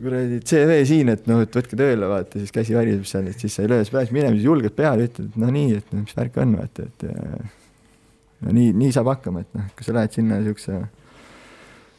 kuradi 0.00 0.40
CV 0.46 0.76
siin, 0.88 1.12
et 1.12 1.26
noh, 1.30 1.42
et 1.44 1.56
võtke 1.56 1.78
tööle 1.78 2.10
vaata, 2.10 2.40
siis 2.40 2.54
käsi 2.54 2.76
väriseb 2.76 3.08
seal, 3.08 3.30
et 3.30 3.42
siis 3.42 3.56
sa 3.56 3.64
ei 3.64 3.72
löö, 3.72 3.84
sa 3.86 3.96
pead 3.98 4.14
minema, 4.16 4.36
siis 4.36 4.48
julgelt 4.48 4.76
peale, 4.78 5.08
ütled, 5.10 5.32
et 5.32 5.40
no 5.42 5.50
nii, 5.54 5.80
et 5.80 5.94
no 5.94 6.04
mis 6.04 6.16
värk 6.16 6.38
on 6.42 6.56
vaata, 6.60 6.86
et 6.88 7.06
no 8.46 8.56
nii, 8.56 8.72
nii 8.80 8.94
saab 8.96 9.12
hakkama, 9.14 9.44
et 9.44 9.58
noh, 9.58 9.70
kui 9.76 9.86
sa 9.86 9.96
lähed 9.96 10.16
sinna 10.16 10.40
siukse 10.46 10.78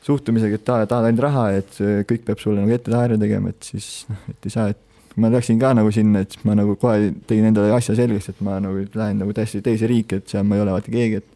suhtumisega, 0.05 0.57
et 0.57 0.65
tahad, 0.65 0.87
tahad 0.89 1.09
ainult 1.09 1.27
raha, 1.27 1.49
et 1.59 1.81
kõik 2.09 2.23
peab 2.29 2.41
sulle 2.41 2.63
nagu 2.63 2.73
ette-taha 2.73 3.11
ära 3.11 3.19
tegema, 3.21 3.53
et 3.53 3.73
siis 3.73 3.91
noh, 4.09 4.23
et 4.33 4.49
ei 4.49 4.55
saa, 4.55 4.71
et 4.73 4.90
ma 5.19 5.31
läksin 5.31 5.59
ka 5.59 5.73
nagu 5.75 5.91
sinna, 5.91 6.23
et 6.25 6.37
ma 6.47 6.55
nagu 6.57 6.75
kohe 6.79 7.11
tegin 7.27 7.49
endale 7.49 7.73
asja 7.75 7.95
selgeks, 7.97 8.31
et 8.31 8.41
ma 8.45 8.59
nagu 8.63 8.85
lähen 8.95 9.19
nagu 9.21 9.33
täiesti 9.35 9.63
teise 9.65 9.89
riiki, 9.89 10.21
et 10.21 10.31
seal 10.31 10.45
ma 10.47 10.57
ei 10.57 10.63
ole 10.63 10.75
vaata 10.75 10.93
keegi, 10.93 11.19
et 11.21 11.27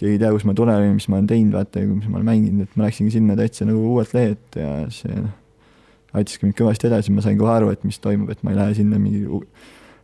keegi 0.00 0.16
ei 0.16 0.22
tea, 0.22 0.32
kus 0.34 0.46
ma 0.48 0.56
tulen 0.58 0.80
või 0.82 0.96
mis 0.96 1.06
ma 1.08 1.20
olen 1.20 1.28
teinud, 1.30 1.54
vaata, 1.58 1.84
mis 1.86 2.08
ma 2.08 2.18
olen 2.18 2.30
mänginud, 2.32 2.66
et 2.66 2.74
ma 2.78 2.88
läksingi 2.88 3.14
sinna 3.14 3.36
täitsa 3.38 3.68
nagu 3.68 3.84
uuelt 3.92 4.14
lehelt 4.16 4.58
ja 4.58 4.72
see 4.94 5.14
noh, 5.14 5.36
aitaski 6.18 6.48
mind 6.48 6.58
kõvasti 6.58 6.88
edasi, 6.90 7.14
ma 7.14 7.24
sain 7.24 7.38
kohe 7.40 7.54
aru, 7.54 7.70
et 7.72 7.84
mis 7.86 8.00
toimub, 8.02 8.32
et 8.34 8.42
ma 8.44 8.52
ei 8.52 8.58
lähe 8.58 8.74
sinna 8.80 8.98
mingi 9.00 9.24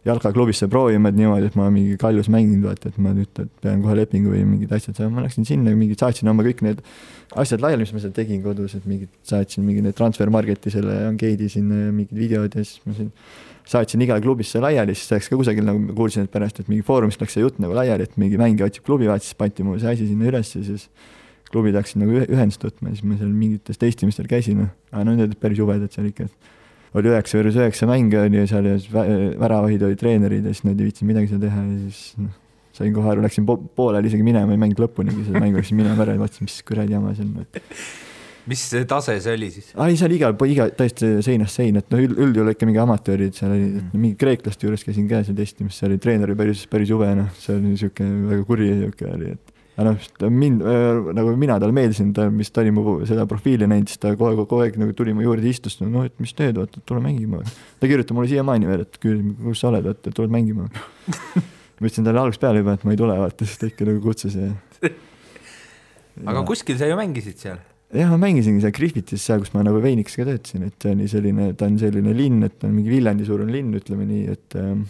jalkaklubisse 0.06 0.68
proovima, 0.70 1.10
et 1.10 1.18
niimoodi, 1.18 1.48
et 1.50 1.56
ma 1.58 1.66
mingi 1.74 1.96
kaljus 2.00 2.28
mänginud, 2.32 2.68
vaata, 2.68 2.92
et 2.92 2.98
ma 3.02 3.10
nüüd 3.16 3.40
pean 3.62 3.82
kohe 3.82 3.96
lepingu 3.98 4.30
või 4.32 4.44
mingid 4.46 4.72
asjad 4.76 4.96
saama, 4.96 5.18
ma 5.18 5.24
läksin 5.26 5.46
sinna, 5.48 5.74
mingid 5.76 5.98
saatsin 6.00 6.30
oma 6.30 6.44
kõik 6.46 6.62
need 6.64 6.80
asjad 7.36 7.60
laiali, 7.64 7.84
mis 7.84 7.92
ma 7.96 8.02
seal 8.04 8.14
tegin 8.16 8.40
kodus, 8.44 8.76
et 8.78 8.86
mingid 8.88 9.10
saatsin 9.26 9.66
mingi 9.66 9.82
need 9.84 9.96
transfer 9.98 10.30
market'i 10.32 10.72
selle 10.72 10.94
Ankeidi 11.10 11.50
sinna 11.52 11.86
ja 11.88 11.92
mingid 11.92 12.16
videod 12.16 12.54
ja 12.54 12.64
siis 12.64 12.80
ma 12.86 12.94
siin 12.96 13.10
saatsin 13.68 14.00
igale 14.00 14.22
klubisse 14.24 14.62
laiali, 14.64 14.94
siis 14.96 15.10
läks 15.12 15.28
ka 15.28 15.36
kusagil 15.36 15.66
nagu 15.66 15.82
ma 15.82 15.92
kuulsin, 15.98 16.24
et 16.24 16.32
pärast, 16.32 16.62
et 16.62 16.70
mingi 16.72 16.86
foorumist 16.86 17.20
läks 17.20 17.36
see 17.36 17.42
jutt 17.44 17.58
nagu 17.60 17.76
laiali, 17.76 18.06
et 18.08 18.14
mingi 18.20 18.38
mängija 18.40 18.70
otsib 18.70 18.86
klubi, 18.86 19.10
vaata 19.10 19.26
siis 19.26 19.36
pandi 19.36 19.66
mu 19.66 19.76
see 19.82 19.90
asi 19.92 20.06
sinna 20.08 20.30
üles 20.30 20.54
ja 20.54 20.62
siis 20.64 20.86
klubid 21.52 21.76
hakkasid 21.76 22.00
nagu 22.00 22.16
ühe- 22.16 22.28
ühendust 22.32 22.64
võtma 22.64 22.92
ja 22.92 22.96
siis 22.96 23.04
ma 23.08 23.18
seal 23.20 23.34
mingites 23.34 23.80
testimistel 23.80 24.28
käisin, 24.30 24.62
noh, 24.62 24.72
aga 24.92 25.04
no 25.04 25.16
need 25.16 25.28
olid 25.28 25.42
päris 25.42 25.60
jubedad 25.60 25.92
seal 25.92 26.08
ikka, 26.08 26.28
et 26.28 26.48
oli 27.00 27.12
üheksa 27.12 27.40
versus 27.40 27.60
üheksa 27.60 27.88
mänge 27.90 28.20
oli 28.24 28.44
seal 28.50 28.68
ja 28.68 28.74
siis 28.78 28.90
vä- 28.92 29.06
väravahid 29.40 29.86
olid 29.88 30.00
treenerid 30.00 30.44
ja 30.46 30.52
siis 30.54 30.66
nad 30.68 30.78
ei 30.78 30.90
viitsinud 30.90 31.12
midagi 31.12 31.32
seal 31.32 31.42
teha 31.42 31.62
ja 31.64 31.78
siis 31.86 32.02
noh, 32.22 32.34
sain 32.78 32.92
kohe 32.94 33.12
aru, 33.12 33.24
läksin 33.24 33.46
po 33.48 33.56
pooleli 33.58 34.10
isegi 34.10 34.26
minema, 34.26 34.54
ei 34.54 34.60
mänginud 34.60 34.84
lõpunigi 34.86 35.26
seda 35.26 35.42
mängu, 35.42 35.62
läksin 35.62 35.80
minema 35.80 36.04
ära 36.04 36.14
ja 36.14 36.22
vaatasin, 36.22 36.46
mis 36.50 36.60
kuradi 36.66 36.94
jama 36.94 37.14
see 37.16 37.26
on, 37.26 37.46
et 37.46 37.62
mis 38.48 38.62
tase 38.88 39.18
see 39.20 39.34
oli 39.36 39.50
siis? 39.52 39.72
ai, 39.76 39.96
seal 40.00 40.14
igal 40.14 40.36
pool, 40.38 40.52
iga 40.54 40.68
täiesti 40.78 41.18
seinast 41.24 41.58
seina, 41.58 41.82
et 41.82 41.92
noh, 41.92 42.00
üld, 42.04 42.16
üldjuhul 42.28 42.52
ikka 42.54 42.68
mingi 42.68 42.80
amatöörid 42.82 43.36
seal 43.36 43.52
olid, 43.54 43.76
et 43.82 43.98
mingi 43.98 44.16
kreeklaste 44.20 44.68
juures 44.68 44.86
käisin 44.86 45.08
ka 45.10 45.22
seal 45.26 45.36
testimas, 45.38 45.78
seal 45.78 45.92
oli 45.92 46.02
treener 46.02 46.30
oli 46.30 46.38
päris, 46.38 46.64
päris 46.70 46.92
jube 46.92 47.10
noh, 47.18 47.30
see 47.42 47.58
oli 47.58 47.74
siuke 47.80 48.06
väga 48.06 48.46
kuri 48.48 48.70
siuke 48.84 49.10
oli, 49.10 49.34
et 49.36 49.57
aga 49.78 49.92
noh, 49.92 50.06
ta 50.18 50.28
mind 50.32 50.62
äh, 50.66 51.12
nagu 51.14 51.32
mina 51.38 51.56
talle 51.62 51.74
meeldisin, 51.76 52.10
ta, 52.16 52.26
mis 52.34 52.50
ta 52.50 52.64
oli 52.64 52.72
mu 52.74 52.96
seda 53.06 53.28
profiili 53.30 53.68
näinud, 53.70 53.90
siis 53.92 54.00
ta 54.02 54.10
aeg, 54.10 54.18
kogu 54.18 54.58
aeg 54.64 54.78
nagu 54.80 54.94
tuli 54.98 55.14
mu 55.14 55.22
juurde, 55.22 55.46
istus, 55.46 55.78
noh, 55.84 56.02
et 56.08 56.16
mis 56.18 56.34
teed, 56.34 56.58
vaata, 56.58 56.82
tule 56.88 57.02
mängima. 57.04 57.44
ta 57.78 57.90
kirjutab 57.90 58.18
mulle 58.18 58.30
siiamaani 58.32 58.70
veel, 58.70 58.82
et 58.88 58.98
kus 58.98 59.62
sa 59.62 59.70
oled, 59.70 59.86
vaata, 59.86 60.14
tuled 60.14 60.34
mängima. 60.34 60.66
ma 60.66 61.86
ütlesin 61.86 62.08
talle 62.08 62.24
algusest 62.24 62.42
peale 62.42 62.64
juba, 62.64 62.74
et 62.74 62.86
ma 62.88 62.96
ei 62.96 62.98
tule, 62.98 63.18
vaata, 63.22 63.46
siis 63.46 63.62
ta 63.62 63.70
ikka 63.70 63.86
nagu 63.86 64.02
kutsus 64.02 64.34
ja. 64.34 64.50
aga 66.26 66.42
kuskil 66.48 66.80
sa 66.80 66.90
ju 66.90 66.98
mängisid 66.98 67.38
seal? 67.38 67.62
jah, 67.94 68.10
ma 68.10 68.18
mängisingi 68.26 68.64
seal 68.64 68.74
Griffithis, 68.74 69.22
seal, 69.22 69.44
kus 69.44 69.54
ma 69.54 69.62
nagu 69.62 69.78
Veiniks 69.84 70.18
ka 70.18 70.26
töötasin, 70.26 70.66
et 70.66 70.82
see 70.82 70.96
oli 70.96 71.06
selline, 71.14 71.52
ta 71.54 71.70
on 71.70 71.78
selline 71.80 72.18
linn, 72.18 72.42
et 72.50 72.58
ta 72.58 72.66
on 72.66 72.74
mingi 72.74 72.90
Viljandi 72.92 73.30
suurune 73.30 73.54
linn, 73.54 73.78
ütleme 73.78 74.10
nii, 74.10 74.24
et 74.34 74.58
ähm, 74.58 74.88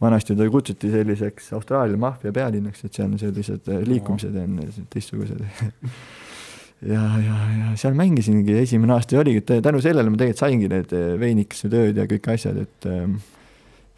vanasti 0.00 0.36
ta 0.36 0.46
kutsuti 0.50 0.90
selliseks 0.92 1.52
Austraalia 1.58 1.98
maffia 2.00 2.32
pealinnaks, 2.32 2.84
et 2.84 2.94
seal 2.94 3.10
on 3.10 3.18
sellised 3.20 3.70
äh, 3.72 3.82
liikumised 3.86 4.36
on 4.38 4.60
teistsugused. 4.92 5.42
ja, 6.94 7.02
ja, 7.24 7.40
ja 7.58 7.72
seal 7.80 7.98
mängisingi, 7.98 8.54
esimene 8.62 8.94
aasta 8.94 9.18
oligi, 9.18 9.42
et 9.42 9.64
tänu 9.64 9.82
sellele 9.84 10.12
ma 10.12 10.20
tegelikult 10.20 10.44
saingi 10.44 10.70
need 10.70 10.94
äh, 10.94 11.10
Veinikese 11.20 11.72
tööd 11.72 11.98
ja 11.98 12.06
kõik 12.10 12.30
asjad, 12.34 12.62
et 12.62 12.88
ähm, 12.90 13.18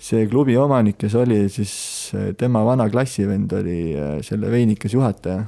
see 0.01 0.25
klubi 0.31 0.57
omanik, 0.57 0.97
kes 1.01 1.15
oli 1.21 1.43
siis 1.53 1.75
äh, 2.17 2.31
tema 2.39 2.65
vana 2.65 2.89
klassivend 2.91 3.53
oli 3.61 3.81
äh, 3.93 4.19
selle 4.25 4.51
Veinikese 4.53 4.97
juhataja 4.97 5.45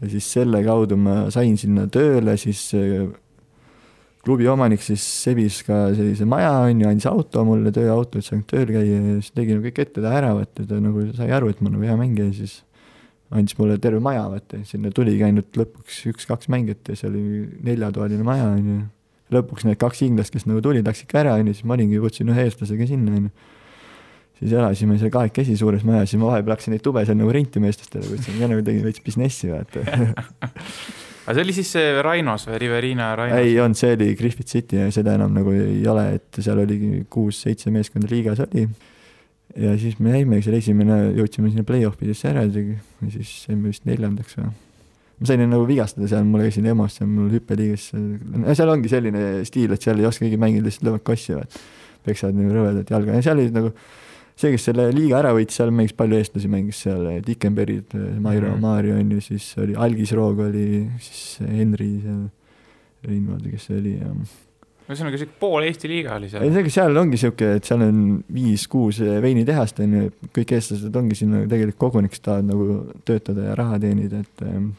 ja 0.00 0.10
siis 0.10 0.26
selle 0.32 0.62
kaudu 0.66 0.98
ma 0.98 1.28
sain 1.34 1.56
sinna 1.58 1.86
tööle, 1.90 2.36
siis 2.40 2.64
äh, 2.78 3.06
klubi 4.28 4.48
omanik 4.50 4.82
siis 4.84 5.02
sebis 5.24 5.62
ka 5.66 5.88
sellise 5.96 6.26
maja 6.28 6.52
on 6.66 6.82
ju, 6.82 6.88
andis 6.90 7.08
auto 7.08 7.44
mulle, 7.48 7.72
tööauto, 7.74 8.20
et 8.20 8.26
saan 8.26 8.44
tööl 8.48 8.68
käia 8.68 8.84
ja 8.98 9.16
siis 9.18 9.32
tegin 9.36 9.62
kõik 9.64 9.80
ette 9.84 10.02
taha 10.04 10.20
ära, 10.20 10.32
vaata 10.36 10.66
ta 10.68 10.80
nagu 10.84 11.06
sai 11.16 11.32
aru, 11.34 11.50
et 11.52 11.62
ma 11.64 11.72
nagu 11.72 11.88
hea 11.88 11.96
mängija 11.98 12.28
ja 12.28 12.36
siis 12.42 12.58
andis 13.34 13.56
mulle 13.58 13.78
terve 13.80 14.00
maja, 14.04 14.26
vaata, 14.30 14.60
sinna 14.68 14.92
tuligi 14.94 15.24
ainult 15.24 15.56
lõpuks 15.58 16.04
üks-kaks 16.12 16.52
mängijat 16.52 16.92
ja 16.92 16.96
see 17.00 17.10
oli 17.10 17.24
neljatoaline 17.64 18.24
maja 18.26 18.48
on 18.52 18.70
ju. 18.72 18.78
lõpuks 19.36 19.66
need 19.68 19.80
kaks 19.80 20.04
inglast, 20.06 20.32
kes 20.32 20.48
nagu 20.48 20.62
tulid, 20.64 20.86
läksid 20.88 21.08
ka 21.10 21.22
ära 21.24 21.36
on 21.36 21.50
ju, 21.50 21.56
siis 21.56 21.68
ma 21.68 21.76
olingi, 21.76 22.00
kutsusin 22.00 22.32
ühe 22.32 22.46
eestlasega 22.48 22.88
sinna 22.88 23.16
on 23.16 23.28
ju 23.28 23.34
siis 24.38 24.54
elasime 24.54 24.96
seal 25.00 25.10
kahekesi 25.12 25.56
suures 25.58 25.84
majas, 25.86 26.12
siis 26.12 26.20
ma 26.20 26.30
vahepeal 26.30 26.54
hakkasin 26.54 26.76
neid 26.76 26.84
tube 26.86 27.02
seal 27.04 27.18
nagu 27.18 27.32
rentima 27.34 27.68
eestlastele, 27.70 28.06
kutsusin 28.12 28.38
ka 28.38 28.50
nagu 28.52 28.64
tegin 28.64 28.84
veits 28.86 29.02
businessi 29.04 29.50
vaata. 29.50 29.82
aga 31.28 31.36
see 31.36 31.44
oli 31.44 31.54
siis 31.58 31.70
see 31.74 31.88
Rainos 32.04 32.46
või 32.48 32.60
Riverina 32.62 33.10
Rainos? 33.18 33.40
ei 33.44 33.58
olnud, 33.60 33.76
see 33.76 33.92
oli 33.98 34.12
Griffith 34.16 34.48
City 34.48 34.78
ja 34.80 34.92
seda 34.94 35.12
enam 35.18 35.34
nagu 35.36 35.52
ei 35.52 35.82
ole, 35.90 36.06
et 36.16 36.38
seal 36.40 36.62
oligi 36.62 37.02
kuus-seitse 37.12 37.72
meeskonda 37.74 38.08
liigas 38.08 38.40
oli. 38.46 38.64
ja 39.60 39.74
siis 39.80 39.98
me 40.00 40.14
jäimegi 40.16 40.46
seal 40.46 40.56
esimene, 40.56 40.96
jõudsime 41.18 41.52
sinna 41.52 41.66
play-off 41.68 42.00
idesse 42.04 42.30
ära 42.32 42.46
isegi 42.48 42.78
ja 42.78 43.12
siis 43.18 43.34
jäime 43.50 43.74
vist 43.74 43.84
neljandaks 43.88 44.38
või. 44.40 44.54
ma 45.18 45.28
sain 45.28 45.44
nagu 45.44 45.68
vigastada 45.68 46.08
seal, 46.08 46.24
mul 46.24 46.46
käisin 46.46 46.72
EMO-s 46.72 47.00
seal 47.02 47.12
mul 47.12 47.28
hüppeliigas, 47.36 47.90
seal 47.92 48.72
ongi 48.72 48.92
selline 48.92 49.28
stiil, 49.48 49.76
et 49.76 49.84
seal 49.84 50.00
ei 50.00 50.08
oska 50.08 50.24
keegi 50.24 50.40
mängida, 50.40 50.64
lihtsalt 50.64 50.88
löövad 50.88 51.04
kossi 51.12 51.36
või. 51.36 51.62
peksavad 52.08 52.40
nagu 52.40 52.56
rõvedalt 52.56 52.96
jalga 52.96 53.18
ja 53.18 53.26
seal 53.26 53.36
olid 53.36 53.56
nagu 53.58 53.74
see, 54.38 54.52
kes 54.54 54.68
selle 54.70 54.88
liiga 54.94 55.18
ära 55.18 55.32
võitis, 55.34 55.58
seal 55.58 55.72
mängis 55.74 55.94
palju 55.98 56.18
eestlasi, 56.18 56.48
mängis 56.52 56.82
seal 56.86 57.06
Dickenbergid, 57.26 57.94
Mairo 58.22 58.52
Mhm. 58.52 58.60
Maarja 58.62 58.98
on 59.00 59.10
ju, 59.16 59.20
siis 59.24 59.48
oli 59.58 59.74
Algis 59.74 60.12
Roog 60.14 60.38
oli, 60.46 60.84
siis 61.02 61.40
Henri 61.46 61.90
seal, 62.04 62.28
Reinvaldi, 63.08 63.50
kes 63.54 63.66
see 63.68 63.78
oli 63.78 63.96
ja 63.98 64.12
ühesõnaga 64.88 65.18
siuke 65.20 65.34
pool 65.38 65.66
Eesti 65.68 65.88
liiga 65.90 66.14
oli 66.16 66.26
ei, 66.26 66.32
seal. 66.32 66.56
ega 66.62 66.70
seal 66.72 66.96
ongi 66.96 67.18
sihuke, 67.20 67.50
et 67.58 67.66
seal 67.68 67.82
on 67.84 67.98
viis-kuus 68.32 69.02
veinitehast 69.22 69.82
on 69.84 69.92
ju, 69.98 70.10
kõik 70.38 70.54
eestlased 70.56 70.96
ongi 70.96 71.18
sinna 71.18 71.42
tegelikult 71.44 71.78
kogunenud, 71.82 72.14
kes 72.14 72.22
tahavad 72.24 72.48
nagu 72.48 72.78
töötada 73.04 73.50
ja 73.50 73.56
raha 73.58 73.78
teenida, 73.82 74.22
et 74.24 74.44
ähm, 74.48 74.70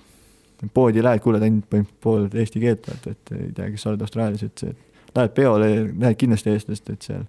poodi 0.73 1.03
lähed, 1.05 1.21
kuuled 1.23 1.45
ainult 1.45 1.67
põhimõtteliselt 1.69 2.01
pool 2.03 2.25
eesti 2.41 2.63
keelt, 2.63 2.89
vaata, 2.89 3.13
et 3.13 3.35
ei 3.37 3.51
tea, 3.55 3.69
kes 3.75 3.85
sa 3.85 3.91
oled 3.93 4.01
Austraalias, 4.07 4.43
ütles, 4.49 4.73
et 4.73 5.15
lähed 5.19 5.35
peole, 5.37 5.69
näed 6.01 6.17
kindlasti 6.19 6.55
eestlast, 6.55 6.89
et 6.89 7.05
seal, 7.11 7.23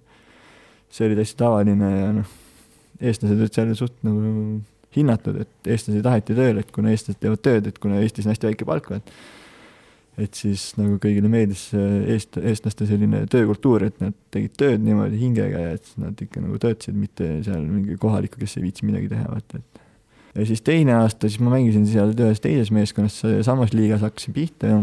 see 0.91 1.07
oli 1.07 1.17
täiesti 1.19 1.39
tavaline 1.39 1.91
ja 1.91 2.11
noh, 2.19 2.37
eestlased 3.01 3.39
olid 3.39 3.55
seal 3.55 3.73
suht 3.79 3.97
nagu 4.05 4.61
hinnatud, 4.95 5.41
et 5.43 5.71
eestlasi 5.73 6.01
taheti 6.03 6.35
tööle, 6.37 6.63
et 6.63 6.71
kuna 6.75 6.91
eestlased 6.91 7.21
teevad 7.21 7.43
tööd, 7.45 7.69
et 7.69 7.77
kuna 7.81 8.01
Eestis 8.03 8.27
on 8.27 8.33
hästi 8.33 8.49
väike 8.49 8.67
palk, 8.67 8.89
vaat. 8.91 9.13
Et 10.19 10.35
siis 10.35 10.65
nagu 10.75 10.97
kõigile 11.01 11.29
meeldis 11.31 11.69
eest, 12.11 12.35
eestlaste 12.37 12.85
selline 12.89 13.23
töökultuur, 13.31 13.85
et 13.87 14.01
nad 14.03 14.15
tegid 14.33 14.57
tööd 14.59 14.83
niimoodi 14.83 15.21
hingega 15.21 15.61
ja 15.63 15.77
et 15.77 15.87
nad 16.01 16.19
ikka 16.19 16.43
nagu 16.43 16.59
töötasid, 16.61 16.97
mitte 16.99 17.29
seal 17.45 17.63
mingi 17.63 17.95
kohaliku, 17.99 18.41
kes 18.41 18.57
ei 18.59 18.65
viitsi 18.65 18.87
midagi 18.89 19.07
teha, 19.13 19.29
vaata, 19.31 19.61
et. 19.61 19.79
Ja 20.35 20.45
siis 20.47 20.61
teine 20.63 20.93
aasta, 20.99 21.27
siis 21.27 21.41
ma 21.43 21.51
mängisin 21.51 21.87
seal 21.87 22.11
ühes 22.13 22.43
teises 22.43 22.69
meeskonnas, 22.71 23.17
samas 23.47 23.73
liigas 23.75 24.03
hakkasin 24.03 24.35
pihta 24.35 24.69
ja 24.69 24.77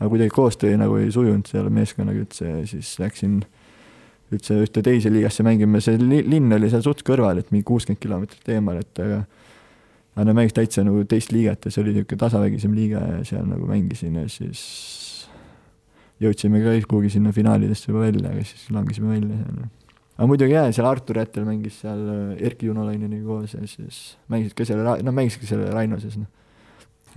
aga 0.00 0.10
kuidagi 0.12 0.32
koostöö 0.34 0.76
nagu 0.76 0.98
ei 1.00 1.12
sujunud 1.12 1.48
selle 1.48 1.70
meeskonnaga 1.72 2.20
üldse 2.20 2.50
ja 2.50 2.58
siis 2.68 2.90
läksin 3.00 3.38
üldse 4.32 4.56
ühte 4.64 4.82
teise 4.84 5.12
liigasse 5.12 5.44
mängima, 5.46 5.80
see 5.84 5.98
li 6.00 6.22
linn 6.26 6.52
oli 6.56 6.70
seal 6.72 6.82
suht 6.84 7.04
kõrval, 7.06 7.42
et 7.42 7.50
mingi 7.52 7.66
kuuskümmend 7.68 8.00
kilomeetrit 8.02 8.54
eemal, 8.56 8.80
et 8.80 9.02
aga 9.04 9.24
aga 10.14 10.28
nad 10.28 10.36
mängisid 10.38 10.58
täitsa 10.60 10.84
nagu 10.86 11.02
teist 11.10 11.32
liigat 11.34 11.66
ja 11.66 11.72
see 11.74 11.82
oli 11.82 11.94
niisugune 11.96 12.20
tasavägisem 12.22 12.74
liiga 12.76 13.00
ja 13.16 13.22
seal 13.26 13.46
nagu 13.50 13.66
mängisin 13.66 14.20
ja 14.20 14.28
siis 14.30 14.60
jõudsime 16.22 16.60
ka 16.62 16.74
kuhugi 16.90 17.10
sinna 17.16 17.32
finaalidesse 17.34 17.90
juba 17.90 18.04
välja, 18.06 18.30
aga 18.30 18.44
siis 18.46 18.68
langesime 18.74 19.10
välja 19.10 19.40
seal. 19.40 19.64
aga 20.14 20.28
muidugi 20.30 20.54
jaa, 20.54 20.70
seal 20.76 20.86
Artur 20.86 21.18
Jättel 21.18 21.46
mängis 21.48 21.80
seal 21.82 22.04
Erki 22.38 22.70
Junolaineniga 22.70 23.26
koos 23.26 23.56
ja 23.56 23.66
siis 23.66 24.14
mängisid 24.30 24.54
ka 24.58 24.68
selle, 24.68 24.96
nad 25.02 25.18
mängisidki 25.18 25.50
selle 25.50 25.72
Rainoses, 25.74 26.16
noh. 26.20 26.30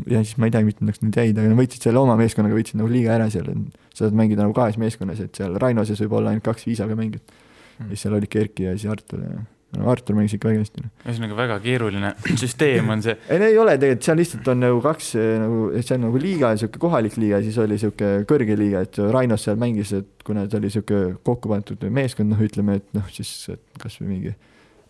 Ja 0.06 0.22
siis 0.24 0.38
ma 0.38 0.48
ei 0.48 0.54
tea, 0.54 0.64
mitmendaks 0.68 1.02
nad 1.04 1.18
jäid, 1.18 1.38
aga 1.38 1.52
nad 1.52 1.60
võitsid 1.60 1.90
selle 1.90 2.02
oma 2.02 2.16
meeskonnaga, 2.20 2.58
võitsid 2.58 2.80
nagu 2.82 2.92
liiga 2.92 3.16
ära 3.18 3.28
seal, 3.34 3.50
sa 3.94 4.06
saad 4.06 4.18
mängida 4.18 4.46
nagu 4.46 4.56
kahes 4.58 4.80
meeskonnas, 4.82 5.22
et 5.24 5.38
seal 5.40 5.58
Rainoses 5.62 6.02
võib 6.06 6.18
olla 6.20 6.34
ainult 6.34 6.46
kaks 6.46 6.68
viisaga 6.70 6.98
mängijat 7.00 7.24
mm.. 7.26 7.88
ja 7.88 7.94
siis 7.94 8.06
seal 8.06 8.18
olidki 8.20 8.44
Erki 8.44 8.68
ja 8.68 8.76
siis 8.78 8.92
Artur 8.94 9.24
ja 9.26 9.38
no 9.76 9.90
Artur 9.92 10.16
mängis 10.16 10.36
ikka 10.38 10.50
väga 10.50 10.64
hästi. 10.64 10.84
ühesõnaga 11.04 11.38
väga 11.38 11.58
keeruline 11.64 12.12
süsteem 12.42 12.92
on 12.94 13.04
see. 13.04 13.18
ei, 13.28 13.42
ei 13.50 13.58
ole 13.60 13.76
tegelikult, 13.80 14.08
seal 14.08 14.20
lihtsalt 14.22 14.52
on 14.54 14.62
nagu 14.64 14.84
kaks 14.84 15.14
nagu, 15.44 15.62
see 15.82 15.96
on 15.98 16.06
nagu 16.08 16.22
liiga, 16.24 16.52
niisugune 16.56 16.84
kohalik 16.84 17.18
liiga, 17.20 17.42
siis 17.46 17.58
oli 17.64 17.76
niisugune 17.76 18.28
kõrge 18.30 18.60
liiga, 18.60 18.84
et 18.88 19.02
Rainos 19.16 19.48
seal 19.48 19.60
mängis, 19.60 19.94
et 19.98 20.28
kuna 20.28 20.46
ta 20.48 20.60
oli 20.62 20.72
niisugune 20.72 21.18
kokku 21.28 21.52
pandud 21.52 21.88
meeskond, 22.00 22.32
noh, 22.32 22.44
ütleme, 22.48 22.80
et 22.82 22.88
noh, 22.98 23.10
siis 23.14 23.34
kasvõi 23.82 24.12
mingi 24.14 24.36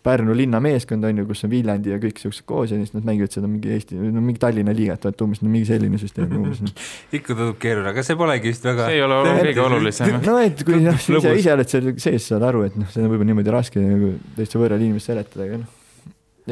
Pärnu 0.08 0.36
linna 0.36 0.60
meeskond 0.64 1.04
on 1.04 1.22
ju, 1.22 1.26
kus 1.28 1.44
on 1.44 1.52
Viljandi 1.52 1.92
ja 1.92 2.00
kõik 2.02 2.20
siuksed 2.22 2.46
koos 2.48 2.72
ja 2.72 2.80
siis 2.80 2.94
nad 2.96 3.06
mängivad 3.06 3.34
seda 3.34 3.50
mingi 3.50 3.72
Eesti, 3.76 3.98
no 4.00 4.22
mingi 4.24 4.40
Tallinna 4.42 4.74
liigat, 4.76 5.04
vaata 5.08 5.26
umbes 5.26 5.42
no, 5.44 5.52
mingi 5.52 5.68
selline 5.68 6.00
süsteem 6.00 6.32
umbes 6.40 6.62
ikka 7.18 7.34
tundub 7.34 7.58
keeruline, 7.62 7.92
aga 7.92 8.04
see 8.06 8.18
polegi 8.18 8.52
vist 8.52 8.68
väga. 8.68 8.88
see 8.88 8.98
ei 8.98 9.06
ole 9.06 9.22
kõige 9.40 9.66
olulisem. 9.66 10.20
no 10.24 10.38
et 10.42 10.62
kui 10.66 10.80
noh, 10.84 10.96
ise, 10.96 11.34
ise 11.42 11.56
oled 11.56 11.74
seal 11.74 11.90
sees, 11.96 12.30
saad 12.32 12.46
aru, 12.48 12.64
et 12.68 12.78
noh, 12.80 12.88
see 12.92 13.04
on 13.04 13.12
võib-olla 13.12 13.32
niimoodi 13.34 13.58
raske 13.58 13.82
nagu 13.82 14.14
täitsa 14.38 14.62
võõral 14.62 14.88
inimest 14.88 15.12
seletada, 15.12 15.48
aga 15.48 15.60
noh 15.64 15.74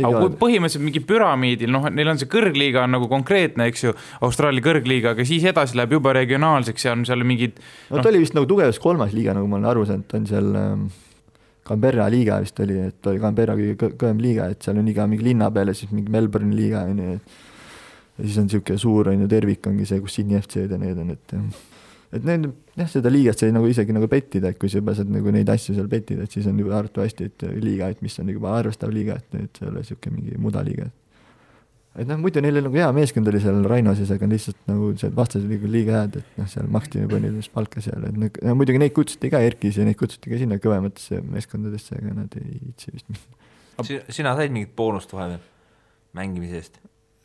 aga 0.05 0.21
kui 0.21 0.35
põhimõtteliselt 0.41 0.85
mingi 0.85 1.03
püramiidil, 1.09 1.71
noh, 1.73 1.87
neil 1.93 2.11
on 2.13 2.21
see 2.21 2.29
kõrgliiga 2.31 2.85
on 2.85 2.95
nagu 2.97 3.09
konkreetne, 3.11 3.69
eks 3.71 3.87
ju, 3.87 3.95
Austraalia 4.27 4.65
kõrgliiga, 4.65 5.15
aga 5.15 5.27
siis 5.29 5.47
edasi 5.49 5.79
läheb 5.79 5.97
juba 5.97 6.13
regionaalseks 6.17 6.89
ja 6.89 6.95
on 6.97 7.07
seal 7.09 7.25
mingid. 7.29 7.61
no 7.91 8.03
ta 8.03 8.11
oli 8.13 8.21
vist 8.25 8.37
nagu 8.37 8.49
tugevus 8.51 8.81
kolmas 8.83 9.15
liiga, 9.17 9.37
nagu 9.37 9.49
ma 9.49 9.61
olen 9.61 9.71
aru 9.73 9.87
saanud, 9.89 10.17
on 10.19 10.29
seal 10.29 10.51
ähm, 10.61 10.87
Canberra 11.67 12.07
liiga 12.13 12.39
vist 12.43 12.61
oli, 12.63 12.79
et 12.89 13.11
oli 13.11 13.21
Canberra 13.23 13.57
kõige 13.59 13.91
kõvem 13.99 14.23
liiga, 14.23 14.51
et 14.53 14.63
seal 14.63 14.79
on 14.81 14.91
iga 14.91 15.07
mingi 15.11 15.27
linna 15.27 15.51
peale 15.55 15.75
siis 15.75 15.93
mingi 15.95 16.13
Melbourne'i 16.15 16.57
liiga 16.57 16.85
on 16.87 17.03
ju, 17.03 17.17
et 17.17 17.41
ja 18.17 18.25
siis 18.25 18.37
on 18.41 18.47
niisugune 18.49 18.81
suur 18.81 19.11
on 19.13 19.25
ju 19.25 19.31
tervik 19.31 19.67
ongi 19.69 19.89
see, 19.89 19.99
kus 20.01 20.19
Sydney 20.19 20.41
FC-d 20.41 20.77
ja 20.77 20.81
need 20.81 21.01
on, 21.03 21.11
et 21.13 21.35
et 22.17 22.25
need 22.25 22.47
jah, 22.79 22.89
seda 22.89 23.11
liigat 23.13 23.43
sai 23.43 23.51
nagu 23.53 23.67
isegi 23.69 23.93
nagu 23.93 24.09
pettida, 24.09 24.53
et 24.53 24.61
kui 24.61 24.71
sa 24.73 24.81
juba 24.81 24.95
saad 24.97 25.11
nagu 25.13 25.33
neid 25.35 25.51
asju 25.53 25.75
seal 25.77 25.89
pettida, 25.91 26.25
et 26.25 26.33
siis 26.33 26.47
on 26.49 26.59
juba 26.63 26.79
arvatavasti, 26.79 27.27
et 27.29 27.49
liiga, 27.61 27.91
et 27.93 28.05
mis 28.05 28.15
on 28.23 28.31
juba 28.31 28.55
arvestav 28.57 28.95
liiga, 28.95 29.19
et, 29.19 29.43
et 29.43 29.59
see 29.59 29.67
ei 29.67 29.73
ole 29.73 29.83
niisugune 29.83 30.21
mingi 30.21 30.39
mudaliiga 30.41 30.87
et 30.87 31.06
noh, 31.97 32.19
muidu 32.21 32.43
neil 32.45 32.61
nagu 32.61 32.77
hea 32.77 32.89
meeskond 32.97 33.31
oli 33.31 33.41
seal 33.43 33.63
Rainoses, 33.71 34.11
aga 34.15 34.29
lihtsalt 34.31 34.59
nagu 34.69 34.91
seal 35.01 35.15
vastased 35.17 35.47
olid 35.49 35.67
liiga 35.73 36.03
head, 36.03 36.19
et 36.21 36.41
noh, 36.41 36.49
seal 36.51 36.69
maksti 36.73 37.05
juba 37.05 37.21
neile 37.23 37.45
palka 37.55 37.85
seal, 37.85 38.09
et 38.11 38.19
no 38.19 38.57
muidugi 38.59 38.83
neid 38.83 38.95
kutsuti 38.97 39.33
ka 39.33 39.41
ERK-is 39.47 39.81
ja 39.81 39.87
neid 39.89 39.99
kutsuti 40.01 40.33
ka 40.33 40.41
sinna 40.41 40.61
kõvematesse 40.63 41.23
meeskondadesse, 41.25 42.01
aga 42.01 42.17
nad 42.23 42.37
ei 42.41 42.59
viitsi 42.59 42.93
vist 42.93 43.09
minna. 43.09 44.03
sina 44.13 44.37
said 44.37 44.53
mingit 44.53 44.77
boonust 44.77 45.13
vahepeal 45.17 45.41
mängimise 46.17 46.61
eest? 46.61 46.79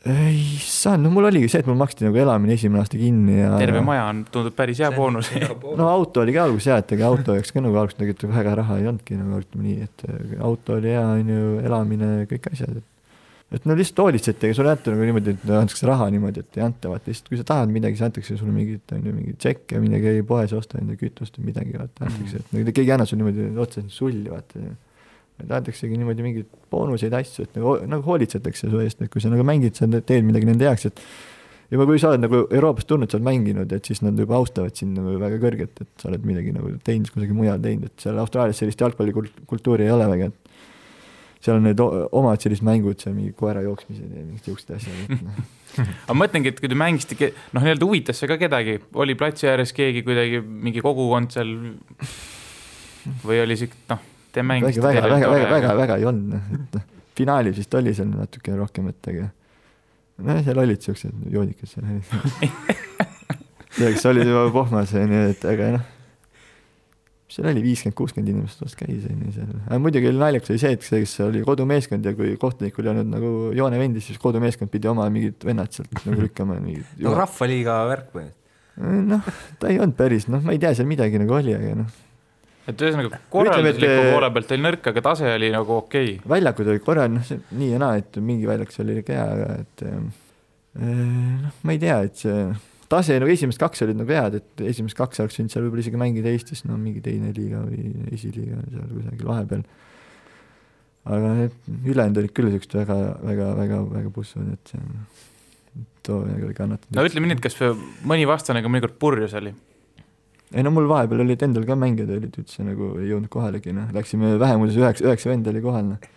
ei 0.08 0.40
saanud, 0.58 1.06
no 1.06 1.12
mul 1.14 1.28
oligi 1.28 1.46
see, 1.52 1.60
et 1.62 1.68
mul 1.70 1.76
maksti 1.78 2.08
nagu 2.08 2.18
elamine 2.18 2.56
esimene 2.56 2.80
aasta 2.82 2.98
kinni 2.98 3.36
ja 3.38 3.52
terve 3.60 3.84
maja 3.86 4.08
on, 4.10 4.24
tundub 4.34 4.56
päris 4.58 4.80
hea 4.82 4.90
boonus 4.96 5.30
no 5.78 5.86
auto 5.88 6.24
oli 6.24 6.34
ka 6.34 6.46
alguses 6.48 6.72
hea, 6.72 6.78
et 6.82 6.94
ega 6.96 7.06
auto 7.06 7.36
jaoks 7.36 7.54
ka 7.54 7.62
nagu 7.62 7.78
alguses 7.78 8.00
tegelikult 8.00 8.34
väga 8.34 8.56
raha 8.62 8.80
ei 8.80 8.88
olnudki 8.90 9.18
nagu 9.20 9.38
ütleme 9.38 9.68
nii, 9.68 9.86
et 9.86 10.40
auto 10.42 10.80
oli 10.80 10.90
hea, 10.90 11.04
on 11.20 11.30
ju, 11.36 11.52
elamine, 11.68 12.10
kõik 12.32 12.50
asjad, 12.50 12.80
et 12.82 12.88
et 13.52 13.66
no 13.68 13.74
lihtsalt 13.76 14.00
hoolitseti, 14.04 14.48
ega 14.48 14.56
sulle 14.56 14.70
ei 14.70 14.76
anta 14.78 14.92
nagu 14.94 15.08
niimoodi, 15.08 15.34
et 15.34 15.50
antakse 15.58 15.88
raha 15.88 16.06
niimoodi, 16.12 16.44
et 16.44 16.58
ei 16.58 16.64
anta, 16.64 16.92
vaata 16.92 17.10
lihtsalt 17.10 17.28
kui 17.28 17.40
sa 17.40 17.46
tahad 17.48 17.72
midagi, 17.72 17.98
siis 17.98 18.06
antakse 18.08 18.36
sulle 18.38 18.54
mingit, 18.54 18.94
on 18.96 19.02
ju, 19.08 19.16
mingeid 19.16 19.40
tšekke, 19.42 19.82
käi 20.06 20.22
poes, 20.28 20.54
osta 20.56 20.80
enda 20.80 20.96
kütust 21.00 21.36
või 21.38 21.50
midagi, 21.50 21.74
vaata, 21.76 22.06
antakse, 22.08 22.40
et 22.40 22.54
nagu 22.56 22.72
keegi 22.72 22.88
ei 22.88 22.94
anna 22.96 23.08
sulle 23.08 23.22
niimoodi 23.22 23.64
otseselt 23.66 23.92
sulli, 23.92 24.30
vaata. 24.32 24.64
et 25.42 25.52
antaksegi 25.58 25.98
niimoodi 25.98 26.24
mingeid 26.24 26.48
boonuseid 26.72 27.12
asju, 27.18 27.44
et 27.48 27.58
nagu, 27.58 27.76
nagu 27.90 28.08
hoolitsetakse 28.08 28.70
su 28.72 28.80
eest, 28.80 29.04
et 29.04 29.12
kui 29.12 29.20
sa 29.24 29.32
nagu 29.32 29.44
mängid, 29.44 29.76
sa 29.76 29.88
teed 29.90 30.24
midagi 30.28 30.48
nende 30.48 30.68
heaks, 30.68 30.88
et 30.88 31.04
juba 31.72 31.86
kui 31.88 32.00
sa 32.00 32.12
oled 32.12 32.22
nagu 32.24 32.44
Euroopast 32.52 32.88
tulnud, 32.88 33.10
sa 33.10 33.18
oled 33.18 33.26
mänginud, 33.26 33.72
et 33.72 33.88
siis 33.88 34.02
nad 34.04 34.16
juba 34.18 34.36
austavad 34.38 34.76
sind 34.76 34.96
nagu 34.96 35.16
väga 35.20 35.40
kõrgelt, 35.42 35.80
et 35.80 35.90
sa 36.00 36.10
oled 36.10 36.24
midagi 36.28 36.52
nagu 36.54 36.72
teinud, 36.84 37.10
kusagil 37.12 37.36
mujal 37.36 37.60
teinud, 37.64 37.88
et 37.88 38.04
seal 38.06 38.20
Austraalias 38.22 38.60
sellist 38.60 38.84
jalgpallikultuuri 38.84 39.88
ei 39.88 39.94
ole 39.94 40.08
väga, 40.12 40.28
et 40.28 40.41
seal 41.42 41.58
on 41.58 41.66
need 41.66 41.80
omad 41.82 42.42
sellised 42.42 42.64
mängud, 42.66 43.00
seal 43.02 43.14
mingi 43.16 43.34
koera 43.38 43.62
jooksmised 43.64 44.06
ja 44.06 44.22
mingid 44.22 44.46
siuksed 44.46 44.70
asjad 44.76 45.12
no. 45.16 45.34
aga 46.06 46.16
mõtlengi, 46.18 46.52
et 46.52 46.60
kui 46.62 46.70
te 46.70 46.78
mängisite, 46.78 47.32
noh, 47.56 47.64
nii-öelda 47.64 47.88
huvitas 47.88 48.20
see 48.20 48.30
ka 48.30 48.38
kedagi, 48.40 48.78
oli 49.02 49.16
platsi 49.18 49.48
ääres 49.50 49.74
keegi 49.76 50.04
kuidagi, 50.06 50.42
mingi 50.42 50.84
kogukond 50.84 51.32
seal? 51.34 51.54
Või 53.26 53.40
oli 53.42 53.56
siuke, 53.58 53.78
noh, 53.90 54.02
te 54.34 54.44
mängisite 54.46 54.84
väga, 54.84 55.02
väga, 55.02 55.14
väga, 55.16 55.30
väga, 55.32 55.54
väga, 55.54 55.76
väga 55.80 55.96
ei 55.98 56.08
olnud, 56.10 56.36
noh, 56.36 56.50
et 56.58 56.76
noh, 56.78 56.84
finaalis 57.18 57.58
vist 57.58 57.74
oli 57.80 57.94
seal 57.96 58.12
natuke 58.12 58.54
rohkem, 58.58 58.92
et 58.92 59.10
aga 59.14 59.30
noh, 60.28 60.44
seal 60.46 60.62
olid 60.62 60.86
siuksed 60.86 61.26
joodikud 61.32 61.72
seal 61.72 61.88
kes 63.80 64.06
olid 64.12 64.28
juba 64.28 64.46
pohmas, 64.54 64.94
onju, 64.94 65.24
et 65.32 65.48
aga 65.48 65.72
noh 65.78 65.90
seal 67.32 67.48
oli 67.48 67.62
viiskümmend, 67.64 67.96
kuuskümmend 67.96 68.30
inimest 68.32 68.60
vast 68.62 68.76
käis, 68.78 69.06
on 69.08 69.24
ju 69.24 69.32
seal. 69.36 69.80
muidugi 69.82 70.10
oli 70.10 70.20
naljakas 70.20 70.52
oli 70.52 70.60
see, 70.62 70.76
et 70.76 70.86
see, 70.86 71.00
kes 71.04 71.14
oli 71.24 71.42
kodumeeskond 71.46 72.06
ja 72.08 72.14
kui 72.18 72.34
kohtunikul 72.40 72.86
ei 72.86 72.92
olnud 72.92 73.10
nagu 73.12 73.32
joonevendi, 73.56 74.02
siis 74.04 74.20
kodumeeskond 74.22 74.72
pidi 74.72 74.90
oma 74.90 75.08
mingid 75.12 75.44
vennad 75.46 75.72
sealt 75.74 75.92
nagu 76.06 76.22
lükkama 76.26 76.58
no 76.60 77.16
rahvaliiga 77.16 77.76
värk 77.90 78.08
põhimõtteliselt. 78.14 79.04
noh, 79.12 79.28
ta 79.60 79.70
ei 79.72 79.80
olnud 79.80 79.98
päris, 79.98 80.28
noh, 80.32 80.42
ma 80.44 80.56
ei 80.56 80.62
tea, 80.62 80.74
seal 80.76 80.88
midagi 80.90 81.20
nagu 81.22 81.36
oli, 81.38 81.54
aga 81.56 81.76
noh. 81.82 82.00
et 82.68 82.84
ühesõnaga 82.84 83.22
korraldusliku 83.32 84.10
poole 84.10 84.32
pealt 84.36 84.56
oli 84.56 84.66
nõrk, 84.66 84.90
aga 84.92 85.06
tase 85.08 85.30
oli 85.32 85.52
nagu 85.54 85.78
okei 85.78 86.18
okay.. 86.18 86.34
väljakud 86.36 86.74
olid 86.74 86.84
korral, 86.84 87.16
noh, 87.16 87.32
nii 87.62 87.72
ja 87.72 87.80
naa, 87.82 88.02
et 88.02 88.20
mingi 88.20 88.48
väljak 88.50 88.74
seal 88.74 88.90
oli 88.90 89.00
ikka 89.04 89.16
hea, 89.16 89.30
aga 89.38 89.48
et 89.64 89.86
eh, 89.88 89.96
noh, 91.46 91.56
ma 91.62 91.76
ei 91.76 91.82
tea, 91.82 92.02
et 92.08 92.26
see 92.26 92.44
tase 92.92 93.16
nagu 93.22 93.32
esimesed 93.32 93.60
kaks 93.60 93.84
olid 93.86 93.98
nagu 94.00 94.12
head, 94.12 94.38
et 94.40 94.64
esimesed 94.72 94.98
kaks 94.98 95.22
oleks 95.22 95.38
võinud 95.38 95.54
seal 95.54 95.66
võib-olla 95.66 95.84
isegi 95.84 96.00
mängida 96.00 96.32
Eestis, 96.32 96.64
no 96.68 96.76
mingi 96.80 97.02
teine 97.04 97.32
liiga 97.36 97.64
või 97.64 97.90
esiliiga 98.12 98.60
seal 98.68 98.92
kusagil 98.92 99.32
vahepeal. 99.32 99.66
aga 101.16 101.34
need 101.40 101.74
ülejäänud 101.90 102.22
olid 102.22 102.34
küll 102.36 102.52
siuksed 102.54 102.78
väga, 102.82 102.98
väga, 103.26 103.50
väga, 103.58 103.82
väga 103.96 104.14
pussud, 104.14 104.52
et 104.54 104.74
too 106.06 106.22
nagu 106.26 106.50
ei 106.50 106.56
kannatanud. 106.56 106.96
no 106.98 107.06
ütleme 107.08 107.30
nii, 107.30 107.38
et 107.38 107.44
kas 107.44 107.58
mõni 108.08 108.26
vastane 108.28 108.62
ka 108.62 108.70
mõnikord 108.70 108.98
purjus 109.00 109.34
oli? 109.40 109.54
ei 110.52 110.64
no 110.66 110.72
mul 110.74 110.88
vahepeal 110.90 111.24
olid 111.24 111.42
endal 111.46 111.64
ka 111.68 111.76
mängijad 111.78 112.12
olid 112.12 112.36
üldse 112.42 112.66
nagu 112.66 112.92
ei 113.00 113.08
jõudnud 113.08 113.32
kohalegi, 113.32 113.72
noh, 113.76 113.88
läksime 113.96 114.34
vähemuses 114.40 114.76
üheksa, 114.80 115.06
üheksa 115.08 115.32
venda 115.32 115.52
oli 115.52 115.64
kohal, 115.64 115.94
noh. 115.94 116.08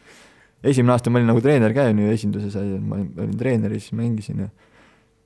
esimene 0.63 0.95
aasta 0.95 1.13
ma 1.13 1.21
olin 1.21 1.31
nagu 1.31 1.43
treener 1.45 1.75
ka 1.77 1.87
ju 1.91 2.11
esinduses, 2.11 2.57
ma 2.83 2.99
olin 2.99 3.37
treener 3.39 3.75
ja 3.75 3.79
siis 3.79 3.95
mängisin 3.95 4.43
ja 4.43 4.49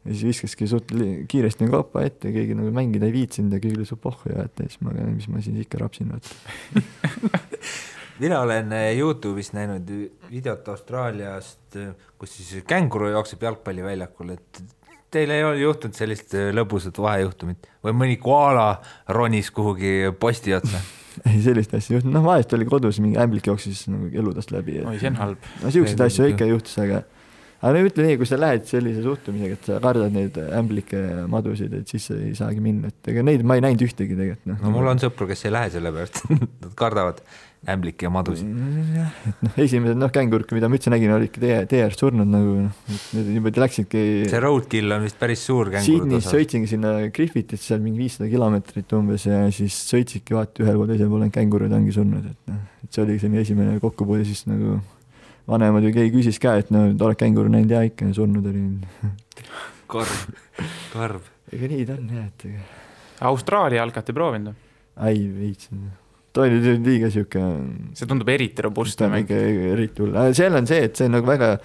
ja 0.05 0.13
siis 0.13 0.25
viskaski 0.29 0.67
suht 0.71 0.91
kiiresti 1.29 1.65
nagu 1.65 1.81
kopa 1.81 2.05
ette, 2.07 2.31
keegi 2.35 2.55
nagu 2.57 2.71
mängida 2.75 3.09
ei 3.09 3.15
viitsinud 3.15 3.55
ja 3.55 3.61
kõigil 3.61 3.83
oli 3.83 3.89
su 3.89 3.99
pohhu 3.99 4.31
ja 4.31 4.47
et 4.47 4.63
siis 4.65 4.79
ma, 4.85 4.95
mis 5.11 5.27
ma 5.31 5.43
siis 5.43 5.59
ikka 5.65 5.81
rapsin, 5.83 6.13
vaata 6.13 6.83
mina 8.23 8.41
olen 8.41 8.73
äh, 8.73 8.91
Youtube'is 8.97 9.53
näinud 9.55 9.89
videot 10.31 10.67
Austraaliast, 10.67 11.75
äh, 11.75 11.93
kus 12.19 12.37
siis 12.37 12.63
känguru 12.67 13.11
jookseb 13.13 13.43
jalgpalliväljakul, 13.43 14.35
et 14.35 14.63
teil 15.11 15.31
ei 15.33 15.43
ole 15.43 15.59
juhtunud 15.63 15.97
sellist 15.97 16.35
äh, 16.37 16.49
lõbusat 16.55 16.99
vahejuhtumit 17.01 17.69
või 17.85 17.95
mõni 18.03 18.17
koala 18.21 18.71
ronis 19.15 19.51
kuhugi 19.51 20.13
posti 20.19 20.55
otsa? 20.57 20.81
ei, 21.29 21.39
sellist 21.43 21.73
asja 21.73 21.95
ei 21.95 21.99
juhtunud, 21.99 22.17
noh 22.19 22.27
vahest 22.27 22.53
oli 22.57 22.67
kodus 22.69 22.99
mingi 23.03 23.19
ämblik 23.21 23.51
jooksis 23.51 23.87
nagu 23.91 24.11
eludest 24.13 24.53
läbi. 24.55 24.81
oi, 24.83 24.99
see 24.99 25.11
on 25.11 25.19
halb. 25.19 25.49
no 25.63 25.73
siukseid 25.73 26.07
asju 26.07 26.29
ikka 26.33 26.49
juhtus, 26.49 26.77
aga 26.83 27.03
aga 27.59 27.73
no 27.75 27.83
ütle 27.89 28.07
nii, 28.07 28.19
kui 28.21 28.29
sa 28.29 28.39
lähed 28.39 28.65
sellise 28.69 29.03
suhtumisega, 29.03 29.57
et 29.57 29.67
sa 29.67 29.81
kardad 29.83 30.15
neid 30.15 30.39
ämblikke 30.39 31.03
madusid, 31.31 31.75
et 31.81 31.91
siis 31.91 32.07
ei 32.15 32.31
saagi 32.37 32.63
minna, 32.63 32.93
et 32.93 33.11
ega 33.11 33.25
neid 33.25 33.43
ma 33.47 33.59
ei 33.59 33.65
näinud 33.65 33.83
ühtegi 33.89 34.15
tegelikult 34.15 34.49
noh. 34.53 34.63
no 34.63 34.73
mul 34.77 34.89
on 34.93 35.01
sõpru, 35.03 35.27
kes 35.29 35.45
ei 35.47 35.55
lähe 35.55 35.71
selle 35.75 35.91
pärast 35.95 36.23
nad 36.39 36.73
kardavad 36.79 37.21
ämblikke 37.67 38.07
ja 38.07 38.11
madusid. 38.13 38.47
jah, 38.95 39.15
et 39.27 39.41
noh, 39.43 39.55
esimesed 39.59 39.99
noh, 39.99 40.11
kängurk, 40.15 40.53
mida 40.55 40.69
ma 40.71 40.77
üldse 40.77 40.93
nägin, 40.93 41.11
olidki 41.11 41.41
tee, 41.43 41.57
tee 41.67 41.81
ääres 41.83 41.99
surnud 41.99 42.29
nagu 42.31 42.53
noh, 42.61 42.93
need 43.17 43.31
niimoodi 43.33 43.59
läksidki. 43.59 44.03
see 44.31 44.39
roadkill 44.43 44.95
on 44.95 45.03
vist 45.03 45.19
päris 45.19 45.43
suur 45.43 45.71
känguru. 45.73 46.05
Sydney's 46.05 46.29
sõitsingi 46.31 46.71
sinna 46.71 46.93
Griffithisse, 47.15 47.73
seal 47.73 47.83
mingi 47.83 48.05
viissada 48.05 48.29
kilomeetrit 48.31 48.95
umbes 48.95 49.27
ja 49.27 49.41
siis 49.55 49.75
sõitsidki 49.89 50.37
vaata 50.37 50.63
ühel 50.63 50.79
pool, 50.79 50.93
teisel 50.93 51.11
pool 51.11 51.27
on 51.27 51.35
kängurud 51.35 51.75
ongi 51.75 51.97
surnud, 51.97 52.31
et 52.31 52.53
noh, 52.53 52.63
et 52.85 52.95
see 52.95 53.03
oligi 53.03 53.25
selline 53.25 53.43
esimene 53.43 53.75
kokkupuude 53.83 54.23
siis 54.29 54.45
nagu 54.47 54.77
vanemad 55.49 55.85
või 55.87 55.95
keegi 55.95 56.13
küsis 56.13 56.39
ka, 56.41 56.55
et 56.61 56.71
no 56.73 56.87
oled 56.91 57.19
känguru 57.19 57.51
näinud 57.51 57.73
ja 57.73 57.83
ikka 57.87 58.09
surnud 58.15 58.45
oli. 58.49 58.65
karm, 59.93 60.35
karm. 60.93 61.31
ega 61.53 61.71
nii 61.71 61.87
ta 61.87 61.97
on 61.97 62.11
jah, 62.17 62.27
et 62.29 62.49
ega. 62.51 62.67
Austraalia 63.29 63.81
jalkat 63.81 64.11
ei 64.11 64.19
proovinud? 64.19 64.65
ei 65.09 65.21
viitsinud. 65.31 65.93
ta 66.33 66.43
oli 66.45 66.75
liiga 66.85 67.11
sihuke. 67.13 67.45
see 67.97 68.09
tundub 68.09 68.29
eriti 68.29 68.65
robustne 68.65 69.09
mäng. 69.11 69.31
eriti 69.31 70.03
hull, 70.03 70.17
seal 70.37 70.59
on 70.59 70.67
see, 70.69 70.83
et 70.89 70.99
see 70.99 71.09
on 71.09 71.17
nagu 71.17 71.29
väga 71.29 71.55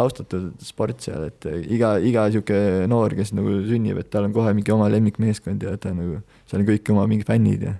austatud 0.00 0.52
sport 0.62 1.02
seal, 1.02 1.26
et 1.30 1.46
iga, 1.66 1.96
iga 1.98 2.28
sihuke 2.30 2.58
noor, 2.90 3.14
kes 3.18 3.32
nagu 3.34 3.60
sünnib, 3.66 3.98
et 4.02 4.10
tal 4.12 4.28
on 4.28 4.34
kohe 4.34 4.52
mingi 4.54 4.74
oma 4.74 4.86
lemmikmeeskond 4.92 5.66
ja 5.66 5.74
ta 5.82 5.94
nagu, 5.96 6.20
seal 6.50 6.62
on 6.62 6.68
kõik 6.68 6.92
oma 6.94 7.06
mingid 7.10 7.30
fännid 7.30 7.66
ja 7.66 7.74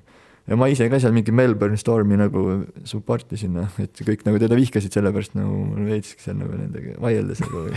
ja 0.51 0.59
ma 0.59 0.67
ise 0.71 0.89
ka 0.91 0.99
seal 0.99 1.15
mingi 1.15 1.33
Melbourne 1.35 1.79
Stormi 1.79 2.19
nagu 2.19 2.43
support 2.89 3.31
isin, 3.37 3.55
noh, 3.61 3.71
et 3.83 4.03
kõik 4.07 4.25
nagu 4.27 4.41
teda 4.43 4.59
vihkasid 4.59 4.97
sellepärast 4.97 5.37
nagu 5.39 5.63
mul 5.63 5.87
veitski 5.93 6.25
seal 6.25 6.41
nagu 6.41 6.59
nendega 6.59 6.99
vaieldes 7.03 7.43
nagu. 7.47 7.67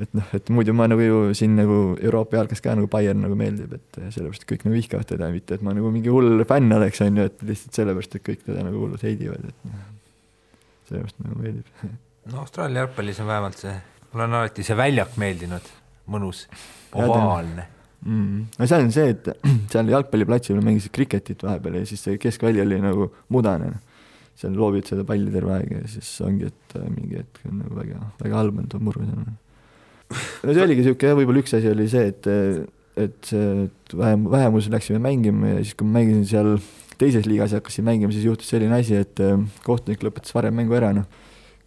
Et 0.00 0.12
noh, 0.14 0.28
et 0.32 0.46
muidu 0.54 0.72
ma 0.72 0.86
nagu 0.88 1.02
ju 1.02 1.16
siin 1.36 1.56
nagu 1.58 1.96
Euroopa 1.98 2.38
jalkas 2.38 2.62
ka 2.62 2.72
nagu 2.78 2.86
Bayern 2.88 3.18
nagu 3.24 3.34
meeldib, 3.36 3.72
et 3.74 3.96
sellepärast 4.14 4.46
kõik 4.48 4.62
nagu 4.64 4.76
vihkavad 4.78 5.08
teda, 5.10 5.26
mitte 5.34 5.58
et 5.58 5.64
ma 5.66 5.74
nagu 5.76 5.90
mingi 5.92 6.08
hull 6.14 6.44
fänn 6.48 6.72
oleks, 6.72 7.02
on 7.04 7.18
ju, 7.18 7.26
et 7.26 7.42
lihtsalt 7.44 7.76
sellepärast, 7.76 8.14
et 8.16 8.24
kõik 8.24 8.44
teda 8.46 8.62
nagu 8.64 8.80
hullult 8.80 9.02
heidivad, 9.04 9.50
et 9.50 9.66
noh, 9.66 9.82
sellepärast 10.88 11.18
nagu 11.26 11.40
meeldib. 11.42 11.90
no 12.30 12.40
Austraalia 12.46 12.84
jalgpallis 12.86 13.20
on 13.20 13.28
vähemalt 13.32 13.60
see, 13.66 13.74
mulle 14.12 14.28
on 14.30 14.38
alati 14.38 14.64
see 14.70 14.78
väljak 14.78 15.18
meeldinud, 15.20 15.68
mõnus, 16.14 16.46
ovaalne 16.94 17.66
mm.. 18.04 18.40
no 18.58 18.68
seal 18.70 18.86
on 18.86 18.92
see, 18.94 19.12
et 19.14 19.30
seal 19.72 19.92
jalgpalliplatsil 19.92 20.58
mängisid 20.64 20.94
kriketit 20.96 21.44
vahepeal 21.46 21.80
ja 21.80 21.84
siis 21.88 22.02
see 22.06 22.18
keskväli 22.20 22.62
oli 22.64 22.80
nagu 22.82 23.10
mudane. 23.34 23.76
seal 24.40 24.56
loobid 24.56 24.88
seda 24.88 25.04
palli 25.04 25.32
terve 25.32 25.52
aeg 25.58 25.72
ja 25.76 25.84
siis 25.90 26.10
ongi, 26.24 26.48
et 26.48 26.76
äh, 26.80 26.88
mingi 26.88 27.20
hetk 27.20 27.46
on 27.50 27.60
nagu 27.60 27.76
väga, 27.76 28.02
väga 28.22 28.40
halb 28.40 28.60
on 28.62 28.68
too 28.72 28.82
muru 28.82 29.04
seal. 29.04 29.24
no 30.44 30.56
see 30.56 30.66
oligi 30.66 30.86
sihuke 30.88 31.10
jah, 31.10 31.16
võib-olla 31.18 31.44
üks 31.44 31.56
asi 31.58 31.70
oli 31.70 31.88
see, 31.92 32.12
et, 32.12 32.30
et 33.06 33.32
see, 33.32 33.48
et 33.68 33.96
vähem, 33.96 34.28
vähemus 34.32 34.70
läksime 34.72 35.02
mängima 35.02 35.56
ja 35.56 35.64
siis, 35.64 35.76
kui 35.76 35.88
ma 35.88 36.00
mängisin 36.00 36.28
seal 36.32 36.54
teises 37.00 37.24
liigas 37.24 37.54
ja 37.54 37.60
hakkasin 37.60 37.84
mängima, 37.86 38.12
siis 38.12 38.26
juhtus 38.28 38.48
selline 38.52 38.76
asi, 38.76 38.98
et 39.00 39.20
äh, 39.24 39.36
kohtunik 39.64 40.02
lõpetas 40.04 40.36
varem 40.36 40.56
mängu 40.56 40.76
ära, 40.76 40.94
noh 40.96 41.08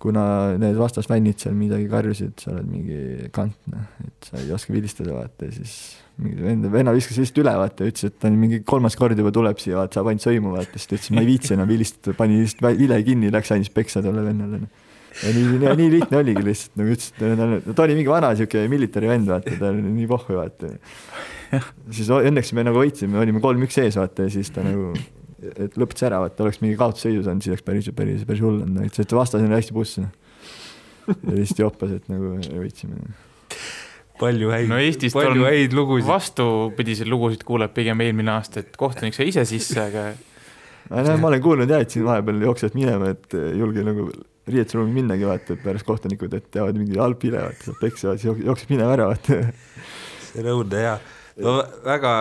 kuna 0.04 0.24
need 0.60 0.76
vastasfännid 0.76 1.40
seal 1.40 1.56
midagi 1.56 1.88
karjusid, 1.92 2.36
sa 2.42 2.52
oled 2.52 2.68
mingi 2.68 3.30
kant, 3.36 3.56
noh, 3.72 3.86
et 4.04 4.28
sa 4.28 4.42
ei 4.42 4.52
oska 4.52 4.76
vilistada, 4.76 5.14
vaata, 5.16 5.48
ja 5.48 5.56
siis 5.56 5.76
mingi 6.22 6.70
venna 6.72 6.94
viskas 6.94 7.18
lihtsalt 7.18 7.42
üle, 7.42 7.54
vaata, 7.58 7.88
ütles, 7.90 8.12
et 8.12 8.18
ta 8.22 8.30
mingi 8.30 8.60
kolmas 8.68 8.96
kord 9.00 9.18
juba 9.18 9.32
tuleb 9.34 9.60
siia, 9.62 9.80
vaata, 9.80 9.98
saab 9.98 10.12
ainult 10.12 10.26
sõimu, 10.26 10.54
vaata, 10.54 10.78
siis 10.78 10.90
ta 10.90 10.98
ütles, 11.00 11.14
ma 11.16 11.24
ei 11.24 11.30
viitsi 11.32 11.56
enam 11.56 11.70
vilistada, 11.70 12.14
pani 12.18 12.38
lihtsalt 12.44 12.78
vile 12.78 13.00
kinni, 13.08 13.32
läks 13.34 13.54
andis 13.56 13.74
peksa 13.74 14.04
tolle 14.06 14.26
vennale, 14.28 14.60
noh. 14.66 14.92
ja 15.24 15.34
nii, 15.34 15.48
nii, 15.64 15.74
nii 15.80 15.90
lihtne 15.96 16.20
oligi 16.22 16.46
lihtsalt, 16.46 16.76
nagu 16.82 16.94
ütles, 16.94 17.10
et 17.18 17.74
ta 17.74 17.88
oli 17.88 17.98
mingi 17.98 18.14
vana 18.14 18.30
sihuke 18.38 18.68
military 18.70 19.10
vend, 19.10 19.34
vaata, 19.34 19.58
ta 19.58 19.74
oli 19.74 19.84
nii 19.88 20.08
pohhu, 20.14 20.38
vaata. 20.38 20.72
siis 21.98 22.14
õnneks 22.20 22.54
me 22.54 22.70
nagu 22.70 22.82
võitsime, 22.84 23.18
olime 23.26 23.42
kolm-üks 23.42 23.82
ees, 23.82 23.98
vaata, 23.98 24.30
ja 24.30 24.38
siis 24.38 24.54
ta 24.54 24.66
nagu, 24.66 24.94
et 25.58 25.82
lõpetas 25.82 26.12
ära, 26.12 26.22
vaata, 26.28 26.46
oleks 26.46 26.62
mingi 26.62 26.78
kaotusseisus 26.78 27.26
olnud, 27.26 27.42
siis 27.42 27.58
oleks 27.58 27.66
päris, 27.66 27.90
päris, 27.98 28.30
päris 28.30 28.46
hull 28.46 28.62
olnud, 28.62 28.86
ütles, 28.86 29.02
et 29.02 29.18
vastas 29.18 29.42
oli 29.42 29.58
hästi 29.58 29.82
puss, 29.82 29.98
noh. 30.06 30.14
ja 31.10 31.38
lihtsalt 31.42 31.66
joppas, 31.66 31.98
et 31.98 32.06
nagu 32.14 32.38
võitsime 32.54 33.02
palju 34.24 34.52
häid 34.54 34.70
no 34.72 34.82
palju 35.14 35.48
häid 35.48 35.76
lugusid. 35.78 36.10
vastupidiseid 36.10 37.12
lugusid 37.12 37.44
kuuleb 37.48 37.74
pigem 37.76 38.02
eelmine 38.06 38.38
aasta, 38.38 38.64
et 38.64 38.78
kohtunik 38.80 39.16
sai 39.18 39.30
ise 39.32 39.46
sisse, 39.50 39.80
aga 39.84 40.12
no 40.90 41.18
ma 41.22 41.32
olen 41.32 41.44
kuulnud 41.44 41.72
jah, 41.72 41.84
et 41.84 41.94
siin 41.94 42.06
vahepeal 42.08 42.44
jooksevad 42.48 42.78
minema, 42.78 43.12
et 43.14 43.36
ei 43.40 43.58
julge 43.62 43.86
nagu 43.86 44.10
riietusruumi 44.50 44.92
minnagi, 44.92 45.26
vaata, 45.28 45.56
et 45.56 45.64
pärast 45.64 45.88
kohtunikud, 45.88 46.34
et 46.36 46.50
teavad 46.52 46.78
mingi 46.80 47.00
halb 47.00 47.20
pile, 47.22 47.40
vaata, 47.40 47.70
saab 47.70 47.80
peksa, 47.80 48.16
siis 48.20 48.44
jookseb 48.44 48.74
minema 48.74 48.98
ära, 48.98 49.08
vaata. 49.14 49.40
see 50.28 50.44
on 50.44 50.52
õudne 50.58 50.84
jaa. 50.84 50.98
no 51.46 51.56
väga 51.86 52.14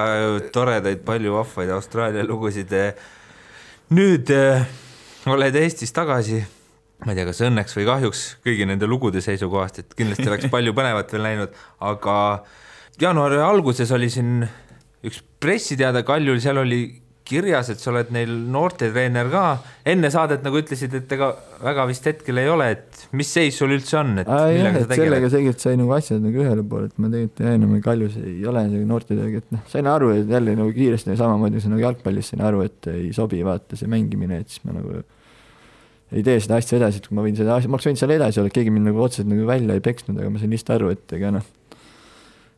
toredaid, 0.54 1.02
palju 1.06 1.34
vahvaid 1.34 1.74
Austraalia 1.74 2.24
lugusid. 2.26 2.72
nüüd 3.92 4.30
äh, 4.32 4.66
oled 5.28 5.56
Eestis 5.58 5.92
tagasi 5.92 6.40
ma 7.04 7.12
ei 7.12 7.18
tea, 7.18 7.28
kas 7.28 7.42
õnneks 7.48 7.76
või 7.78 7.86
kahjuks 7.88 8.24
kõigi 8.46 8.66
nende 8.68 8.88
lugude 8.90 9.22
seisukohast, 9.24 9.82
et 9.82 9.94
kindlasti 9.98 10.28
oleks 10.30 10.50
palju 10.52 10.74
põnevat 10.76 11.14
veel 11.14 11.26
läinud, 11.26 11.62
aga 11.82 12.16
jaanuari 13.02 13.40
alguses 13.42 13.90
oli 13.94 14.10
siin 14.12 14.42
üks 15.02 15.22
pressiteade 15.42 16.04
Kaljul, 16.06 16.38
seal 16.42 16.62
oli 16.62 16.82
kirjas, 17.26 17.70
et 17.72 17.80
sa 17.80 17.90
oled 17.92 18.10
neil 18.14 18.30
noortetreener 18.52 19.28
ka. 19.32 19.42
enne 19.88 20.10
saadet 20.12 20.42
nagu 20.44 20.58
ütlesid, 20.58 20.94
et 20.98 21.14
ega 21.14 21.30
väga 21.62 21.86
vist 21.90 22.06
hetkel 22.08 22.40
ei 22.42 22.50
ole, 22.50 22.68
et 22.74 23.04
mis 23.18 23.30
seis 23.30 23.56
sul 23.58 23.74
üldse 23.74 23.98
on, 24.00 24.16
et 24.22 24.28
Aa, 24.30 24.50
millega 24.50 24.82
jah, 24.82 24.84
sa 24.84 24.90
tegeled? 24.90 25.06
sellega 25.06 25.30
tegelikult 25.34 25.64
sai 25.64 25.78
nagu 25.80 25.96
asjad 25.96 26.22
nagu 26.24 26.42
ühele 26.44 26.66
poole, 26.68 26.90
et 26.90 26.98
ma 26.98 27.10
tegelikult 27.12 27.44
jah, 27.46 27.56
enam 27.58 27.74
Kaljus 27.86 28.18
ei 28.20 28.36
ole 28.50 28.66
see 28.68 28.84
noortetreener, 28.90 29.42
et 29.42 29.56
noh, 29.56 29.64
sain 29.70 29.90
aru, 29.94 30.12
et 30.18 30.36
jälle 30.36 30.56
nagu 30.58 30.76
kiiresti 30.76 31.18
samamoodi 31.18 31.64
nagu 31.72 31.86
jalgpallis 31.86 32.32
sain 32.34 32.46
aru, 32.50 32.64
et 32.66 32.90
ei 32.92 33.10
sobi 33.16 33.42
vaata 33.46 33.78
see 33.78 33.90
mängimine, 33.90 34.42
et 34.42 34.52
siis 34.52 34.66
ma 34.66 34.76
nagu 34.78 35.02
ei 36.12 36.22
tee 36.26 36.38
seda 36.44 36.60
asja 36.60 36.78
edasi, 36.78 37.00
et 37.00 37.08
kui 37.08 37.16
ma 37.16 37.24
võin 37.24 37.38
seda 37.38 37.56
asja, 37.56 37.70
ma 37.70 37.78
oleks 37.78 37.88
võinud 37.88 38.02
seal 38.02 38.14
edasi 38.18 38.42
olla, 38.42 38.52
keegi 38.52 38.74
mind 38.74 38.90
nagu 38.90 39.02
otseselt 39.04 39.30
nagu 39.30 39.48
välja 39.48 39.76
ei 39.78 39.84
peksnud, 39.84 40.18
aga 40.20 40.30
ma 40.32 40.40
sain 40.42 40.52
lihtsalt 40.52 40.76
aru, 40.76 40.92
et 40.92 41.14
ega 41.16 41.32
noh, 41.34 41.46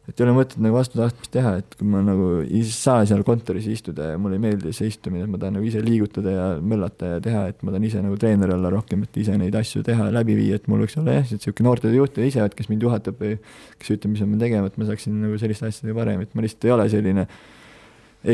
et 0.04 0.20
ei 0.20 0.26
ole 0.26 0.34
mõtet 0.36 0.60
nagu 0.60 0.76
vastutahtmist 0.76 1.32
teha, 1.32 1.54
et 1.62 1.76
kui 1.78 1.88
ma 1.88 2.02
nagu 2.04 2.26
ei 2.42 2.60
saa 2.68 3.06
seal 3.08 3.22
kontoris 3.24 3.68
istuda 3.72 4.10
ja 4.10 4.18
mulle 4.20 4.36
ei 4.36 4.42
meeldi 4.42 4.74
see 4.76 4.90
istumine, 4.90 5.24
et 5.24 5.32
ma 5.32 5.40
tahan 5.40 5.56
nagu 5.56 5.68
ise 5.68 5.80
liigutada 5.84 6.34
ja 6.34 6.48
möllata 6.60 7.14
ja 7.14 7.22
teha, 7.24 7.46
et 7.54 7.64
ma 7.64 7.72
tahan 7.72 7.88
ise 7.88 8.04
nagu 8.04 8.18
treener 8.20 8.52
olla 8.56 8.72
rohkem, 8.74 9.06
et 9.06 9.16
ise 9.22 9.38
neid 9.40 9.56
asju 9.56 9.84
teha, 9.86 10.10
läbi 10.12 10.36
viia, 10.36 10.60
et 10.60 10.68
mul 10.68 10.84
võiks 10.84 10.98
olla 11.00 11.16
jah, 11.20 11.32
niisugune 11.32 11.70
noortejuht 11.70 12.20
ise, 12.26 12.44
et 12.44 12.58
kes 12.58 12.68
mind 12.72 12.84
juhatab 12.84 13.22
või 13.22 13.38
kes 13.80 13.96
ütleb, 13.96 14.12
mis 14.12 14.24
ma 14.26 14.32
pean 14.34 14.44
tegema, 14.44 14.68
et 14.68 14.80
ma 14.80 14.90
saaksin 14.90 15.16
nagu 15.24 15.40
selliste 15.40 15.70
asjadega 15.70 16.00
parem, 16.02 16.26
et 16.26 16.36
ma 16.36 16.44
lihtsalt 16.44 16.68
ei 16.68 16.76
ole 16.76 16.88
selline 16.92 17.28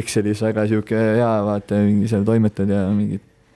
Excelis 0.00 0.38
väga 0.42 0.66
niisugune 0.66 1.06
hea, 1.18 1.30
vaata, 1.46 1.78
mingi 1.86 2.10
seal 2.10 2.26
toimetad 2.26 2.70
ja 2.70 2.84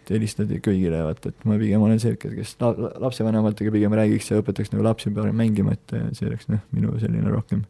mingit 0.04 0.12
helistad 0.12 0.50
kõigile, 0.62 1.02
vaata, 1.04 1.30
et 1.30 1.44
ma 1.44 1.56
pigem 1.58 1.82
olen 1.82 1.98
see, 2.00 2.16
kes 2.16 2.56
la, 2.60 2.72
lapsevanematega 3.00 3.72
pigem 3.72 3.94
räägiks 3.94 4.30
ja 4.30 4.40
õpetaks 4.40 4.72
nagu 4.72 4.84
lapsi 4.84 5.10
parem 5.10 5.36
mängima, 5.36 5.72
et 5.72 6.14
see 6.16 6.28
oleks 6.28 6.48
noh, 6.48 6.60
minu 6.72 6.92
selline 7.00 7.30
rohkem 7.30 7.64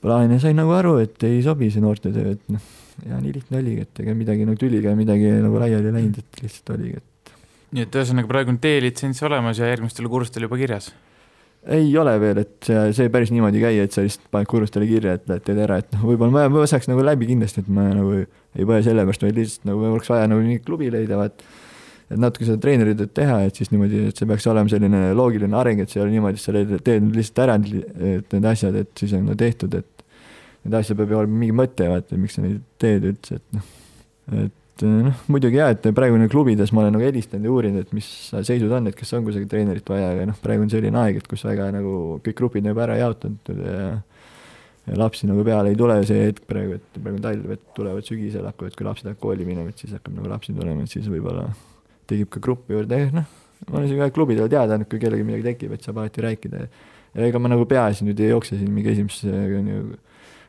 plaan 0.00 0.30
ja 0.30 0.38
sain 0.38 0.56
nagu 0.56 0.70
aru, 0.72 0.98
et 1.02 1.22
ei 1.24 1.42
sobi 1.42 1.70
see 1.70 1.82
noortetöö, 1.82 2.36
et 2.36 2.52
noh, 2.52 2.62
ja 3.06 3.18
nii 3.18 3.34
lihtne 3.34 3.58
oligi, 3.58 3.82
et 3.82 4.00
ega 4.04 4.14
midagi 4.14 4.46
nagu 4.46 4.58
tüliga 4.58 4.94
midagi 4.94 5.32
nagu 5.42 5.58
laiali 5.58 5.90
ei 5.90 5.96
läinud, 5.96 6.18
et 6.22 6.42
lihtsalt 6.42 6.74
oligi, 6.76 7.02
et. 7.02 7.34
nii 7.74 7.86
et 7.86 7.98
ühesõnaga 7.98 8.30
praegu 8.30 8.54
on 8.54 8.62
D-litsents 8.62 9.22
olemas 9.26 9.58
ja 9.58 9.70
järgmistel 9.72 10.08
kursustel 10.10 10.46
juba 10.46 10.60
kirjas? 10.60 10.92
Ei 11.68 11.88
ole 12.00 12.14
veel, 12.20 12.40
et 12.42 12.68
see, 12.96 13.08
päris 13.12 13.30
niimoodi 13.34 13.60
ei 13.60 13.64
käi, 13.64 13.78
et 13.84 13.94
sa 13.94 14.04
lihtsalt 14.04 14.28
paned 14.32 14.48
kursustele 14.48 14.88
kirja, 14.88 15.16
et 15.18 15.44
teed 15.44 15.60
ära, 15.60 15.78
et 15.82 15.90
noh, 15.94 16.04
võib-olla 16.08 16.32
ma, 16.32 16.44
ma 16.52 16.66
saaks 16.68 16.88
nagu 16.88 17.04
läbi 17.04 17.28
kindlasti, 17.28 17.64
et 17.64 17.70
ma 17.72 17.88
nagu 17.92 18.14
ei 18.18 18.68
põe 18.68 18.80
selle 18.86 19.04
pärast, 19.04 19.24
vaid 19.26 19.36
lihtsalt 19.38 19.68
nagu 19.68 19.84
oleks 19.90 20.08
vaja 20.12 20.30
nagu 20.30 20.44
mingi 20.44 20.62
klubi 20.64 20.88
leida, 20.92 21.18
vaat. 21.20 21.44
et 22.08 22.16
natuke 22.16 22.48
seda 22.48 22.56
treeneritööd 22.64 23.12
teha, 23.16 23.42
et 23.44 23.60
siis 23.60 23.72
niimoodi, 23.74 24.06
et 24.08 24.16
see 24.16 24.28
peaks 24.30 24.46
olema 24.48 24.72
selline 24.72 25.02
loogiline 25.18 25.58
areng, 25.60 25.82
et 25.84 25.92
see 25.92 26.00
ei 26.00 26.06
ole 26.06 26.14
niimoodi, 26.14 26.40
et 26.40 26.46
sa 26.46 26.84
teed 26.88 27.10
lihtsalt 27.18 27.42
ära 27.44 27.58
need 27.60 28.48
asjad, 28.52 28.78
et 28.80 28.92
siis 28.96 29.12
on 29.18 29.28
no 29.28 29.36
tehtud, 29.38 29.76
et 29.76 30.06
need 30.64 30.78
asjad 30.80 30.96
peab 31.00 31.12
ju 31.12 31.20
olema 31.20 31.42
mingi 31.42 31.58
mõte, 31.60 31.90
vaata, 31.92 32.16
miks 32.20 32.38
sa 32.38 32.46
neid 32.46 32.62
teed 32.80 33.10
üldse, 33.12 33.42
et 33.42 33.58
noh, 33.58 33.68
et 34.46 34.56
noh, 34.86 35.22
muidugi 35.32 35.58
jaa, 35.60 35.72
et 35.74 35.88
praegu 35.96 36.18
nagu 36.20 36.30
klubides 36.32 36.72
ma 36.74 36.84
olen 36.84 36.94
nagu 36.96 37.06
helistanud 37.06 37.48
ja 37.48 37.54
uurinud, 37.54 37.86
et 37.86 37.94
mis 37.96 38.08
seisud 38.30 38.72
on, 38.74 38.90
et 38.90 38.98
kas 38.98 39.12
on 39.16 39.24
kusagil 39.26 39.48
treenerit 39.50 39.88
vaja, 39.90 40.12
aga 40.14 40.28
noh, 40.30 40.38
praegu 40.42 40.66
on 40.66 40.72
selline 40.72 41.00
aeg, 41.02 41.22
et 41.22 41.30
kus 41.30 41.44
väga 41.48 41.70
nagu 41.74 41.94
kõik 42.24 42.38
grupid 42.38 42.66
on 42.66 42.74
juba 42.74 42.86
ära 42.88 43.00
jaotatud 43.00 43.64
ja 43.64 43.88
ja 44.88 44.96
lapsi 44.96 45.28
nagu 45.28 45.42
peale 45.44 45.72
ei 45.72 45.76
tule 45.76 45.98
see 46.08 46.28
hetk 46.30 46.46
praegu, 46.48 46.78
et 46.78 47.00
praegu 47.00 47.18
on 47.18 47.24
talv, 47.24 47.50
et 47.52 47.64
tulevad 47.76 48.06
sügisel 48.06 48.46
hakkavad, 48.48 48.76
kui 48.76 48.86
lapsed 48.86 49.10
hakkavad 49.10 49.20
kooli 49.20 49.44
minema, 49.48 49.72
et 49.72 49.82
siis 49.82 49.92
hakkab 49.92 50.14
nagu 50.16 50.30
lapsi 50.32 50.54
tulema, 50.56 50.86
et 50.86 50.94
siis 50.94 51.08
võib-olla 51.12 51.44
tekib 52.08 52.30
ka 52.32 52.40
gruppi 52.44 52.72
juurde, 52.72 53.02
noh, 53.12 53.26
ma 53.68 53.80
olen 53.80 53.90
siin 53.90 54.14
klubidele 54.16 54.48
teada 54.48 54.78
andnud, 54.78 54.88
kui 54.88 55.02
kellelgi 55.02 55.26
midagi 55.28 55.50
tekib, 55.50 55.74
et 55.76 55.84
saab 55.84 56.00
alati 56.00 56.24
rääkida. 56.24 56.64
Ega 57.28 57.40
ma 57.42 57.50
nagu 57.50 57.64
peaasi 57.68 58.06
nüüd 58.06 58.20
ei 58.22 58.30
jookse 58.30 58.56
siin 58.56 58.70
mingi 58.72 58.94
esimesse 58.94 59.28
nagu 59.28 59.98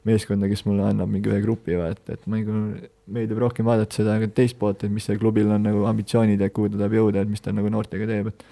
meeskonda, 0.09 0.49
kes 0.51 0.65
mulle 0.67 0.87
annab 0.89 1.11
mingi 1.11 1.31
ühe 1.31 1.39
grupi, 1.43 1.77
vaata, 1.79 2.17
et 2.17 2.25
ma 2.27 2.39
nagu 2.41 2.63
meeldib 3.09 3.39
rohkem 3.45 3.67
vaadata 3.69 4.01
seda 4.01 4.17
teist 4.35 4.57
poolt, 4.59 4.83
et 4.85 4.93
mis 4.93 5.05
sellel 5.05 5.21
klubil 5.21 5.49
on 5.53 5.63
nagu 5.65 5.85
ambitsioonid 5.89 6.41
ja 6.41 6.49
kuhu 6.53 6.71
ta 6.73 6.81
tahab 6.81 6.97
jõuda, 6.99 7.23
et 7.23 7.31
mis 7.31 7.45
ta 7.45 7.53
nagu 7.55 7.71
noortega 7.73 8.09
teeb, 8.09 8.33
et 8.33 8.49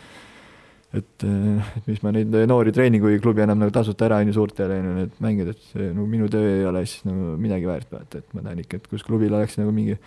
et, 0.95 1.25
et 1.25 1.89
mis 1.89 1.99
ma 2.03 2.13
neid 2.15 2.31
noori 2.47 2.71
treenin, 2.73 3.01
kui 3.03 3.19
klubi 3.23 3.43
annab 3.43 3.59
nagu 3.59 3.73
tasuta 3.75 4.07
ära, 4.07 4.21
on 4.23 4.31
ju, 4.31 4.37
suurtele, 4.37 4.77
on 4.79 4.87
ju, 4.87 4.93
need 5.01 5.19
mängijad, 5.23 5.51
et 5.51 5.65
see 5.73 5.89
nagu 5.91 6.07
minu 6.09 6.29
töö 6.31 6.53
ei 6.53 6.63
ole 6.69 6.85
siis 6.87 7.03
nagu 7.07 7.35
midagi 7.41 7.67
väärt, 7.69 7.91
vaata, 7.91 8.21
et 8.21 8.37
ma 8.37 8.45
tahan 8.45 8.63
ikka, 8.63 8.79
et 8.79 8.87
kus 8.93 9.03
klubil 9.07 9.35
oleks 9.35 9.59
nagu 9.59 9.73
mingi 9.75 9.97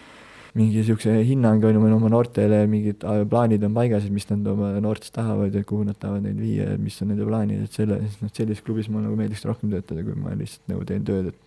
mingi 0.56 0.80
niisuguse 0.80 1.12
hinnang 1.28 1.62
on 1.64 1.76
ju 1.76 1.92
oma 1.94 2.10
noortele, 2.10 2.64
mingid 2.70 3.04
plaanid 3.30 3.62
on 3.66 3.76
paigas, 3.76 4.06
et 4.06 4.14
mis 4.14 4.26
nad 4.30 4.48
oma 4.50 4.72
noortest 4.82 5.14
tahavad 5.14 5.54
ja 5.54 5.62
kuhu 5.66 5.84
nad 5.86 5.98
tahavad 6.00 6.26
neid 6.26 6.40
viia 6.42 6.72
ja 6.72 6.80
mis 6.80 6.98
on 7.04 7.12
nende 7.12 7.28
plaanid, 7.28 7.62
et 7.68 7.76
selle, 7.78 8.00
noh, 8.02 8.32
sellises 8.34 8.64
klubis 8.66 8.90
mulle 8.90 9.06
nagu 9.06 9.18
meeldiks 9.20 9.46
rohkem 9.46 9.70
töötada, 9.70 10.02
kui 10.06 10.18
ma 10.18 10.34
lihtsalt 10.34 10.72
nagu 10.72 10.86
teen 10.88 11.06
tööd, 11.06 11.30
et 11.30 11.46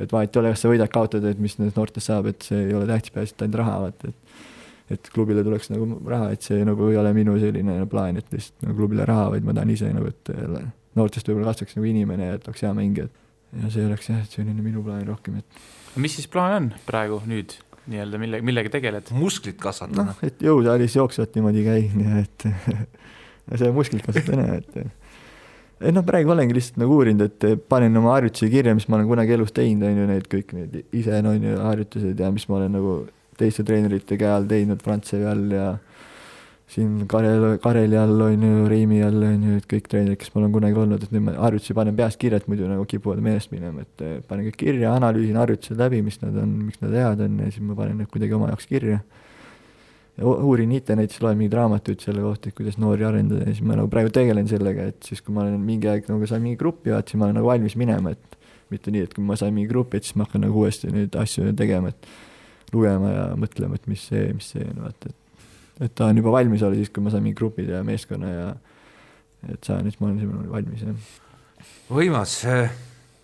et 0.00 0.12
vahet 0.14 0.32
ei 0.32 0.40
ole, 0.40 0.54
kas 0.54 0.62
sa 0.64 0.70
võidad, 0.70 0.88
kaotad, 0.88 1.26
et 1.28 1.40
mis 1.42 1.58
nendest 1.58 1.76
noortest 1.76 2.08
saab, 2.08 2.30
et 2.30 2.46
see 2.46 2.62
ei 2.70 2.72
ole 2.72 2.86
tähtis, 2.88 3.12
peaasi, 3.12 3.34
et 3.34 3.42
ainult 3.44 3.58
raha, 3.60 3.76
vaata, 3.84 4.12
et 4.14 4.48
et 4.90 5.08
klubile 5.14 5.44
tuleks 5.46 5.68
nagu 5.70 5.86
raha, 6.10 6.32
et 6.34 6.42
see 6.42 6.64
nagu 6.66 6.88
ei 6.90 6.96
ole 6.98 7.12
minu 7.14 7.36
selline 7.38 7.76
plaan, 7.90 8.16
et 8.18 8.32
lihtsalt 8.34 8.64
nagu 8.64 8.78
klubile 8.80 9.04
raha, 9.06 9.28
vaid 9.34 9.44
ma 9.46 9.54
tahan 9.54 9.70
ise 9.70 9.90
nagu, 9.94 10.10
et 10.10 10.32
noortest 10.98 11.28
võib-olla 11.30 11.52
kasvaks 11.52 11.76
nagu 11.78 11.86
inimene 11.86 12.30
ja 12.30 12.38
et 12.38 12.48
oleks 12.50 12.64
hea 12.66 12.72
mängija, 12.74 13.06
et 13.06 13.62
ja 13.62 13.70
see 13.70 13.86
oleks 13.86 14.10
jah, 14.10 14.24
et 14.24 14.34
selline 14.34 14.64
minu 14.64 14.82
plaan 14.86 15.04
rohkem, 15.06 15.38
et 15.42 16.00
mis 16.00 16.16
siis 16.18 16.26
plaan 16.30 16.56
on 16.56 16.68
praegu 16.88 17.20
nüüd 17.30 17.54
nii-öelda, 17.90 18.20
mille, 18.22 18.40
millega 18.46 18.72
tegeled? 18.72 19.10
musklit 19.16 19.58
kasvatada 19.62 20.10
noh, 20.10 20.24
et 20.26 20.42
jõusaalis 20.44 20.96
jooksvalt 20.96 21.36
niimoodi 21.36 21.66
käin 21.66 22.06
ja 22.06 22.24
et 22.24 22.48
see 23.60 23.70
musklit 23.74 24.06
kasvatan 24.06 24.44
ja 24.46 24.58
et 24.60 24.80
ei 25.80 25.94
noh, 25.96 26.04
praegu 26.06 26.34
olengi 26.34 26.56
lihtsalt 26.56 26.80
nagu 26.82 26.98
uurinud, 27.00 27.24
et 27.24 27.64
panen 27.70 27.96
oma 27.96 28.12
harjutusi 28.18 28.50
kirja, 28.52 28.74
mis 28.76 28.86
ma 28.88 28.98
olen 28.98 29.08
kunagi 29.08 29.32
elus 29.36 29.54
teinud, 29.56 29.86
on 29.88 30.02
ju, 30.02 30.08
need 30.10 30.26
kõik 30.32 30.52
need 30.56 30.76
ise 30.96 31.22
on 31.24 31.46
ju 31.46 31.56
harjutused 31.64 32.20
ja 32.20 32.28
mis 32.34 32.44
ma 32.50 32.58
olen 32.58 32.76
nagu 32.76 32.96
teiste 33.40 33.64
treenerite 33.64 34.18
käe 34.20 34.32
all 34.34 34.48
teinud 34.48 34.82
Prantsevi 34.84 35.24
all 35.28 35.54
ja 35.54 35.70
siin 36.70 37.06
Karel, 37.10 37.58
Kareli 37.58 37.96
all 37.98 38.20
on 38.20 38.42
ju, 38.42 38.68
Reimi 38.70 39.00
all 39.02 39.24
on 39.26 39.46
ju, 39.46 39.56
et 39.58 39.66
kõik 39.70 39.88
treenerid, 39.90 40.18
kes 40.20 40.30
mul 40.34 40.46
on 40.46 40.52
kunagi 40.54 40.78
olnud, 40.78 41.02
et 41.02 41.14
nüüd 41.14 41.24
ma 41.26 41.34
harjutusi 41.42 41.74
panen 41.74 41.96
peast 41.98 42.20
kirja, 42.20 42.38
et 42.38 42.46
muidu 42.50 42.68
nagu 42.70 42.84
kipuvad 42.90 43.22
meelest 43.24 43.50
minema, 43.54 43.82
et 43.82 44.04
eh, 44.06 44.12
panen 44.26 44.46
kõik 44.46 44.58
kirja, 44.60 44.92
analüüsin 44.94 45.38
harjutused 45.40 45.80
läbi, 45.80 46.02
mis 46.06 46.20
nad 46.22 46.36
on, 46.38 46.52
miks 46.68 46.78
nad 46.84 46.94
head 46.94 47.24
on 47.26 47.40
ja 47.42 47.50
siis 47.50 47.64
ma 47.66 47.74
panen 47.78 47.98
need 47.98 48.10
kuidagi 48.12 48.38
oma 48.38 48.52
jaoks 48.52 48.70
kirja. 48.70 49.00
uurin 50.20 50.72
internetis, 50.76 51.20
loen 51.22 51.38
mingeid 51.38 51.54
raamatuid 51.56 52.02
selle 52.04 52.20
kohta, 52.20 52.50
et 52.50 52.56
kuidas 52.58 52.76
noori 52.78 53.06
arendada 53.08 53.46
ja 53.46 53.54
siis 53.54 53.64
ma 53.64 53.78
nagu 53.78 53.88
praegu 53.90 54.10
tegelen 54.12 54.50
sellega, 54.50 54.90
et 54.92 55.06
siis, 55.06 55.22
kui 55.24 55.32
ma 55.32 55.46
olen 55.46 55.62
mingi 55.64 55.88
aeg 55.88 56.10
nagu 56.10 56.26
sain 56.28 56.42
mingi 56.44 56.58
gruppi, 56.60 56.92
vaat 56.92 57.08
siis 57.08 57.18
ma 57.18 57.30
olen 57.30 57.38
nagu 57.40 57.48
valmis 57.48 57.76
minema, 57.80 58.12
et 58.12 58.36
mitte 58.70 58.92
nii, 58.92 59.06
et 59.08 59.14
kui 59.16 59.24
ma 59.24 59.38
sain 59.40 59.54
mingi 59.54 59.70
grupi, 59.70 59.96
et 59.96 60.06
siis 60.06 60.18
ma 60.20 60.26
hakkan 60.28 60.44
nagu 60.44 60.60
uuesti 60.60 60.92
neid 60.92 61.16
asju 61.16 61.54
tegema, 61.56 61.94
et 61.94 62.74
lugema 62.74 63.14
ja 63.14 63.24
mõtlema, 63.40 63.80
et 63.80 63.88
mis 63.90 64.04
see, 64.10 64.28
mis 64.36 64.52
see 64.52 64.66
on, 64.66 64.84
vaata, 64.84 65.08
et 65.08 65.29
et 65.80 65.94
tahan 65.94 66.16
juba 66.20 66.32
valmis 66.32 66.62
olla 66.62 66.76
siis, 66.76 66.90
kui 66.90 67.04
ma 67.04 67.12
saan 67.12 67.24
mingi 67.24 67.38
grupid 67.38 67.68
ja 67.72 67.82
meeskonna 67.84 68.30
ja 68.30 68.46
et 69.48 69.64
saan, 69.64 69.82
siis 69.88 70.00
ma 70.00 70.08
olen 70.10 70.18
siin 70.20 70.50
valmis, 70.52 70.82
jah. 70.84 71.12
võimas, 71.90 72.34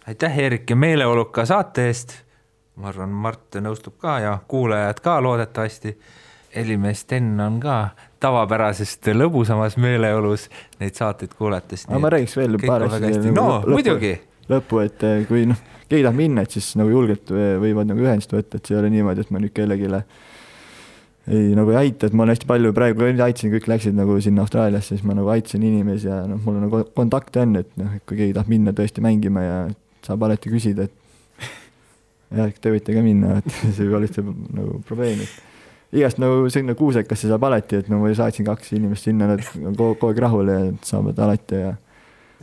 aitäh, 0.08 0.38
Eerik, 0.44 0.70
ja 0.70 0.76
meeleoluka 0.76 1.44
saate 1.48 1.88
eest. 1.90 2.16
ma 2.76 2.90
arvan, 2.92 3.12
Mart 3.12 3.56
nõustub 3.60 3.96
ka 4.00 4.18
ja 4.20 4.38
kuulajad 4.48 5.00
ka 5.04 5.20
loodetavasti. 5.22 5.96
helimees 6.56 7.00
Sten 7.04 7.40
on 7.40 7.60
ka 7.60 7.90
tavapärasest 8.20 9.12
lõbusamas 9.12 9.76
meeleolus 9.76 10.48
neid 10.80 10.94
saateid 10.94 11.34
kuulates. 11.34 11.86
aga 11.88 11.98
ma 11.98 12.10
räägiks 12.10 12.36
veel 12.36 12.58
paar 12.66 12.82
asja. 12.82 13.32
no 13.32 13.48
lõppu, 13.60 13.70
muidugi. 13.70 14.20
lõppu, 14.48 14.84
et 14.84 15.28
kui 15.28 15.46
noh 15.46 15.60
keegi 15.88 16.02
tahab 16.02 16.18
minna, 16.18 16.42
et 16.42 16.54
siis 16.56 16.72
nagu 16.78 16.90
julgelt 16.90 17.30
võivad 17.30 17.90
nagu 17.90 18.02
ühendust 18.02 18.32
võtta, 18.34 18.58
et 18.58 18.66
see 18.66 18.74
ei 18.74 18.80
ole 18.80 18.90
niimoodi, 18.94 19.22
et 19.22 19.30
ma 19.34 19.42
nüüd 19.42 19.54
kellelegi 19.54 19.90
ei 21.26 21.54
nagu 21.58 21.72
ei 21.72 21.78
aita, 21.80 22.06
et 22.06 22.14
ma 22.14 22.22
olen 22.22 22.36
hästi 22.36 22.46
palju 22.46 22.70
praegu 22.76 23.06
aitasin, 23.08 23.50
kõik 23.56 23.66
läksid 23.70 23.96
nagu 23.98 24.18
sinna 24.22 24.44
Austraaliasse, 24.44 24.94
siis 24.94 25.06
ma 25.06 25.16
nagu 25.16 25.30
aitasin 25.32 25.64
inimesi 25.66 26.06
ja 26.06 26.20
noh, 26.30 26.38
mul 26.44 26.60
nagu 26.62 26.84
kontakte 26.94 27.42
on, 27.42 27.56
et 27.62 27.72
noh, 27.80 27.96
et 27.98 28.04
kui 28.06 28.20
keegi 28.20 28.36
tahab 28.36 28.52
minna 28.52 28.74
tõesti 28.76 29.02
mängima 29.02 29.42
ja 29.42 29.56
saab 30.06 30.22
alati 30.26 30.52
küsida, 30.52 30.86
et 30.86 31.50
jah, 32.38 32.52
te 32.54 32.74
võite 32.74 32.94
ka 32.94 33.02
minna, 33.02 33.40
et 33.40 33.50
see 33.74 33.88
ei 33.88 33.90
ole 33.90 34.06
üldse 34.06 34.22
nagu 34.22 34.78
probleem, 34.86 35.24
et 35.26 35.98
igast 35.98 36.22
nagu 36.22 36.46
sinna 36.52 36.76
kuusekasse 36.78 37.32
saab 37.32 37.48
alati, 37.48 37.82
et 37.82 37.90
no 37.90 37.98
ma 38.04 38.12
saatsin 38.14 38.46
kaks 38.46 38.76
inimest 38.78 39.10
sinna, 39.10 39.32
nad 39.32 39.42
on 39.58 39.74
kogu, 39.74 39.98
kogu 39.98 40.12
aeg 40.12 40.22
rahul 40.22 40.54
ja 40.54 40.62
saavad 40.86 41.26
alati 41.26 41.62
ja 41.64 41.74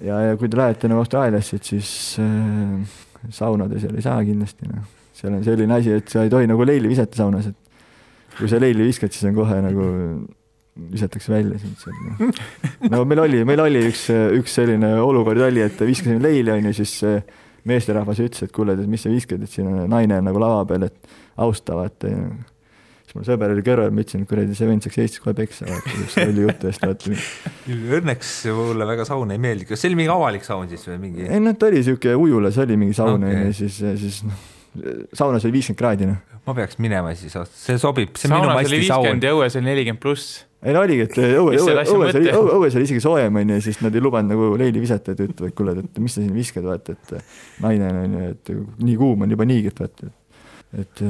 ja, 0.02 0.20
ja 0.28 0.38
kui 0.40 0.50
te 0.52 0.60
lähete 0.60 0.92
nagu 0.92 1.04
Austraaliasse, 1.04 1.60
et 1.60 1.72
siis 1.72 1.90
äh, 2.20 3.00
saunada 3.32 3.80
seal 3.80 3.96
ei 3.96 4.04
saa 4.04 4.20
kindlasti, 4.26 4.68
noh. 4.68 4.88
seal 5.16 5.38
on 5.38 5.44
selline 5.46 5.76
asi, 5.78 6.00
et 6.02 6.12
sa 6.12 6.26
ei 6.26 6.32
tohi 6.34 6.50
nagu 6.50 6.66
leili 6.68 6.92
visata 6.92 7.20
saunas, 7.20 7.48
et 7.52 7.63
kui 8.38 8.50
sa 8.52 8.62
leili 8.62 8.88
viskad, 8.88 9.14
siis 9.14 9.30
on 9.30 9.38
kohe 9.38 9.60
nagu 9.64 9.90
visatakse 10.94 11.30
välja 11.34 11.60
sind 11.62 11.78
sealt, 11.78 12.06
noh. 12.20 12.44
no 12.90 13.04
meil 13.06 13.24
oli, 13.28 13.44
meil 13.46 13.62
oli 13.62 13.84
üks, 13.92 14.08
üks 14.40 14.56
selline 14.58 14.96
olukord 15.04 15.44
oli, 15.46 15.62
et 15.62 15.82
viskasime 15.86 16.22
leili, 16.24 16.50
on 16.54 16.72
ju, 16.72 16.78
siis 16.82 16.96
meesterahvas 17.70 18.24
ütles, 18.24 18.48
et 18.48 18.56
kuule, 18.56 18.76
et 18.76 18.90
mis 18.90 19.06
sa 19.06 19.12
viskad, 19.12 19.44
et 19.44 19.52
siin 19.52 19.70
on 19.70 19.86
naine 19.92 20.18
nagu 20.26 20.42
lava 20.42 20.66
peal, 20.70 20.88
et 20.90 21.14
austa, 21.44 21.78
vaata 21.78 22.10
ja 22.10 22.24
siis 23.04 23.20
mul 23.20 23.28
sõber 23.28 23.54
oli 23.54 23.64
kõrval, 23.66 23.94
ma 23.94 24.04
ütlesin, 24.04 24.24
et 24.26 24.32
kuradi, 24.32 24.58
see 24.58 24.70
vend 24.70 24.86
saaks 24.86 24.98
Eestis 25.04 25.22
kohe 25.24 25.36
peksa, 25.38 25.68
vaata, 25.70 26.08
see 26.16 26.26
oli 26.32 26.48
jutu 26.48 26.72
eest, 26.72 26.88
vaata. 26.88 27.20
Õnneks 28.00 28.34
mulle 28.58 28.90
väga 28.90 29.06
saun 29.08 29.36
ei 29.36 29.42
meeldi, 29.44 29.70
kas 29.70 29.84
see 29.84 29.92
oli 29.92 30.02
mingi 30.02 30.14
avalik 30.14 30.48
saun 30.48 30.72
siis 30.72 30.88
või 30.90 31.00
mingi? 31.06 31.30
ei 31.30 31.44
noh, 31.44 31.56
ta 31.60 31.70
oli 31.70 31.84
siuke 31.86 32.18
ujulas 32.18 32.58
oli 32.66 32.80
mingi 32.82 32.98
saun 32.98 33.22
onju 33.22 33.46
okay., 33.46 33.56
siis, 33.62 33.80
siis 34.02 34.24
noh, 34.26 34.50
saunas 35.14 35.46
oli 35.46 35.58
viiskümmend 35.58 35.80
kraadi 35.80 36.08
noh. 36.10 36.40
ma 36.48 36.56
peaks 36.58 36.80
minema 36.82 37.14
siis, 37.18 37.36
see 37.58 37.78
sobib, 37.82 38.18
see 38.20 38.32
on 38.32 38.42
minu 38.42 38.56
masti 38.58 38.82
saun. 38.88 39.22
ja 39.22 39.36
õues 39.36 39.60
oli 39.60 39.70
nelikümmend 39.70 40.02
pluss 40.04 40.42
ei 40.64 40.72
no 40.72 40.84
oligi, 40.86 41.04
et 41.04 41.18
õue, 41.20 41.58
õue, 41.60 41.84
õues 41.84 42.18
oli, 42.18 42.32
õues 42.32 42.76
oli 42.80 42.86
isegi 42.88 43.04
soojem, 43.04 43.36
onju, 43.42 43.60
siis 43.66 43.82
nad 43.84 43.96
ei 43.96 44.04
lubanud 44.04 44.32
nagu 44.32 44.46
leili 44.60 44.80
visata, 44.80 45.12
et 45.12 45.20
ütlevad, 45.26 45.52
kuule, 45.58 45.74
et 45.82 46.00
mis 46.00 46.14
sa 46.16 46.22
siin 46.22 46.32
viskad, 46.32 46.64
vaata, 46.64 46.96
et 46.96 47.64
naine 47.64 47.90
on, 47.90 47.98
onju, 48.06 48.30
et 48.32 48.52
nii 48.88 48.96
kuum 49.02 49.26
on 49.26 49.36
juba 49.36 49.48
niigi, 49.50 49.74
et 49.74 49.82
vaata, 49.84 50.08
et 50.08 50.22
et 50.74 51.04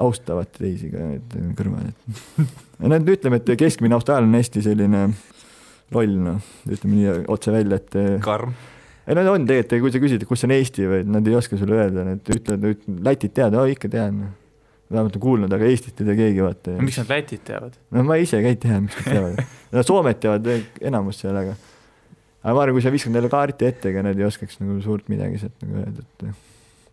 austavad 0.00 0.48
teisi 0.54 0.88
ka 0.88 1.02
need 1.10 1.34
kõrval, 1.58 1.90
et 1.90 2.54
Nad 2.80 3.10
ütleme, 3.12 3.36
et 3.36 3.50
keskmine 3.60 3.92
austraallane 3.92 4.30
on 4.32 4.38
hästi 4.38 4.62
selline 4.64 5.02
loll, 5.92 6.14
noh, 6.24 6.46
ütleme 6.64 6.96
nii 6.96 7.16
otse 7.28 7.52
välja, 7.52 7.76
et 7.76 7.98
karm. 8.24 8.54
Ei 9.10 9.16
nad 9.18 9.30
on 9.30 9.46
tegelikult, 9.48 9.90
kui 9.90 9.94
sa 9.94 10.02
küsid, 10.02 10.26
kus 10.28 10.46
on 10.46 10.54
Eesti 10.54 10.86
või 10.90 11.00
nad 11.10 11.26
ei 11.26 11.34
oska 11.38 11.58
sulle 11.58 11.80
öelda, 11.80 12.04
nad 12.06 12.30
ütlevad, 12.34 12.84
Lätit 13.06 13.34
tead, 13.36 13.56
aa 13.58 13.66
ikka 13.70 13.90
tean. 13.90 14.20
vähemalt 14.90 15.16
olen 15.16 15.22
kuulnud, 15.22 15.52
aga 15.54 15.66
Eestit 15.70 16.00
ei 16.02 16.08
tea 16.08 16.18
keegi, 16.18 16.44
vaata. 16.44 16.76
miks 16.82 16.98
nad 17.02 17.10
Lätit 17.10 17.42
teavad? 17.46 17.74
no 17.90 18.04
ma 18.06 18.18
ise 18.22 18.42
ka 18.42 18.54
ei 18.54 18.58
tea, 18.60 18.78
miks 18.84 19.00
nad 19.00 19.10
teavad. 19.10 19.42
no 19.74 19.84
Soomet 19.86 20.22
teavad 20.22 20.48
enamus 20.80 21.20
seal, 21.22 21.36
aga 21.36 21.56
aga 22.40 22.54
ma 22.56 22.62
arvan, 22.64 22.76
kui 22.76 22.84
sa 22.84 22.92
viskad 22.94 23.14
neile 23.14 23.30
kaarti 23.32 23.68
ette, 23.68 23.90
ega 23.92 24.04
nad 24.06 24.18
ei 24.18 24.26
oskaks 24.26 24.60
nagu 24.62 24.78
suurt 24.84 25.10
midagi 25.12 25.42
sealt 25.42 25.66
nagu 25.66 25.82
öelda, 25.84 26.06
et 26.06 26.46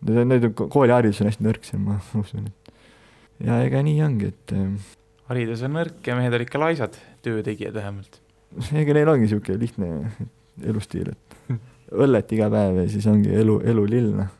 Need 0.07 0.51
kooliharidus 0.53 1.24
on 1.24 1.32
hästi 1.32 1.41
nõrk 1.41 1.63
seal, 1.65 1.80
ma 1.82 1.95
usun, 2.22 2.45
et 2.51 3.47
ja 3.47 3.61
ega 3.65 3.82
nii 3.86 4.01
ongi, 4.05 4.30
et. 4.34 4.53
Ähm, 4.53 4.76
haridus 5.30 5.63
on 5.65 5.74
nõrk 5.78 6.05
ja 6.05 6.18
mehed 6.20 6.36
olid 6.38 6.47
ikka 6.47 6.61
laisad, 6.61 6.99
töötegijad 7.26 7.78
vähemalt. 7.78 8.20
ega 8.78 8.97
neil 8.97 9.09
ongi 9.13 9.30
sihuke 9.32 9.57
lihtne 9.57 10.11
elustiil, 10.65 11.13
et 11.15 11.57
õllet 11.96 12.34
iga 12.36 12.50
päev 12.52 12.82
ja 12.82 12.88
siis 12.92 13.08
ongi 13.10 13.32
elu, 13.36 13.60
elulill, 13.72 14.10
noh. 14.18 14.32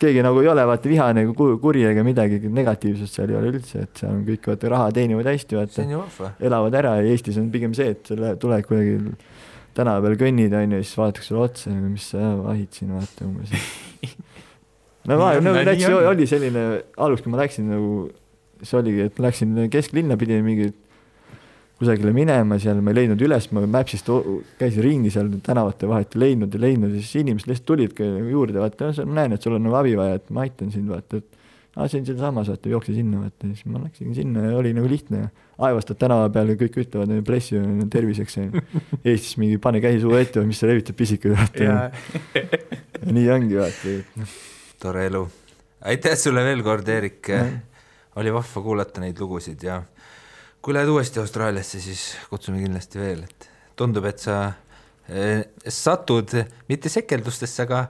keegi 0.00 0.22
nagu 0.24 0.40
ei 0.42 0.50
ole 0.50 0.64
vaata 0.68 0.90
vihane 0.90 1.24
ega 1.24 1.48
kuri 1.62 1.84
ega 1.90 2.04
midagi 2.06 2.40
negatiivsust 2.48 3.20
seal 3.20 3.32
ei 3.32 3.38
ole 3.40 3.52
üldse, 3.54 3.84
et 3.86 4.02
seal 4.02 4.14
on 4.14 4.22
kõik 4.26 4.50
vaata 4.52 4.72
raha 4.72 4.92
teenivad 4.96 5.30
hästi, 5.30 5.58
vaata. 5.60 6.34
elavad 6.40 6.78
ära 6.80 6.96
ja 7.00 7.08
Eestis 7.12 7.40
on 7.40 7.50
pigem 7.54 7.76
see, 7.76 7.94
et 7.94 8.12
sa 8.12 8.34
tuled 8.40 8.68
kuidagi 8.68 9.16
tänava 9.74 10.04
peal 10.06 10.18
kõnnid, 10.20 10.54
on 10.54 10.76
ju, 10.76 10.84
siis 10.84 10.98
vaadatakse 11.00 11.32
sulle 11.32 11.44
otsa, 11.48 11.74
mis 11.74 12.10
sa 12.14 12.34
vahid 12.38 12.76
siin, 12.76 12.94
vaata 12.94 13.26
umbes 13.26 13.54
no 15.08 15.18
ma, 15.20 15.32
no 15.42 15.56
näiteks 15.56 15.88
oli 16.12 16.28
selline 16.30 16.64
algus, 16.96 17.24
kui 17.24 17.34
ma 17.34 17.42
läksin 17.42 17.68
nagu, 17.72 18.06
see 18.62 18.78
oligi, 18.80 19.08
et 19.10 19.20
läksin 19.20 19.56
kesklinna, 19.72 20.16
pidin 20.20 20.44
mingi 20.46 20.70
kusagile 21.78 22.14
minema, 22.14 22.58
seal 22.62 22.80
ma 22.84 22.92
ei 22.92 23.00
leidnud 23.00 23.22
üles, 23.26 23.48
ma 23.54 23.64
Maps'ist 23.66 24.10
käisin 24.60 24.84
ringi 24.84 25.12
seal 25.14 25.30
tänavate 25.44 25.88
vahet, 25.90 26.14
ei 26.14 26.24
leidnud, 26.24 26.54
ei 26.54 26.66
leidnud 26.68 26.94
ja 26.94 27.00
siis 27.02 27.24
inimesed 27.24 27.50
lihtsalt 27.50 27.70
tulidki 27.72 28.06
juurde, 28.30 28.60
vaata, 28.62 28.92
ma 29.08 29.20
näen, 29.20 29.36
et 29.36 29.46
sul 29.46 29.58
on 29.58 29.66
nagu 29.66 29.78
abi 29.80 29.96
vaja, 29.98 30.20
et 30.20 30.30
ma 30.34 30.44
aitan 30.46 30.70
sind, 30.74 30.90
vaata, 30.92 31.18
et 31.18 31.74
aa, 31.74 31.88
see 31.90 32.00
on 32.00 32.06
sealsamas, 32.10 32.52
vaata, 32.54 32.70
jookse 32.70 32.94
sinna, 32.94 33.24
vaata, 33.24 33.50
siis 33.50 33.66
ma 33.66 33.82
läksin 33.82 34.14
sinna 34.14 34.46
ja 34.48 34.54
oli 34.60 34.74
nagu 34.76 34.90
lihtne. 34.90 35.28
aevastad 35.54 35.98
tänava 35.98 36.30
peal 36.34 36.48
ja 36.50 36.58
kõik 36.58 36.80
ütlevad, 36.82 37.12
bless 37.26 37.52
you, 37.54 37.62
terviseks, 37.90 38.40
Eestis 39.06 39.36
mingi 39.38 39.58
pane 39.62 39.82
käsi 39.82 40.00
suu 40.02 40.16
ette 40.18 40.40
või 40.40 40.50
mis 40.50 40.62
sa 40.62 40.70
levitad 40.70 40.98
pisikuid, 40.98 41.36
vaata. 41.38 41.92
nii 43.06 43.30
ongi, 43.34 43.60
vaata, 43.62 43.94
noh 44.18 44.34
tore 44.84 45.06
elu. 45.06 45.28
aitäh 45.80 46.16
sulle 46.18 46.44
veel 46.44 46.62
kord, 46.62 46.88
Eerik 46.88 47.30
oli 48.20 48.32
vahva 48.32 48.62
kuulata 48.62 49.00
neid 49.00 49.20
lugusid 49.20 49.62
ja 49.64 49.78
kui 50.64 50.72
lähed 50.72 50.88
uuesti 50.88 51.20
Austraaliasse, 51.20 51.80
siis 51.80 52.02
kutsume 52.30 52.62
kindlasti 52.62 53.00
veel, 53.00 53.26
et 53.26 53.48
tundub, 53.76 54.06
et 54.08 54.22
sa 54.22 54.38
eh, 55.12 55.44
satud 55.68 56.32
mitte 56.70 56.92
sekeldustesse, 56.92 57.66
aga 57.66 57.82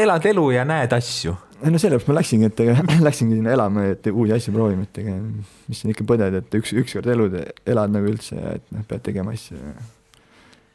elad 0.00 0.24
elu 0.30 0.46
ja 0.54 0.64
näed 0.68 0.94
asju. 0.96 1.34
no 1.60 1.80
sellepärast 1.82 2.08
ma 2.08 2.16
läksingi, 2.16 2.48
et 2.48 2.62
ega 2.64 2.76
läksingi 3.08 3.36
sinna 3.36 3.52
elama, 3.52 3.84
et 3.92 4.08
uusi 4.12 4.32
asju 4.36 4.54
proovima, 4.56 4.86
et 4.88 5.02
ega 5.02 5.16
mis 5.20 5.82
siin 5.82 5.92
ikka 5.92 6.06
põded, 6.08 6.38
et 6.40 6.56
üks, 6.60 6.72
ükskord 6.84 7.10
elud 7.12 7.36
elad 7.68 7.92
nagu 7.92 8.08
üldse 8.08 8.38
ja 8.38 8.54
et 8.56 8.64
noh, 8.72 8.86
pead 8.88 9.04
tegema 9.10 9.36
asju 9.36 9.60
ja, 9.60 9.74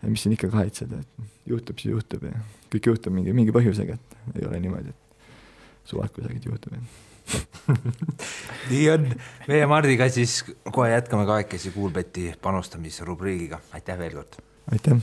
ja 0.03 0.11
mis 0.11 0.28
siin 0.28 0.38
ikka 0.38 0.51
kahetseda, 0.53 1.01
et 1.01 1.49
juhtub, 1.55 1.82
siis 1.82 1.95
juhtub 1.95 2.30
ja 2.30 2.38
kõik 2.76 2.91
juhtub 2.91 3.17
mingi, 3.17 3.34
mingi 3.34 3.55
põhjusega, 3.55 3.97
et 3.97 4.38
ei 4.38 4.45
ole 4.45 4.61
niimoodi, 4.61 4.93
et 4.93 5.89
suvad 5.89 6.13
kusagilt 6.13 6.45
juhtub 6.51 6.78
nii 8.71 8.89
on, 8.93 9.07
meie 9.49 9.67
Mardiga 9.69 10.09
siis 10.13 10.41
kohe 10.71 10.91
jätkame 10.91 11.26
kahekesi 11.26 11.71
Kuulbeti 11.76 12.32
panustamisrubriigiga, 12.41 13.59
aitäh 13.73 13.99
veel 13.99 14.19
kord. 14.19 14.41
aitäh. 14.71 14.99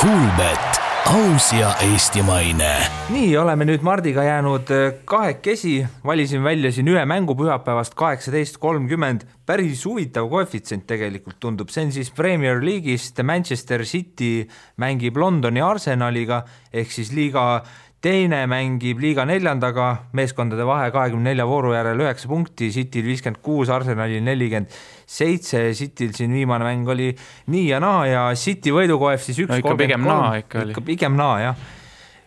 Kuulbett 0.00 0.82
aus 1.06 1.52
ja 1.52 1.74
eestimaine. 1.82 2.70
Nii, 3.12 3.36
oleme 3.36 3.66
nüüd 3.66 3.82
Mardiga 3.84 4.22
jäänud 4.24 4.70
äh, 4.72 4.94
kahekesi, 5.04 5.82
valisin 6.04 6.44
välja 6.44 6.70
siin 6.72 6.88
ühe 6.88 7.02
mängu 7.08 7.34
pühapäevast 7.36 7.96
kaheksateist 7.98 8.56
kolmkümmend, 8.62 9.26
päris 9.46 9.84
huvitav 9.84 10.30
koefitsient 10.30 10.86
tegelikult 10.88 11.40
tundub, 11.42 11.72
see 11.74 11.84
on 11.88 11.92
siis 11.92 12.10
Premier 12.14 12.62
League'ist. 12.62 13.18
Manchester 13.26 13.84
City 13.84 14.46
mängib 14.80 15.18
Londoni 15.18 15.60
Arsenaliga. 15.62 16.42
Ehk 16.72 16.94
siis 16.94 17.12
liiga 17.12 17.62
teine 18.02 18.40
mängib 18.50 18.98
liiga 19.02 19.24
neljandaga, 19.28 19.88
meeskondade 20.18 20.64
vahe 20.66 20.90
kahekümne 20.94 21.30
nelja 21.30 21.46
vooru 21.46 21.70
järel 21.74 22.00
üheksa 22.02 22.30
punkti, 22.30 22.70
Cityl 22.74 23.06
viiskümmend 23.06 23.38
kuus, 23.44 23.70
Arsenalil 23.70 24.24
nelikümmend 24.26 24.72
seitse, 25.06 25.68
Cityl 25.78 26.10
siin 26.16 26.34
viimane 26.34 26.66
mäng 26.66 26.90
oli 26.90 27.12
nii 27.52 27.68
ja 27.68 27.78
naa 27.82 28.02
ja 28.10 28.24
City 28.38 28.74
võidukoef 28.74 29.22
siis 29.22 29.38
üks 29.44 29.54
No 29.54 29.60
ikka 29.62 29.76
pigem 29.78 30.08
naa 30.08 30.34
ikka 30.40 30.64
oli. 30.64 30.74
ikka 30.74 30.84
pigem 30.88 31.18
naa 31.18 31.38
jah 31.44 31.62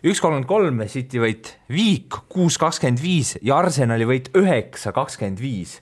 üks 0.06 0.22
kolmkümmend 0.22 0.48
kolm 0.50 0.84
City 0.92 1.22
võit, 1.22 1.52
Viik 1.74 2.22
kuus 2.32 2.60
kakskümmend 2.62 3.02
viis 3.02 3.36
ja 3.42 3.58
Arsenali 3.58 4.08
võit 4.08 4.30
üheksa 4.38 4.94
kakskümmend 4.96 5.42
viis. 5.42 5.80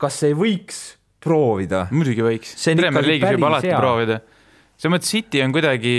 kas 0.00 0.22
ei 0.26 0.34
võiks 0.34 0.80
proovida? 1.22 1.86
muidugi 1.90 2.24
võiks. 2.24 2.56
Premier 2.64 3.06
League'is 3.06 3.36
võib 3.36 3.48
alati 3.50 3.70
hea. 3.70 3.78
proovida. 3.78 4.20
selles 4.78 4.94
mõttes 4.96 5.14
City 5.14 5.42
on 5.44 5.54
kuidagi 5.54 5.94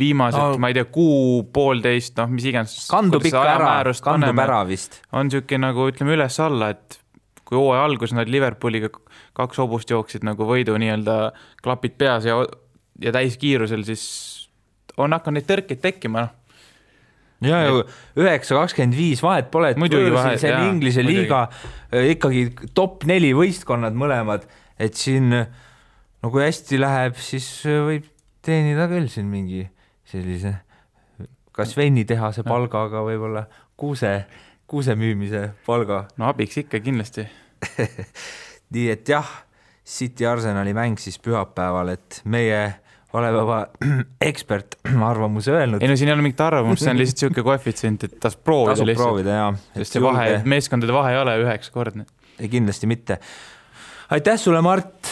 viimased 0.00 0.40
No. 0.40 0.56
ma 0.62 0.70
ei 0.72 0.76
tea, 0.78 0.86
kuu-poolteist, 0.94 2.16
noh, 2.20 2.32
mis 2.32 2.48
iganes. 2.50 2.74
kandub 2.90 3.24
ikka 3.28 3.44
ära, 3.54 3.92
kandub 4.04 4.42
ära 4.42 4.64
vist. 4.68 5.00
on 5.12 5.28
niisugune 5.28 5.68
nagu 5.68 5.86
ütleme 5.92 6.16
üles-alla, 6.16 6.72
et 6.74 7.00
kui 7.50 7.58
hooaja 7.58 7.84
alguses 7.88 8.14
nad 8.14 8.30
Liverpooliga 8.30 8.92
kaks 9.36 9.58
hobust 9.58 9.90
jooksid 9.90 10.26
nagu 10.26 10.46
võidu 10.46 10.76
nii-öelda 10.78 11.16
klapid 11.64 11.96
peas 11.98 12.28
ja, 12.28 12.36
ja 13.02 13.14
täiskiirusel, 13.14 13.82
siis 13.88 14.04
on 15.00 15.16
hakanud 15.16 15.40
neid 15.40 15.48
tõrkeid 15.48 15.80
tekkima, 15.82 16.26
noh. 16.28 17.48
ja 17.50 17.62
ju 17.66 17.82
üheksa 18.20 18.58
kakskümmend 18.58 18.96
viis 18.98 19.22
vahet 19.24 19.50
pole, 19.50 19.72
et 19.74 19.80
Muidugi 19.80 20.12
vahet, 20.14 20.38
see 20.42 20.52
on 20.54 20.76
Inglise 20.76 21.04
liiga 21.06 21.46
äh, 21.48 22.12
ikkagi 22.14 22.46
top 22.76 23.06
neli 23.10 23.32
võistkonnad 23.36 23.98
mõlemad, 23.98 24.46
et 24.80 24.98
siin 24.98 25.32
no 25.34 26.30
kui 26.30 26.44
hästi 26.44 26.80
läheb, 26.80 27.18
siis 27.18 27.50
äh, 27.66 27.82
võib 27.86 28.08
teenida 28.46 28.86
küll 28.90 29.10
siin 29.12 29.28
mingi 29.30 29.66
sellise 30.10 30.56
kas 31.56 31.76
veinitehase 31.76 32.44
palgaga 32.46 33.02
võib-olla 33.06 33.44
kuuse, 33.80 34.12
kuuse 34.70 34.96
müümise 34.98 35.50
palga 35.66 36.04
no 36.20 36.30
abiks 36.30 36.62
ikka 36.64 36.80
kindlasti. 36.84 37.26
nii 38.74 38.86
et 38.92 39.08
jah, 39.08 39.28
City 39.84 40.26
Arsenali 40.28 40.72
mäng 40.76 41.00
siis 41.02 41.18
pühapäeval, 41.22 41.92
et 41.96 42.20
meie 42.30 42.60
oleme 43.12 43.42
juba 43.42 43.58
ekspertarvamuse 44.30 45.52
öelnud 45.58 45.82
ei. 45.82 45.90
no 45.90 45.96
siin 45.98 46.12
ei 46.12 46.14
ole 46.14 46.24
mingit 46.24 46.42
arvamust, 46.44 46.84
see 46.84 46.92
on 46.92 47.00
lihtsalt 47.00 47.24
niisugune 47.26 47.46
koefitsient, 47.50 48.06
et 48.06 48.20
tasub 48.22 48.44
proovida 48.46 48.76
tasub 48.76 48.92
lihtsalt. 48.92 49.08
proovida 49.08 49.40
jaa. 49.40 49.50
sest 49.80 49.98
see 49.98 50.04
vahe, 50.04 50.28
meeskondade 50.54 50.94
vahe 50.94 51.16
ei 51.16 51.20
ole 51.24 51.34
üheksakordne. 51.44 52.06
kindlasti 52.40 52.90
mitte. 52.90 53.18
aitäh 54.16 54.38
sulle, 54.40 54.62
Mart. 54.64 55.10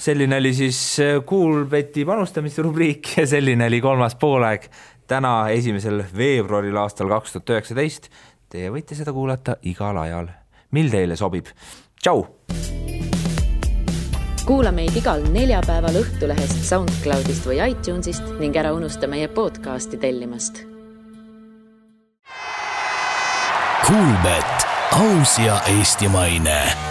Selline 0.00 0.36
oli 0.40 0.54
siis 0.54 0.80
Kuulbeti 1.26 2.04
panustamisrubriik 2.04 3.16
ja 3.16 3.26
selline 3.26 3.66
oli 3.66 3.80
kolmas 3.80 4.16
poolaeg 4.16 4.66
täna, 5.10 5.48
esimesel 5.48 6.04
veebruaril 6.16 6.76
aastal 6.76 7.10
kaks 7.10 7.36
tuhat 7.36 7.56
üheksateist. 7.56 8.10
Teie 8.50 8.70
võite 8.72 8.96
seda 8.98 9.12
kuulata 9.14 9.58
igal 9.68 9.98
ajal, 10.00 10.30
mil 10.74 10.90
teile 10.90 11.16
sobib. 11.16 11.52
tšau 12.02 12.24
kuula 14.50 14.72
meid 14.74 14.96
igal 14.98 15.22
neljapäeval 15.30 16.00
Õhtulehest, 16.00 16.64
SoundCloudist 16.66 17.46
või 17.46 17.60
iTunesist 17.70 18.32
ning 18.40 18.56
ära 18.56 18.72
unusta 18.74 19.06
meie 19.06 19.28
podcasti 19.30 20.00
tellimast 20.00 20.64
Kuulbett, 23.86 24.66
aus 24.98 25.38
ja 25.38 25.60
eestimaine 25.70 26.89